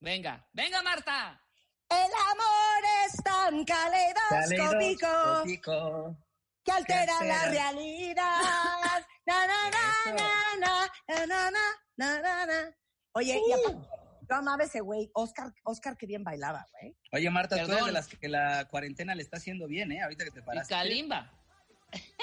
[0.00, 1.40] Venga, venga Marta.
[1.88, 6.16] El amor es tan caleidoscópico Caleidoscópico.
[6.64, 8.40] Que altera que la realidad.
[9.24, 11.60] Na, na, na, na, na, na, na,
[11.96, 12.76] na, na, na.
[13.12, 13.88] Oye, y aparte,
[14.28, 15.08] yo amaba ese güey.
[15.14, 16.96] Oscar, Oscar, que bien bailaba, güey.
[17.12, 17.74] Oye, Marta, tú Perdón.
[17.76, 20.02] eres de las que la cuarentena le está haciendo bien, ¿eh?
[20.02, 20.74] Ahorita que te Y paraste.
[20.74, 21.30] Kalimba.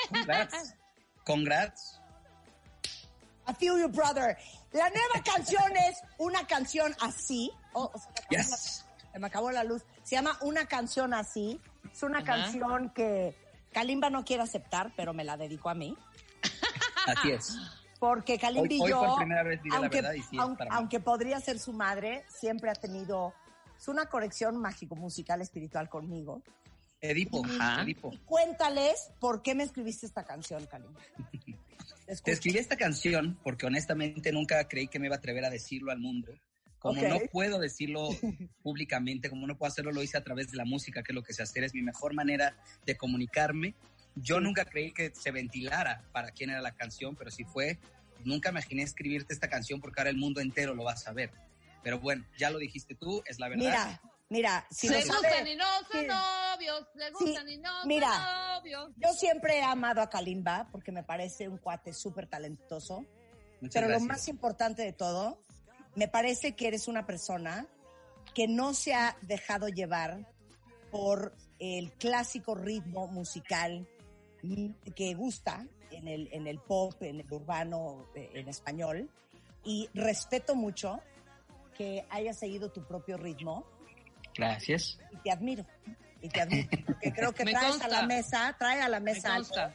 [0.10, 0.76] Congrats.
[1.26, 2.02] Congrats.
[3.48, 4.38] I feel you, brother.
[4.74, 7.49] La nueva canción es una canción así.
[7.74, 8.86] Oh, o sea, me, acabó Yes.
[9.14, 9.84] la, me acabó la luz.
[10.03, 11.60] Se llama Una canción así.
[11.91, 13.36] Es una canción que
[13.72, 15.96] Kalimba no quiere aceptar, pero me la dedicó a mí.
[17.06, 17.56] Así es.
[18.00, 20.36] Porque Kalimba Hoy- y hoy yo, por primera vez diré la aunque, verdad y sí
[20.38, 20.76] es aun- para mí.
[20.78, 23.34] aunque podría ser su madre, siempre ha tenido
[23.78, 26.41] es una conexión mágico-musical espiritual conmigo.
[27.02, 27.41] Edipo.
[27.46, 27.84] Ajá.
[27.84, 28.12] Edipo.
[28.26, 31.00] Cuéntales por qué me escribiste esta canción, Kalimba.
[32.24, 35.91] Te escribí esta canción porque honestamente nunca creí que me iba a atrever a decirlo
[35.91, 36.34] al mundo.
[36.80, 38.10] Como no puedo decirlo
[38.64, 41.23] públicamente, como no puedo hacerlo, lo hice a través de la música, que es lo
[41.23, 43.76] que sé hacer, es mi mejor manera de comunicarme.
[44.15, 47.80] Yo nunca creí que se ventilara para quién era la canción, pero si fue,
[48.23, 51.31] nunca imaginé escribirte esta canción porque ahora el mundo entero lo va a saber.
[51.84, 53.64] Pero bueno, ya lo dijiste tú, es la verdad.
[53.65, 56.07] Mira, mira, si Se lo gustan sabe- y no son Sí.
[56.07, 58.11] novios, se Sí, gustan y no mira.
[58.14, 58.91] son novios.
[58.97, 63.06] Yo siempre he amado a Kalimba porque me parece un cuate súper talentoso.
[63.61, 65.41] Muchas Pero lo más importante de todo,
[65.95, 67.68] me parece que eres una persona
[68.34, 70.28] que no se ha dejado llevar
[70.91, 73.88] por el clásico ritmo musical
[74.95, 79.10] que gusta en el, en el pop, en el urbano, eh, en español,
[79.64, 81.02] y respeto mucho
[81.78, 83.66] que hayas seguido tu propio ritmo
[84.36, 84.99] Gracias.
[85.11, 85.66] y te admiro.
[86.22, 86.70] Y te admiro.
[86.86, 87.86] Porque creo que traes consta.
[87.86, 89.74] a la mesa, trae a la mesa Me algo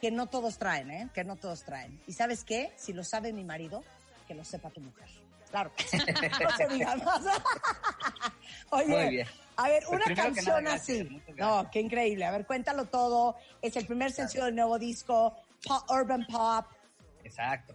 [0.00, 1.08] que no todos traen, ¿eh?
[1.14, 2.00] Que no todos traen.
[2.06, 2.72] ¿Y sabes qué?
[2.76, 3.82] Si lo sabe mi marido,
[4.28, 5.08] que lo sepa tu mujer.
[5.50, 5.72] Claro.
[6.42, 7.24] no se diga más.
[8.70, 9.28] Oye, Muy bien.
[9.56, 11.22] a ver, Pues una canción nada, así.
[11.36, 12.24] No, qué increíble.
[12.24, 13.36] A ver, cuéntalo todo.
[13.62, 16.66] Es el primer sencillo del nuevo disco, pop, Urban Pop.
[17.24, 17.74] Exacto.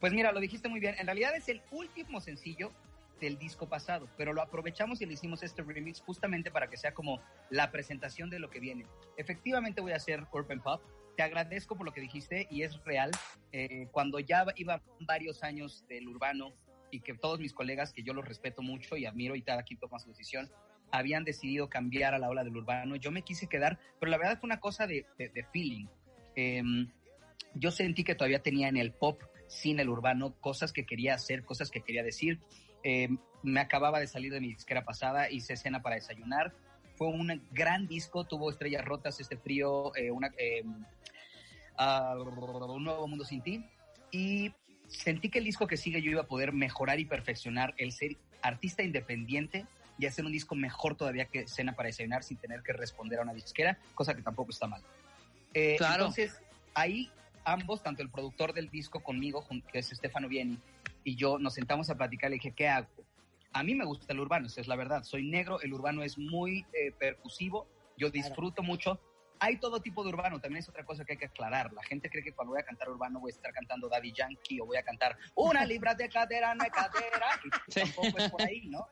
[0.00, 0.96] Pues mira, lo dijiste muy bien.
[0.98, 2.72] En realidad es el último sencillo
[3.20, 6.92] del disco pasado, pero lo aprovechamos y le hicimos este remix justamente para que sea
[6.92, 8.86] como la presentación de lo que viene.
[9.16, 10.82] Efectivamente voy a hacer Urban Pop.
[11.16, 13.12] Te agradezco por lo que dijiste y es real.
[13.52, 16.52] Eh, cuando ya iba varios años del urbano
[16.94, 19.80] y que todos mis colegas, que yo los respeto mucho y admiro y cada quien
[19.80, 20.48] toma su decisión,
[20.92, 24.38] habían decidido cambiar a la ola del urbano, yo me quise quedar, pero la verdad
[24.38, 25.86] fue una cosa de, de- de feeling.
[26.36, 26.88] Em,
[27.54, 31.44] yo sentí que todavía tenía en el pop, sin el urbano, cosas que quería hacer,
[31.44, 32.38] cosas que quería decir.
[32.84, 33.08] Eh,
[33.42, 36.54] me acababa de salir de mi disquera pasada, hice escena para desayunar.
[36.96, 40.62] Fue un gran disco, tuvo estrellas rotas, este frío, eh, una, eh,
[41.76, 43.64] ah, un nuevo mundo sin ti.
[44.12, 44.52] Y
[44.94, 48.16] sentí que el disco que sigue yo iba a poder mejorar y perfeccionar el ser
[48.42, 49.66] artista independiente
[49.98, 53.22] y hacer un disco mejor todavía que escena para desayunar sin tener que responder a
[53.22, 54.82] una disquera, cosa que tampoco está mal.
[55.52, 56.06] Eh, Claro.
[56.06, 56.40] Entonces,
[56.74, 57.10] ahí
[57.44, 60.58] ambos, tanto el productor del disco conmigo, que es Stefano Vieni,
[61.04, 62.88] y yo nos sentamos a platicar, le dije, ¿qué hago?
[63.52, 65.04] A mí me gusta el urbano, esa es la verdad.
[65.04, 69.00] Soy negro, el urbano es muy eh, percusivo, yo disfruto mucho.
[69.40, 71.72] Hay todo tipo de urbano, también es otra cosa que hay que aclarar.
[71.72, 74.60] La gente cree que cuando voy a cantar urbano voy a estar cantando Daddy Yankee
[74.60, 78.68] o voy a cantar una libra de cadera, no cadera, y tampoco es por ahí,
[78.68, 78.86] ¿no?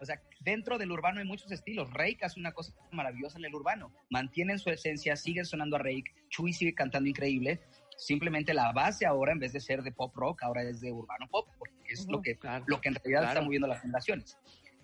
[0.00, 1.90] O sea, dentro del urbano hay muchos estilos.
[1.92, 3.92] Rake hace una cosa maravillosa en el urbano.
[4.10, 6.12] Mantienen su esencia, siguen sonando a Rake.
[6.28, 7.60] Chuy sigue cantando increíble.
[7.96, 11.26] Simplemente la base ahora, en vez de ser de pop rock, ahora es de urbano
[11.28, 13.28] pop, porque es lo, que, lo que en realidad claro.
[13.28, 14.36] está moviendo las generaciones.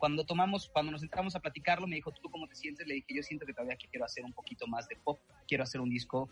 [0.02, 2.84] Cuando tomamos, cuando nos entramos a platicarlo, me dijo, ¿tú cómo te sientes?
[2.88, 5.20] Le dije, yo siento que todavía quiero hacer un poquito más de pop.
[5.46, 6.28] Quiero hacer un disco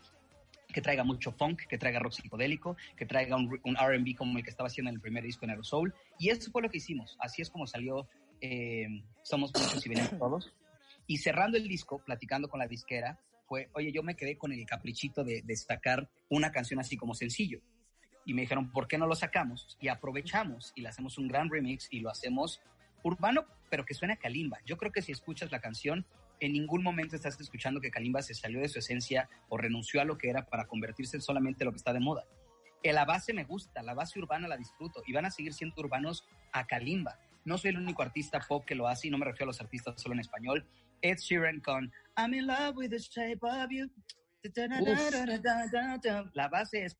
[0.73, 4.43] que traiga mucho funk, que traiga rock psicodélico, que traiga un, un R&B como el
[4.43, 5.95] que estaba haciendo en el primer disco en Aerosol.
[6.19, 7.15] Y eso fue lo que hicimos.
[7.21, 8.09] Así es como salió
[8.41, 8.89] eh,
[9.23, 10.53] Somos Muchos y Venimos Todos.
[11.07, 14.65] Y cerrando el disco, platicando con la disquera, fue, oye, yo me quedé con el
[14.65, 17.61] caprichito de, de sacar una canción así como sencillo.
[18.25, 19.77] Y me dijeron, ¿por qué no lo sacamos?
[19.79, 22.59] Y aprovechamos y le hacemos un gran remix y lo hacemos
[23.03, 24.59] urbano, pero que suena a Kalimba.
[24.65, 26.05] Yo creo que si escuchas la canción,
[26.41, 30.05] en ningún momento estás escuchando que Kalimba se salió de su esencia o renunció a
[30.05, 32.25] lo que era para convertirse en solamente lo que está de moda.
[32.83, 36.27] La base me gusta, la base urbana la disfruto y van a seguir siendo urbanos
[36.51, 37.17] a Kalimba.
[37.45, 39.61] No soy el único artista pop que lo hace y no me refiero a los
[39.61, 40.67] artistas solo en español.
[41.01, 43.89] Ed Sheeran con I'm in love with the shape of you.
[46.33, 46.97] La base es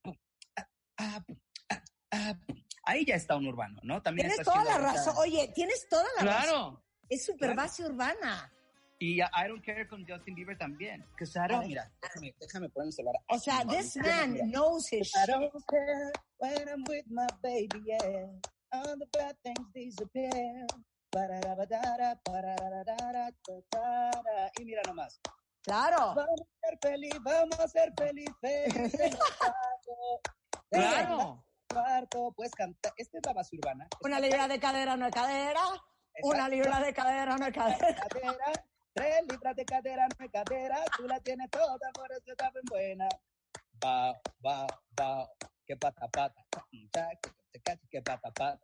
[0.56, 0.66] ah,
[0.98, 1.24] ah,
[2.12, 2.34] ah.
[2.84, 4.02] Ahí ya está un urbano, ¿no?
[4.02, 5.14] También Tienes toda la razón.
[5.18, 6.46] Oye, tienes toda la Claro.
[6.46, 6.82] razón.
[7.08, 7.62] Es super Claro.
[7.62, 8.52] base urbana.
[8.98, 11.04] Y I Don't Care con Justin Bieber también.
[11.18, 13.16] Que don't, mira, déjame, déjame poner el celular.
[13.28, 18.28] O sea, this man knows his I don't care when I'm with my baby, yeah.
[18.70, 20.66] All the bad things disappear.
[24.58, 25.20] Y mira nomás.
[25.62, 26.14] Claro.
[26.14, 28.72] Vamos a ser feliz, vamos a ser cuarto.
[30.70, 31.44] Claro.
[31.72, 32.92] El Cuarto, pues cantar.
[32.98, 33.88] Esta es la base urbana.
[34.02, 35.62] Una libra de cadera no es cadera.
[36.22, 37.96] Una libra de cadera no es cadera.
[38.08, 38.52] cadera,
[38.92, 42.64] tres libras de cadera, no es cadera, tú la tienes toda, por eso está bien
[42.68, 43.08] buena.
[43.82, 44.12] Va,
[44.44, 44.66] va,
[45.00, 45.26] va,
[45.66, 46.44] que pata, pata,
[46.92, 47.08] cha,
[47.90, 48.60] que pata, pata,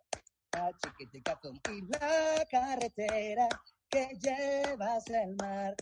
[1.70, 3.48] y la carretera
[3.88, 5.74] que llevas al mar,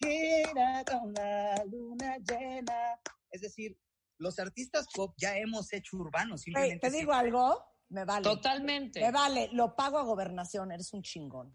[0.00, 2.98] gira con la luna llena.
[3.30, 3.78] Es decir,
[4.18, 6.90] los artistas pop ya hemos hecho urbanos, Hey, simplemente.
[6.90, 8.22] te digo algo, me vale.
[8.22, 9.00] Totalmente.
[9.00, 11.54] Me vale, lo pago a gobernación, eres un chingón.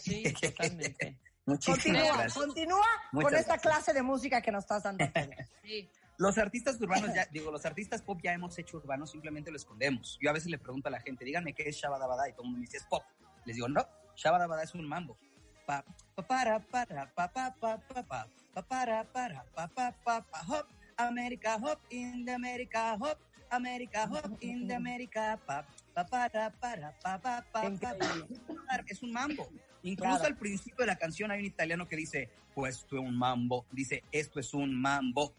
[0.00, 1.18] Sí, totalmente.
[1.44, 2.34] Muchísimas Continúa, gracias.
[2.34, 3.72] continúa Muchas con esta gracias.
[3.72, 5.04] clase de música que nos estás dando.
[5.64, 5.88] Sí.
[6.18, 10.18] Los artistas urbanos ya, digo, los artistas pop ya hemos hecho urbanos, simplemente lo escondemos.
[10.20, 12.48] Yo a veces le pregunto a la gente, díganme qué es Shabadabada y todo el
[12.50, 13.02] mundo me dice es pop.
[13.44, 13.84] Les digo, no,
[14.14, 15.16] Shabadabada es un mambo.
[15.66, 15.84] Pa,
[16.14, 20.42] pa, para, para, pa, pa, pa, pa, pa, pa, para, para, pa, pa, pa, pa,
[20.48, 20.66] hop,
[20.96, 23.18] America, hop, in the America, hop,
[23.50, 27.72] America, hop, in the America, pa, pa, para, para, pa, pa, pa.
[28.86, 29.48] Es un mambo.
[29.82, 30.26] Incluso Claro.
[30.26, 33.66] al principio de la canción hay un italiano que dice, questo es un mambo.
[33.72, 35.34] Dice, esto es un mambo.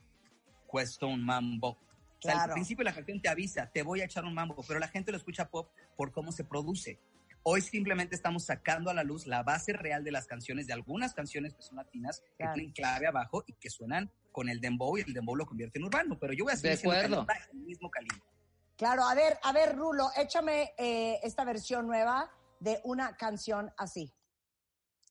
[0.70, 1.70] Questo un mambo.
[1.70, 1.78] O
[2.22, 2.54] sea, al Claro.
[2.54, 5.12] principio de la canción te avisa, te voy a echar un mambo, pero la gente
[5.12, 7.00] lo escucha pop por cómo se produce.
[7.44, 11.14] Hoy simplemente estamos sacando a la luz la base real de las canciones, de algunas
[11.14, 12.54] canciones que son latinas, que Claro.
[12.54, 15.86] tienen clave abajo y que suenan con el dembow y el dembow lo convierte en
[15.86, 16.18] urbano.
[16.20, 18.26] Pero yo voy a seguir De siendo el mismo Kalimba.
[18.76, 22.30] Claro, a ver, a ver, Rulo, échame eh, esta versión nueva
[22.60, 24.14] de una canción así.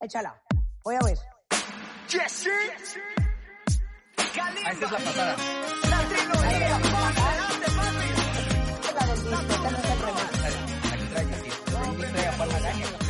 [0.01, 0.43] Échala.
[0.85, 1.19] Voy a oír.
[2.09, 2.49] Jesse.
[4.19, 5.37] Esa es la pasada.
[5.89, 6.77] La trilogía.
[6.77, 8.09] Adelante, papi.
[8.89, 9.49] Esta es la del
[11.43, 11.77] disco,
[12.27, 13.02] esta no es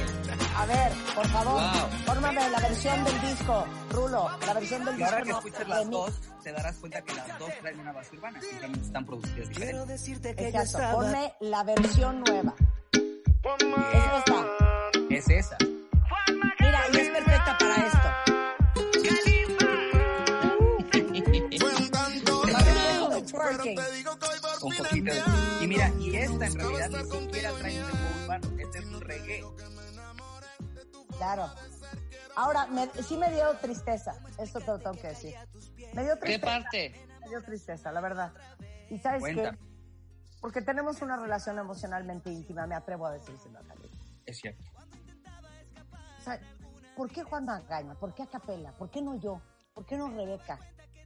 [0.62, 1.90] a ver, por favor, Wow.
[2.06, 5.10] fórmame la versión del disco, Rulo, la versión del Y disco.
[5.12, 8.16] ahora que no, escuches las dos, te darás cuenta que las dos traen una base
[8.16, 9.88] urbana, simplemente están producidas diferentes.
[9.88, 12.54] decirte Exacto, ponme la versión nueva.
[13.92, 14.46] Es esta.
[15.10, 15.56] Es esa.
[16.60, 18.08] Mira, y es perfecta para esto.
[24.62, 25.22] Un poquito de...
[25.60, 29.44] Y mira, y esta en realidad ni siquiera trae un urbano, este es un reggae.
[31.22, 31.48] Claro.
[32.34, 35.34] Ahora, me- sí me dio tristeza, esto te lo tengo que decir.
[35.94, 36.46] Me dio ¿Qué tristeza.
[36.46, 37.06] parte?
[37.20, 38.32] Me dio tristeza, la verdad.
[38.90, 39.52] ¿Y sabes Cuenta.
[39.52, 39.58] qué?
[40.40, 43.88] Porque tenemos una relación emocionalmente íntima, me atrevo a decírselo a Cali.
[44.26, 44.64] Es cierto.
[46.18, 46.40] O sea,
[46.96, 47.94] ¿por qué Juan Magaña?
[47.94, 48.72] ¿Por qué Acapela?
[48.72, 49.40] ¿Por qué no yo?
[49.74, 50.58] ¿Por qué no Rebeca?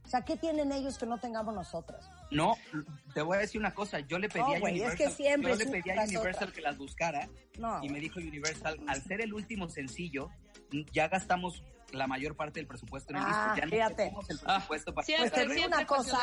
[0.03, 2.09] O sea, ¿qué tienen ellos que no tengamos nosotros?
[2.31, 2.55] No,
[3.13, 5.49] te voy a decir una cosa, yo le pedí No, a es Universal, que siempre
[5.51, 6.51] yo es le pedí a Universal otra.
[6.55, 10.29] que las buscara No, y me dijo Universal, al ser el último sencillo,
[10.91, 11.63] ya gastamos
[11.93, 13.95] la mayor parte del presupuesto en el Ah, disco, ya no fíjate.
[13.95, 16.19] tenemos el presupuesto para Pues te digo una cosa,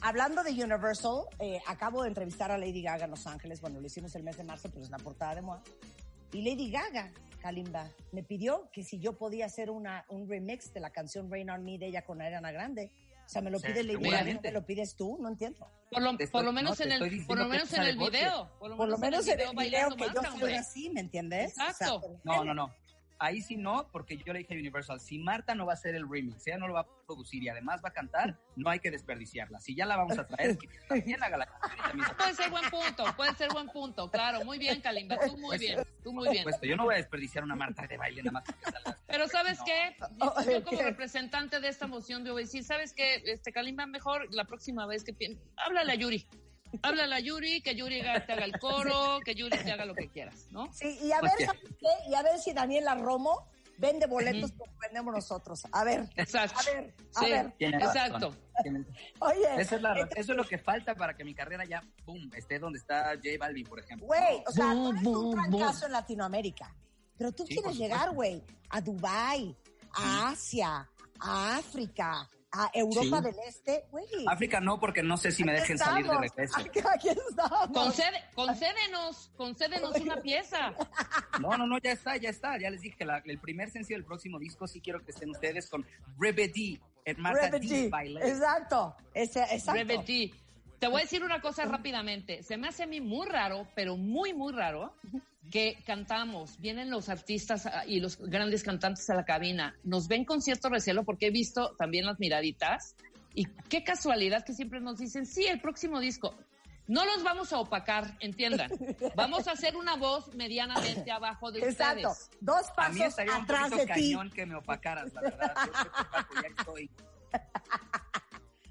[0.00, 3.86] hablando de Universal, eh, acabo de entrevistar a Lady Gaga en Los Ángeles, bueno, lo
[3.86, 5.62] hicimos el mes de marzo, pero es la portada de Moa.
[6.32, 10.80] Y Lady Gaga, Kalimba, me pidió que si yo podía hacer una, un remix de
[10.80, 12.90] la canción Rain on Me de ella con Ariana Grande.
[13.28, 14.48] O sea, me lo Sí, pide Lady Gaga, ¿no seguramente.
[14.48, 15.18] me lo pides tú?
[15.20, 15.70] No entiendo.
[15.90, 18.50] Por lo, por lo menos no, en el, por lo menos en el video.
[18.58, 21.50] Por lo menos en el video que yo así, ¿me entiendes?
[21.50, 21.96] Exacto.
[21.96, 22.74] O sea, No, no, no.
[23.20, 25.96] Ahí sí no, porque yo le dije a Universal, si Marta no va a hacer
[25.96, 28.78] el remix, ella no lo va a producir y además va a cantar, no hay
[28.78, 29.58] que desperdiciarla.
[29.58, 31.46] Si ya la vamos a traer, que también haga la
[31.82, 34.44] también Puede ser buen punto, puede ser buen punto, claro.
[34.44, 36.42] Muy bien, Kalimba, tú muy bien, tú muy Por bien.
[36.44, 38.44] supuesto, yo no voy a desperdiciar una Marta de baile nada más.
[39.08, 39.64] Pero ¿sabes No.
[39.64, 39.96] qué?
[40.20, 43.20] Oh, Yo como representante de esta moción de decir, ¿sabes qué?
[43.24, 45.12] Este Kalimba, mejor la próxima vez que
[45.56, 46.24] háblale a Yuri.
[46.82, 49.94] Háblale a Yuri, que Yuri haga- te haga el coro, que Yuri te haga lo
[49.94, 50.72] que quieras, ¿no?
[50.72, 51.44] Sí, y a ver, Ok.
[51.46, 52.10] ¿sabes qué?
[52.10, 55.62] Y a ver si Daniela Romo vende boletos como vendemos nosotros.
[55.72, 56.58] A ver, Exacto.
[56.58, 57.54] a ver, a Sí, ver.
[57.60, 58.34] Exacto.
[59.20, 61.82] Oye, Eso es, la- entonces, eso es lo que falta para que mi carrera ya,
[62.04, 64.06] boom, esté donde está J Balvin, por ejemplo.
[64.06, 65.12] güey, o sea, Boom, tú eres un
[65.50, 66.74] boom, en Latinoamérica.
[67.16, 69.56] Pero tú Sí, quieres llegar, güey, a Dubai,
[69.92, 70.88] a Asia,
[71.20, 73.24] a África, a Europa Sí.
[73.24, 74.06] del Este, güey.
[74.26, 76.58] África no, porque no sé si me dejen salir de regreso.
[76.58, 77.68] Aquí, aquí estamos.
[77.72, 80.72] Concede, concédenos, concédenos una pieza.
[81.40, 82.58] No, no, no, ya está, ya está.
[82.58, 85.68] Ya les dije, la- el primer sencillo del próximo disco sí quiero que estén ustedes
[85.68, 85.86] con
[86.18, 87.66] Rebedi, en Marta Rebe D.
[87.66, 87.90] G.
[87.90, 88.28] Baile.
[88.28, 89.72] Exacto, ese, exacto.
[89.72, 90.34] Rebe G.
[90.78, 92.42] Te voy a decir una cosa rápidamente.
[92.42, 94.94] Se me hace a mí muy raro, pero muy, muy raro,
[95.50, 100.24] que cantamos, vienen los artistas ah, y los grandes cantantes a la cabina, nos ven
[100.24, 102.94] con cierto recelo porque he visto también las miraditas
[103.34, 106.34] y qué casualidad que siempre nos dicen, sí, el próximo disco.
[106.86, 108.70] No los vamos a opacar, entiendan.
[109.14, 112.08] Vamos a hacer una voz medianamente abajo de Exacto.
[112.10, 112.30] ustedes.
[112.40, 114.12] Dos A mí pasos estaría un atrás poquito de ti.
[114.12, 115.54] cañón que me opacaras, la verdad.
[116.34, 116.90] Yo estoy.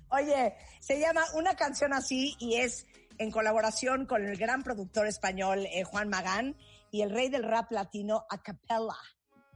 [0.10, 5.66] Oye, se llama Una canción así y es en colaboración con el gran productor español
[5.72, 6.56] eh, Juan Magán
[6.92, 8.96] y el rey del rap latino a capella.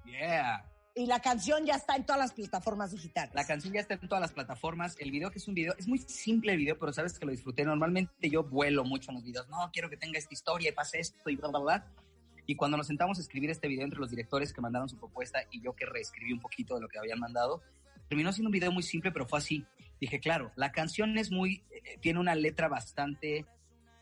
[0.06, 0.66] Yeah.
[0.94, 3.34] Y la canción ya está en todas las plataformas digitales.
[3.34, 4.98] La canción ya está en todas las plataformas.
[5.00, 7.32] El video que es un video, es muy simple el video, pero sabes que lo
[7.32, 7.64] disfruté.
[7.64, 9.48] Normalmente yo vuelo mucho en los videos.
[9.48, 11.88] No, quiero que tenga esta historia y pase esto y bla, bla, bla.
[12.46, 15.40] Y cuando nos sentamos a escribir este video entre los directores que mandaron su propuesta
[15.50, 17.62] y yo que reescribí un poquito de lo que habían mandado,
[18.10, 19.66] terminó siendo un video muy simple, pero fue así.
[20.02, 23.46] Dije, claro, la canción es muy, eh, tiene una letra bastante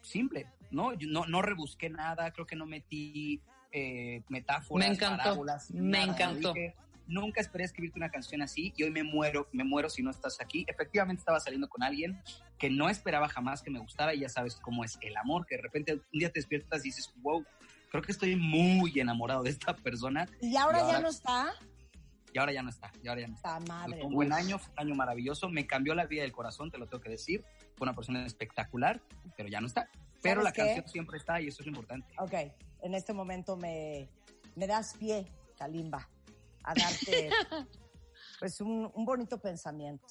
[0.02, 0.94] simple, ¿no?
[0.94, 3.42] Yo no, no rebusqué nada, creo que no metí
[3.74, 6.14] eh, metáforas, Me encantó, parábolas, me nada.
[6.14, 6.54] encantó.
[6.54, 10.10] Dije, nunca esperé escribirte una canción así y hoy me muero, me muero si no
[10.12, 10.66] estás aquí.
[10.70, 12.22] Efectivamente estaba saliendo con alguien
[12.58, 15.58] que no esperaba jamás que me gustara y ya sabes cómo es el amor, que
[15.58, 17.44] de repente un día te despiertas y dices, wow,
[17.92, 20.28] creo que estoy muy enamorado de esta persona.
[20.42, 21.52] Y ahora ya no está.
[22.34, 23.60] Y ahora ya no está, y ahora ya no está.
[23.62, 23.98] Madre.
[23.98, 26.78] Fue un buen año, fue un año maravilloso, me cambió la vida del corazón, te
[26.78, 27.44] lo tengo que decir.
[27.76, 29.02] Fue una persona espectacular,
[29.36, 29.90] pero ya no está.
[30.22, 30.62] Pero ¿Sabes la qué?
[30.62, 32.14] canción siempre está y eso es lo importante.
[32.20, 32.34] Ok,
[32.82, 34.10] en este momento me,
[34.56, 35.26] me das pie,
[35.58, 36.08] Kalimba,
[36.64, 37.30] a darte
[38.40, 40.08] pues un, un bonito pensamiento.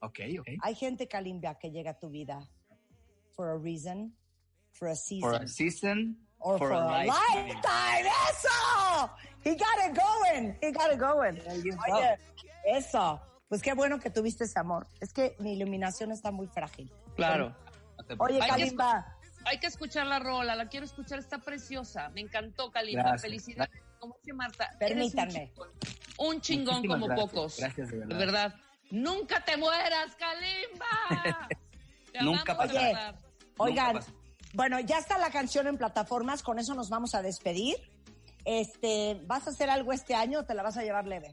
[0.00, 0.48] Ok, ok.
[0.62, 2.48] Hay gente, Kalimba, que llega a tu vida
[3.34, 4.12] for a reason,
[4.72, 5.30] for a season.
[5.30, 8.06] For a season, or for, a, lifetime.
[8.30, 9.10] ¡Eso!
[9.44, 10.56] He got it going.
[10.60, 11.40] He got it going.
[11.48, 12.18] Oye,
[12.64, 13.20] eso.
[13.48, 14.86] Pues qué bueno que tuviste ese amor.
[15.00, 16.90] Es que mi iluminación está muy frágil.
[17.16, 17.54] Claro.
[18.18, 22.08] Oye, Hay que Kalimba, hay que escuchar la rola, la quiero escuchar, está preciosa.
[22.10, 23.02] Me encantó, Kalimba.
[23.02, 23.82] Gracias, Felicidades.
[23.98, 25.52] Como dice Marta, Permítanme.
[26.18, 27.58] Un chingón, un chingón como gracias, pocos.
[27.58, 28.08] gracias, de verdad.
[28.08, 28.54] De verdad.
[28.90, 31.48] Nunca te mueras, Kalimba.
[32.12, 33.14] Te Nunca pasará.
[33.56, 34.00] Oigan.
[34.54, 37.76] Bueno, ya está la canción en plataformas, con eso nos vamos a despedir.
[38.44, 41.32] Este, ¿vas a hacer algo este año o te la vas a llevar leve?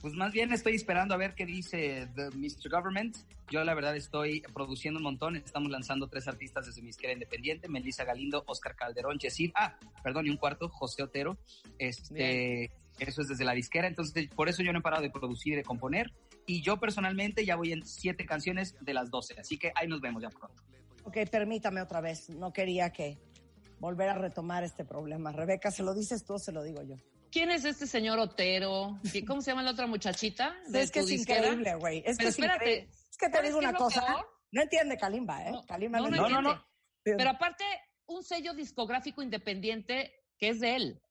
[0.00, 2.70] Pues más bien estoy esperando a ver qué dice The Mr.
[2.70, 3.18] Government.
[3.50, 5.36] Yo la verdad estoy produciendo un montón.
[5.36, 7.68] Estamos lanzando tres artistas desde mi izquierda independiente.
[7.68, 9.50] Melissa Galindo, Oscar Calderón, Yesid.
[9.54, 11.36] Ah, perdón, y un cuarto, José Otero.
[11.78, 13.88] Este, eso es desde la disquera.
[13.88, 16.10] Entonces, por eso yo no he parado de producir y de componer.
[16.46, 19.38] Y yo personalmente ya voy en siete canciones de las doce.
[19.38, 20.62] Así que ahí nos vemos ya pronto.
[21.10, 22.30] Ok, permítame otra vez.
[22.30, 23.18] No quería que
[23.80, 25.32] volver a retomar este problema.
[25.32, 26.94] Rebeca, ¿se lo dices tú o se lo digo yo?
[27.32, 29.00] ¿Quién es este señor Otero?
[29.12, 30.54] ¿Y ¿Cómo se llama la otra muchachita?
[30.68, 31.48] de es que es disquera?
[31.48, 31.98] increíble, güey.
[32.06, 32.64] Es que Pero espérate.
[32.64, 32.90] increíble.
[33.10, 34.06] Es que te ¿sabes digo una cosa.
[34.06, 34.28] peor?
[34.52, 35.52] No entiende Kalimba, ¿eh?
[35.66, 36.50] Kalimba No, no, entiende.
[36.50, 36.62] entiende.
[37.02, 37.64] Pero aparte,
[38.06, 41.02] un sello discográfico independiente que es de él.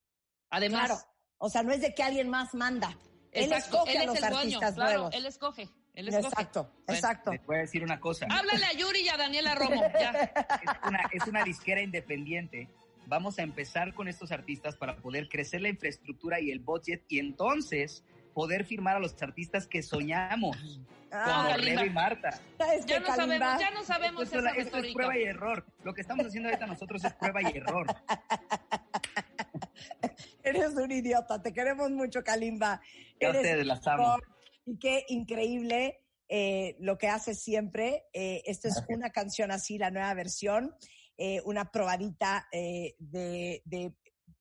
[0.50, 0.86] Además.
[0.88, 1.02] Claro.
[1.40, 2.98] O sea, no es de que alguien más manda.
[3.34, 5.10] Él escoge él a los el dueño, claro.
[5.12, 5.70] Él escoge.
[6.00, 6.28] Él escoge.
[6.28, 6.98] Exacto, Bueno.
[6.98, 7.32] exacto.
[7.32, 8.26] Les voy a decir una cosa.
[8.30, 9.84] Háblale a Yuri y a Daniela Romo.
[10.00, 10.12] Ya.
[10.12, 12.70] es una, es una disquera independiente.
[13.08, 17.20] Vamos a empezar con estos artistas para poder crecer la infraestructura y el budget y
[17.20, 18.04] entonces
[18.34, 20.80] poder firmar a los artistas que soñamos,
[21.12, 21.58] Ah, como.
[21.58, 22.40] Rebe y Marta.
[22.58, 25.24] ¿Sabes Ya no sabemos, ya no sabemos Esto, es esa la- esto es prueba y
[25.24, 25.66] error.
[25.84, 27.88] Lo que estamos haciendo ahorita nosotros es prueba y error.
[30.44, 32.82] Eres un idiota, te queremos mucho, Kalimba.
[33.20, 33.82] Ya Eres ustedes amo.
[33.82, 34.22] chingón.
[34.70, 38.06] Y qué increíble eh, lo que haces siempre.
[38.14, 40.76] Eh, esto es una canción así, la nueva versión,
[41.18, 43.94] eh, una probadita eh, de, de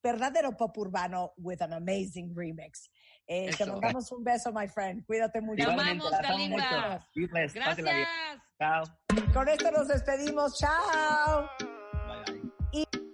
[0.02, 2.90] verdadero pop urbano with an amazing remix.
[3.26, 5.04] Eh, te mandamos un beso, my friend.
[5.06, 5.62] Cuídate mucho.
[5.62, 7.06] Igualmente, amamos, Kalimba.
[7.14, 7.30] bien.
[7.54, 8.08] Gracias.
[8.58, 8.84] Chao.
[9.32, 10.58] Con esto nos despedimos.
[10.58, 11.48] Chao.
[12.72, 13.07] Fue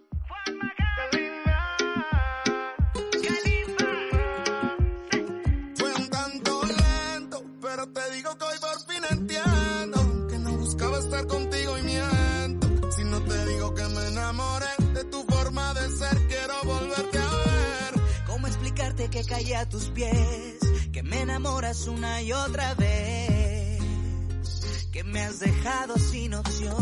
[19.14, 20.58] que caí a tus pies?
[20.92, 23.80] Que me enamoras una y otra vez.
[24.92, 26.74] Que me has dejado sin opción.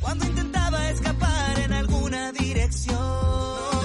[0.00, 3.83] Cuando intentaba escapar en alguna dirección.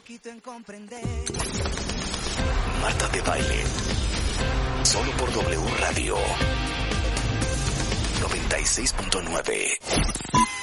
[0.00, 1.04] Poquito en comprender.
[2.80, 3.64] Marta de Baile.
[4.82, 6.16] Solo por W Radio.
[8.20, 10.59] 96.9.